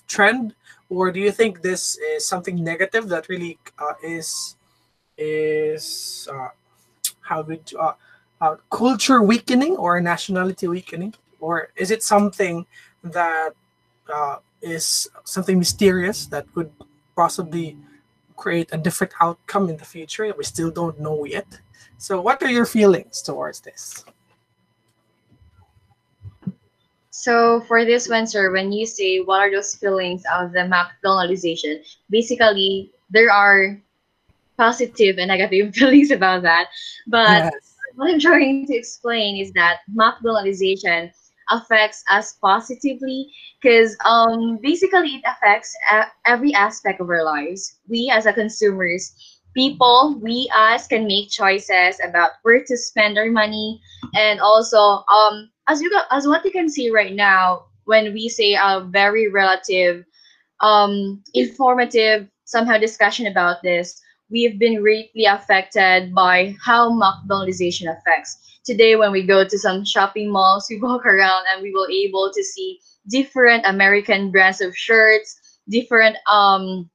trend, 0.07 0.55
or 0.91 1.13
do 1.13 1.21
you 1.21 1.31
think 1.33 1.63
this 1.63 1.99
is 1.99 2.27
something 2.27 2.63
negative 2.63 3.09
that 3.09 3.29
really 3.29 3.59
uh, 3.79 3.95
is 4.03 4.57
is 5.17 6.29
uh, 6.33 6.49
how 7.21 7.43
would 7.43 7.73
uh, 7.79 7.93
uh, 8.41 8.57
culture 8.71 9.23
weakening 9.23 9.77
or 9.77 10.01
nationality 10.01 10.69
weakening, 10.69 11.15
or 11.41 11.71
is 11.77 11.91
it 11.91 12.03
something 12.03 12.65
that 13.03 13.53
uh, 14.13 14.37
is 14.63 15.09
something 15.25 15.59
mysterious 15.59 16.27
that 16.27 16.47
could 16.55 16.71
possibly 17.17 17.77
create 18.37 18.69
a 18.73 18.79
different 18.79 19.13
outcome 19.21 19.69
in 19.69 19.77
the 19.77 19.85
future 19.85 20.33
we 20.39 20.45
still 20.45 20.71
don't 20.71 21.01
know 21.01 21.25
yet? 21.25 21.61
So, 21.99 22.21
what 22.21 22.43
are 22.43 22.51
your 22.51 22.67
feelings 22.67 23.23
towards 23.23 23.61
this? 23.61 24.05
So 27.23 27.61
for 27.69 27.85
this 27.85 28.09
one, 28.09 28.27
sir, 28.27 28.53
when 28.53 28.73
you 28.73 28.87
say 28.87 29.19
what 29.21 29.41
are 29.41 29.51
those 29.51 29.75
feelings 29.77 30.23
of 30.39 30.53
the 30.53 30.67
McDonaldization, 30.71 31.83
basically 32.11 32.93
there 33.11 33.31
are 33.33 33.79
positive 34.59 35.19
and 35.19 35.29
negative 35.29 35.75
feelings 35.77 36.11
about 36.11 36.43
that. 36.43 36.69
But 37.09 37.45
Yes. 37.47 37.77
what 37.97 38.11
I'm 38.13 38.21
trying 38.21 38.57
to 38.57 38.67
explain 38.67 39.27
is 39.31 39.43
that 39.45 39.71
McDonaldization 39.85 41.05
affects 41.51 42.03
us 42.11 42.35
positively 42.35 43.31
because 43.61 43.97
um, 44.05 44.59
basically 44.63 45.17
it 45.17 45.25
affects 45.27 45.75
a- 45.93 46.11
every 46.27 46.55
aspect 46.55 47.01
of 47.01 47.09
our 47.09 47.25
lives. 47.25 47.79
We 47.89 48.11
as 48.13 48.27
a 48.27 48.33
consumers, 48.33 49.13
people, 49.55 50.19
we 50.23 50.51
us 50.55 50.87
can 50.87 51.07
make 51.07 51.31
choices 51.31 52.01
about 52.05 52.33
where 52.43 52.63
to 52.65 52.77
spend 52.77 53.19
our 53.19 53.31
money, 53.31 53.81
and 54.15 54.41
also 54.41 55.05
um, 55.09 55.51
as 55.69 55.81
you 55.81 55.91
as 56.11 56.27
what 56.27 56.45
you 56.45 56.51
can 56.51 56.69
see 56.69 56.91
right 56.91 57.15
now 57.15 57.65
when 57.85 58.13
we 58.13 58.29
say 58.29 58.55
a 58.55 58.81
very 58.81 59.29
relative, 59.29 60.05
um, 60.61 61.23
informative 61.35 62.29
somehow 62.45 62.79
discussion 62.79 63.27
about 63.27 63.63
this 63.63 64.01
we've 64.31 64.59
been 64.59 64.81
greatly 64.81 65.25
affected 65.25 66.15
by 66.15 66.55
how 66.63 66.91
McDonaldization 66.91 67.91
affects. 67.91 68.61
Today, 68.65 68.97
when 68.97 69.13
we 69.13 69.27
go 69.27 69.47
to 69.47 69.59
some 69.59 69.85
shopping 69.85 70.31
malls, 70.31 70.67
we 70.69 70.79
walk 70.83 71.07
around 71.07 71.45
and 71.53 71.63
we 71.63 71.73
will 71.73 71.89
able 71.89 72.31
to 72.35 72.45
see 72.45 72.81
different 73.09 73.65
American 73.67 74.31
brands 74.31 74.61
of 74.61 74.77
shirts, 74.77 75.61
different 75.69 76.17
um, 76.31 76.91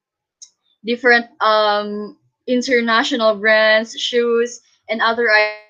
different 0.86 1.26
um, 1.42 2.18
international 2.48 3.36
brands, 3.36 3.98
shoes, 3.98 4.62
and 4.90 5.02
other 5.02 5.30
items 5.32 5.64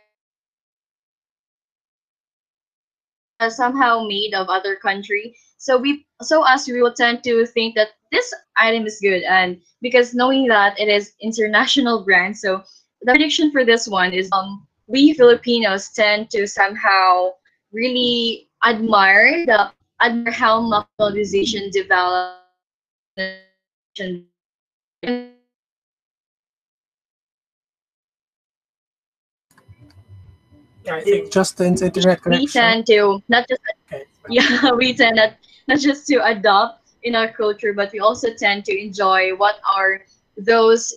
somehow 3.50 4.06
made 4.08 4.34
of 4.34 4.50
other 4.50 4.76
country. 4.76 5.36
So 5.58 5.78
we, 5.78 6.06
so 6.22 6.46
us, 6.46 6.68
we 6.68 6.82
will 6.82 6.94
tend 6.94 7.24
to 7.24 7.46
think 7.46 7.76
that 7.76 7.90
this 8.12 8.34
item 8.58 8.86
is 8.86 9.00
good, 9.02 9.24
and 9.24 9.62
because 9.82 10.14
knowing 10.14 10.48
that 10.48 10.80
it 10.80 10.88
is 10.88 11.14
international 11.22 12.04
brand, 12.04 12.38
so 12.38 12.64
the 13.02 13.12
prediction 13.14 13.52
for 13.52 13.66
this 13.66 13.88
one 13.88 14.14
is 14.14 14.30
um 14.32 14.68
we 14.88 15.14
Filipinos 15.14 15.90
tend 15.94 16.30
to 16.32 16.48
somehow 16.48 17.32
really 17.72 18.50
admire 18.64 19.46
the 19.46 19.72
admire 20.02 20.32
how 20.32 20.62
McDonaldization 20.62 21.72
developed. 21.72 22.44
I 30.90 31.02
think 31.02 31.32
the 31.32 31.66
internet 31.66 32.22
connection. 32.22 32.42
We 32.42 32.48
tend 32.48 32.86
to 32.88 33.24
not 33.30 33.48
just 33.48 33.62
Okay. 33.94 34.06
yeah 34.30 34.72
we 34.78 34.94
tend 34.94 35.18
not, 35.18 35.34
not 35.68 35.80
just 35.80 36.08
to 36.08 36.24
adopt 36.26 36.92
in 37.04 37.16
our 37.16 37.32
culture, 37.32 37.74
but 37.74 37.92
we 37.92 38.00
also 38.00 38.34
tend 38.34 38.66
to 38.66 38.74
enjoy 38.74 39.36
what 39.36 39.60
are 39.68 40.02
those 40.38 40.94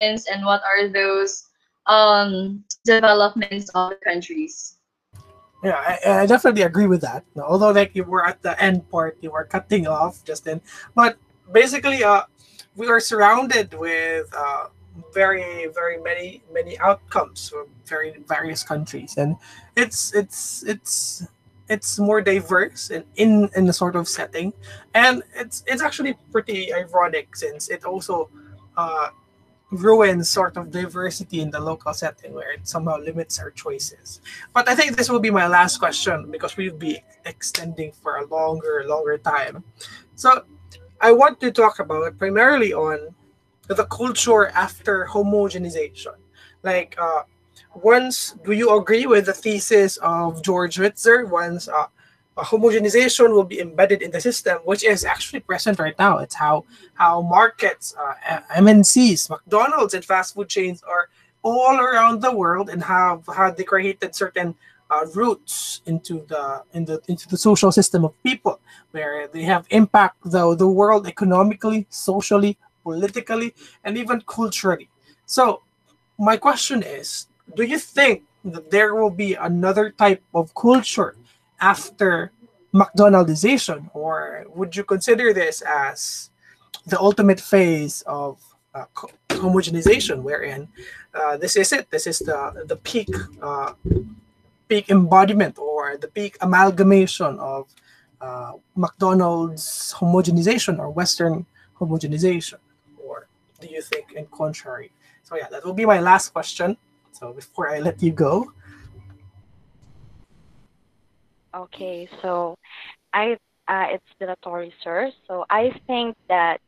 and 0.00 0.44
what 0.44 0.62
are 0.64 0.88
those 0.88 1.48
um 1.86 2.64
developments 2.84 3.68
of 3.74 3.90
the 3.90 3.96
countries. 3.96 4.76
Yeah, 5.62 5.76
I, 5.76 6.22
I 6.22 6.26
definitely 6.26 6.62
agree 6.62 6.86
with 6.86 7.02
that. 7.02 7.24
Although, 7.36 7.72
like 7.72 7.94
you 7.94 8.04
were 8.04 8.24
at 8.24 8.40
the 8.42 8.56
end 8.62 8.88
part, 8.88 9.18
you 9.20 9.30
were 9.30 9.44
cutting 9.44 9.86
off 9.86 10.24
just 10.24 10.44
Justin. 10.46 10.62
But 10.94 11.18
basically, 11.52 12.02
uh, 12.02 12.22
we 12.76 12.88
are 12.88 13.00
surrounded 13.00 13.74
with 13.74 14.32
uh, 14.34 14.72
very, 15.12 15.68
very 15.74 15.98
many, 15.98 16.42
many 16.52 16.78
outcomes 16.78 17.48
from 17.48 17.66
very 17.86 18.22
various 18.28 18.62
countries, 18.62 19.16
and 19.16 19.36
it's 19.76 20.14
it's 20.14 20.62
it's 20.64 21.26
it's 21.68 21.98
more 21.98 22.20
diverse 22.20 22.90
in 22.90 23.04
in 23.16 23.48
in 23.56 23.66
the 23.66 23.72
sort 23.72 23.96
of 23.96 24.08
setting, 24.08 24.52
and 24.94 25.22
it's 25.34 25.62
it's 25.66 25.82
actually 25.82 26.14
pretty 26.32 26.72
ironic 26.72 27.36
since 27.36 27.68
it 27.68 27.84
also 27.84 28.28
uh, 28.76 29.08
ruins 29.70 30.28
sort 30.28 30.56
of 30.56 30.70
diversity 30.70 31.40
in 31.40 31.50
the 31.50 31.60
local 31.60 31.94
setting 31.94 32.34
where 32.34 32.52
it 32.52 32.66
somehow 32.66 32.98
limits 32.98 33.38
our 33.38 33.50
choices. 33.50 34.20
But 34.52 34.68
I 34.68 34.74
think 34.74 34.96
this 34.96 35.08
will 35.08 35.20
be 35.20 35.30
my 35.30 35.46
last 35.46 35.78
question 35.78 36.30
because 36.30 36.56
we'll 36.56 36.76
be 36.76 37.02
extending 37.24 37.92
for 37.92 38.16
a 38.16 38.26
longer, 38.26 38.84
longer 38.86 39.18
time. 39.18 39.62
So 40.16 40.44
I 41.00 41.12
want 41.12 41.40
to 41.40 41.50
talk 41.52 41.78
about 41.78 42.18
primarily 42.18 42.72
on 42.74 43.14
the 43.74 43.86
culture 43.86 44.48
after 44.48 45.06
homogenization. 45.06 46.14
Like, 46.62 46.96
uh, 46.98 47.22
once, 47.74 48.34
do 48.44 48.52
you 48.52 48.76
agree 48.76 49.06
with 49.06 49.26
the 49.26 49.32
thesis 49.32 49.96
of 49.98 50.42
George 50.42 50.76
Ritzer? 50.76 51.28
Once 51.28 51.68
uh, 51.68 51.86
homogenization 52.36 53.30
will 53.30 53.44
be 53.44 53.60
embedded 53.60 54.02
in 54.02 54.10
the 54.10 54.20
system, 54.20 54.58
which 54.64 54.84
is 54.84 55.04
actually 55.04 55.40
present 55.40 55.78
right 55.78 55.98
now. 55.98 56.18
It's 56.18 56.34
how 56.34 56.64
how 56.94 57.22
markets, 57.22 57.94
uh, 57.98 58.40
MNCs, 58.56 59.30
McDonald's, 59.30 59.94
and 59.94 60.04
fast 60.04 60.34
food 60.34 60.48
chains 60.48 60.82
are 60.82 61.08
all 61.42 61.78
around 61.78 62.20
the 62.20 62.34
world 62.34 62.68
and 62.68 62.82
have 62.82 63.24
how 63.34 63.50
they 63.50 63.64
created 63.64 64.14
certain 64.14 64.54
uh, 64.90 65.06
roots 65.14 65.82
into 65.86 66.26
the 66.28 66.62
in 66.72 66.84
the 66.84 67.00
into 67.08 67.28
the 67.28 67.36
social 67.36 67.70
system 67.70 68.04
of 68.04 68.12
people 68.22 68.60
where 68.90 69.28
they 69.28 69.42
have 69.42 69.66
impact 69.70 70.16
the 70.24 70.56
the 70.56 70.66
world 70.66 71.06
economically 71.06 71.86
socially 71.88 72.58
politically, 72.82 73.54
and 73.84 73.96
even 73.96 74.20
culturally. 74.26 74.88
So, 75.26 75.62
my 76.18 76.36
question 76.36 76.82
is 76.82 77.26
do 77.56 77.62
you 77.64 77.78
think 77.78 78.22
that 78.44 78.70
there 78.70 78.94
will 78.94 79.10
be 79.10 79.34
another 79.34 79.90
type 79.90 80.22
of 80.34 80.54
culture 80.54 81.16
after 81.60 82.32
McDonaldization, 82.72 83.90
or 83.94 84.46
would 84.54 84.76
you 84.76 84.84
consider 84.84 85.32
this 85.32 85.62
as 85.62 86.30
the 86.86 86.98
ultimate 86.98 87.40
phase 87.40 88.02
of 88.02 88.38
uh, 88.74 88.84
homogenization, 89.30 90.22
wherein 90.22 90.68
uh, 91.14 91.36
this 91.36 91.56
is 91.56 91.72
it, 91.72 91.90
this 91.90 92.06
is 92.06 92.20
the 92.20 92.64
the 92.66 92.76
peak 92.76 93.08
uh, 93.42 93.72
peak 94.68 94.88
embodiment 94.90 95.58
or 95.58 95.96
the 95.96 96.06
peak 96.06 96.38
amalgamation 96.40 97.38
of 97.40 97.66
uh, 98.20 98.52
McDonald's 98.76 99.94
homogenization 99.98 100.78
or 100.78 100.90
Western 100.90 101.44
homogenization, 101.80 102.58
do 103.60 103.68
you 103.68 103.82
think 103.82 104.12
in 104.12 104.26
contrary? 104.26 104.92
So 105.22 105.36
yeah, 105.36 105.48
that 105.50 105.64
will 105.64 105.74
be 105.74 105.86
my 105.86 106.00
last 106.00 106.30
question. 106.30 106.76
So 107.12 107.32
before 107.32 107.70
I 107.70 107.78
let 107.78 108.02
you 108.02 108.12
go. 108.12 108.52
Okay, 111.54 112.08
so 112.22 112.56
I 113.12 113.36
uh, 113.68 113.86
it's 113.90 114.06
dilatory, 114.18 114.72
sir. 114.82 115.10
So 115.26 115.44
I 115.50 115.72
think 115.86 116.16
that 116.28 116.60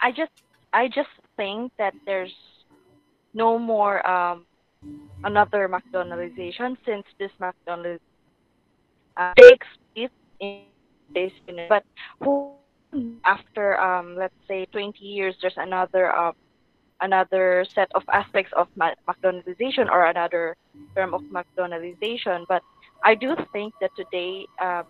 I 0.00 0.10
just 0.10 0.32
I 0.72 0.88
just 0.88 1.10
think 1.36 1.72
that 1.78 1.94
there's 2.06 2.34
no 3.32 3.58
more 3.58 4.06
um, 4.08 4.46
another 5.22 5.68
McDonaldization 5.68 6.76
since 6.84 7.04
this 7.18 7.30
McDonald's 7.38 8.02
uh, 9.16 9.32
takes 9.38 9.66
it 9.94 10.10
in 10.40 10.62
this 11.14 11.32
unit. 11.46 11.68
But 11.68 11.84
who 12.20 12.54
after 13.24 13.78
um, 13.80 14.16
let's 14.16 14.34
say 14.48 14.66
20 14.66 14.98
years, 15.04 15.34
there's 15.40 15.56
another 15.56 16.14
uh, 16.14 16.32
another 17.00 17.66
set 17.74 17.90
of 17.94 18.02
aspects 18.12 18.52
of 18.56 18.68
McDonaldization 18.78 19.90
or 19.90 20.06
another 20.06 20.56
term 20.94 21.12
of 21.14 21.22
McDonaldization. 21.22 22.46
But 22.48 22.62
I 23.02 23.14
do 23.14 23.36
think 23.52 23.74
that 23.80 23.90
today, 23.96 24.46
um, 24.60 24.84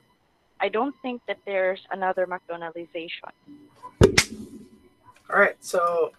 I 0.60 0.68
don't 0.68 0.94
think 1.02 1.22
that 1.26 1.38
there's 1.46 1.80
another 1.90 2.26
McDonaldization. 2.26 3.32
All 5.30 5.40
right, 5.40 5.56
so 5.60 6.12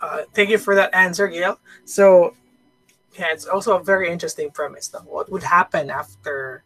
uh, 0.00 0.22
thank 0.32 0.50
you 0.50 0.58
for 0.58 0.74
that 0.74 0.94
answer, 0.94 1.28
Gail. 1.28 1.58
So 1.84 2.34
yeah, 3.18 3.26
it's 3.30 3.46
also 3.46 3.76
a 3.76 3.82
very 3.82 4.10
interesting 4.10 4.50
premise. 4.50 4.88
Though. 4.88 5.00
What 5.00 5.30
would 5.30 5.42
happen 5.42 5.90
after 5.90 6.64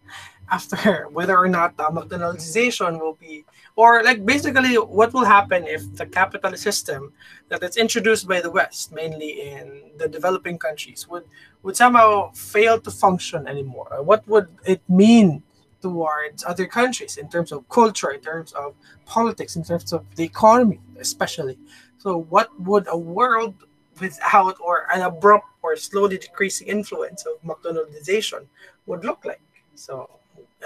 after 0.50 1.08
whether 1.10 1.36
or 1.36 1.48
not 1.48 1.76
the 1.76 1.84
McDonaldization 1.84 3.00
will 3.00 3.14
be, 3.14 3.44
or 3.74 4.04
like 4.04 4.24
basically 4.24 4.76
what 4.76 5.12
will 5.12 5.24
happen 5.24 5.66
if 5.66 5.82
the 5.96 6.06
capitalist 6.06 6.62
system 6.62 7.12
that 7.48 7.62
is 7.62 7.76
introduced 7.76 8.28
by 8.28 8.40
the 8.40 8.50
West, 8.50 8.92
mainly 8.92 9.50
in 9.50 9.90
the 9.96 10.08
developing 10.08 10.58
countries, 10.58 11.08
would 11.08 11.24
would 11.62 11.76
somehow 11.76 12.30
fail 12.32 12.80
to 12.80 12.90
function 12.90 13.48
anymore? 13.48 13.98
What 14.02 14.26
would 14.28 14.48
it 14.64 14.82
mean 14.88 15.42
towards 15.82 16.44
other 16.44 16.66
countries 16.66 17.16
in 17.16 17.28
terms 17.28 17.50
of 17.50 17.68
culture, 17.68 18.10
in 18.10 18.20
terms 18.20 18.52
of 18.52 18.74
politics, 19.04 19.56
in 19.56 19.64
terms 19.64 19.92
of 19.92 20.04
the 20.14 20.24
economy, 20.24 20.80
especially? 21.00 21.58
So, 21.98 22.18
what 22.18 22.48
would 22.60 22.86
a 22.88 22.96
world 22.96 23.54
without 24.00 24.56
or 24.60 24.86
an 24.92 25.02
abrupt 25.02 25.46
or 25.62 25.76
slowly 25.76 26.18
decreasing 26.18 26.68
influence 26.68 27.26
of 27.26 27.42
McDonaldization 27.42 28.46
would 28.86 29.04
look 29.04 29.24
like? 29.24 29.40
So, 29.74 30.10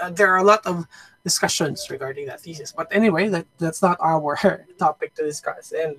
uh, 0.01 0.09
there 0.09 0.33
are 0.33 0.37
a 0.37 0.43
lot 0.43 0.65
of 0.65 0.87
discussions 1.23 1.89
regarding 1.89 2.25
that 2.27 2.41
thesis. 2.41 2.71
But 2.71 2.87
anyway, 2.91 3.29
that, 3.29 3.45
that's 3.57 3.81
not 3.81 3.97
our 3.99 4.65
topic 4.79 5.13
to 5.15 5.23
discuss. 5.23 5.71
And 5.71 5.97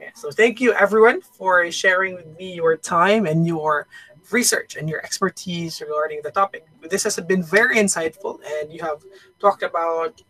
yeah, 0.00 0.10
so 0.14 0.30
thank 0.30 0.60
you 0.60 0.72
everyone 0.72 1.20
for 1.20 1.70
sharing 1.70 2.14
with 2.14 2.26
me 2.38 2.54
your 2.54 2.76
time 2.76 3.26
and 3.26 3.46
your 3.46 3.86
research 4.30 4.76
and 4.76 4.88
your 4.88 5.00
expertise 5.04 5.80
regarding 5.80 6.20
the 6.22 6.30
topic. 6.30 6.66
This 6.88 7.04
has 7.04 7.16
been 7.20 7.42
very 7.42 7.76
insightful, 7.76 8.40
and 8.58 8.72
you 8.72 8.82
have 8.82 9.02
talked 9.38 9.62
about 9.62 10.22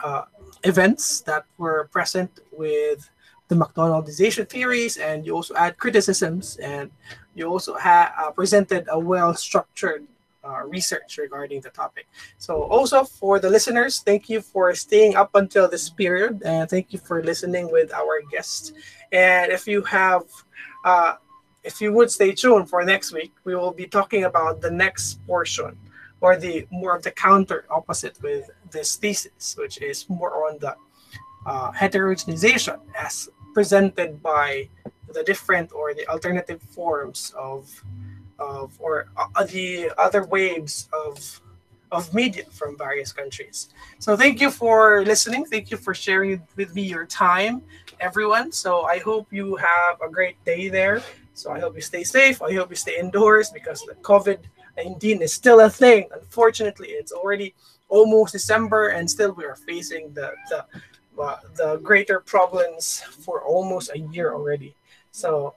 uh, 0.00 0.24
events 0.64 1.20
that 1.22 1.44
were 1.58 1.88
present 1.92 2.40
with 2.52 3.10
the 3.48 3.54
McDonaldization 3.54 4.48
theories, 4.48 4.96
and 4.96 5.26
you 5.26 5.34
also 5.34 5.54
add 5.54 5.76
criticisms, 5.76 6.56
and 6.56 6.90
you 7.34 7.46
also 7.46 7.74
have 7.74 8.12
uh, 8.18 8.30
presented 8.30 8.86
a 8.90 8.98
well-structured 8.98 10.04
uh, 10.44 10.62
research 10.66 11.18
regarding 11.18 11.60
the 11.60 11.70
topic. 11.70 12.06
So, 12.38 12.62
also 12.64 13.04
for 13.04 13.38
the 13.38 13.50
listeners, 13.50 14.00
thank 14.00 14.28
you 14.28 14.40
for 14.40 14.74
staying 14.74 15.16
up 15.16 15.30
until 15.34 15.68
this 15.68 15.88
period, 15.88 16.42
and 16.44 16.68
thank 16.68 16.92
you 16.92 16.98
for 16.98 17.22
listening 17.22 17.70
with 17.70 17.92
our 17.92 18.20
guests. 18.30 18.72
And 19.12 19.52
if 19.52 19.66
you 19.66 19.82
have, 19.82 20.24
uh, 20.84 21.14
if 21.62 21.80
you 21.80 21.92
would 21.92 22.10
stay 22.10 22.32
tuned 22.32 22.68
for 22.68 22.84
next 22.84 23.12
week, 23.12 23.32
we 23.44 23.54
will 23.54 23.72
be 23.72 23.86
talking 23.86 24.24
about 24.24 24.60
the 24.60 24.70
next 24.70 25.24
portion 25.26 25.76
or 26.20 26.36
the 26.36 26.66
more 26.70 26.96
of 26.96 27.02
the 27.02 27.10
counter 27.10 27.66
opposite 27.70 28.18
with 28.22 28.50
this 28.70 28.96
thesis, 28.96 29.56
which 29.58 29.80
is 29.82 30.08
more 30.08 30.48
on 30.48 30.58
the 30.58 30.74
uh, 31.46 31.70
heterogenization 31.72 32.80
as 32.98 33.28
presented 33.54 34.22
by 34.22 34.68
the 35.12 35.22
different 35.22 35.72
or 35.72 35.94
the 35.94 36.06
alternative 36.08 36.60
forms 36.60 37.32
of 37.38 37.70
of 38.38 38.76
or 38.80 39.06
uh, 39.16 39.44
the 39.44 39.90
other 39.96 40.24
waves 40.24 40.88
of 40.92 41.40
of 41.92 42.12
media 42.12 42.44
from 42.50 42.76
various 42.76 43.12
countries. 43.12 43.68
So 44.00 44.16
thank 44.16 44.40
you 44.40 44.50
for 44.50 45.04
listening. 45.04 45.44
Thank 45.44 45.70
you 45.70 45.76
for 45.76 45.94
sharing 45.94 46.42
with 46.56 46.74
me 46.74 46.82
your 46.82 47.06
time, 47.06 47.62
everyone. 48.00 48.50
So 48.50 48.82
I 48.82 48.98
hope 48.98 49.32
you 49.32 49.54
have 49.56 50.00
a 50.00 50.10
great 50.10 50.42
day 50.44 50.68
there. 50.68 51.02
So 51.34 51.52
I 51.52 51.60
hope 51.60 51.76
you 51.76 51.82
stay 51.82 52.02
safe. 52.02 52.42
I 52.42 52.52
hope 52.54 52.70
you 52.70 52.76
stay 52.76 52.98
indoors 52.98 53.50
because 53.50 53.80
the 53.82 53.94
COVID 54.02 54.38
19 54.76 55.22
is 55.22 55.32
still 55.32 55.60
a 55.60 55.70
thing. 55.70 56.08
Unfortunately, 56.12 56.88
it's 56.88 57.12
already 57.12 57.54
almost 57.88 58.32
December 58.32 58.88
and 58.88 59.08
still 59.08 59.32
we 59.32 59.44
are 59.44 59.54
facing 59.54 60.12
the 60.14 60.32
the 60.50 60.64
the 61.16 61.80
greater 61.82 62.20
problems 62.20 63.00
for 63.00 63.42
almost 63.42 63.90
a 63.94 63.98
year 63.98 64.34
already. 64.34 64.74
So 65.10 65.54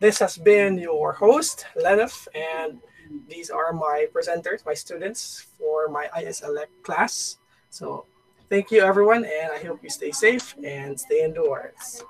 this 0.00 0.18
has 0.18 0.36
been 0.36 0.78
your 0.78 1.12
host, 1.12 1.66
Lenif, 1.76 2.28
and 2.34 2.80
these 3.28 3.50
are 3.50 3.72
my 3.72 4.06
presenters, 4.12 4.64
my 4.66 4.74
students 4.74 5.46
for 5.58 5.88
my 5.88 6.08
ISLEC 6.16 6.66
class. 6.82 7.38
So 7.70 8.06
thank 8.48 8.70
you, 8.70 8.82
everyone, 8.82 9.24
and 9.24 9.52
I 9.52 9.64
hope 9.64 9.82
you 9.82 9.90
stay 9.90 10.12
safe 10.12 10.54
and 10.62 10.98
stay 10.98 11.24
indoors. 11.24 12.02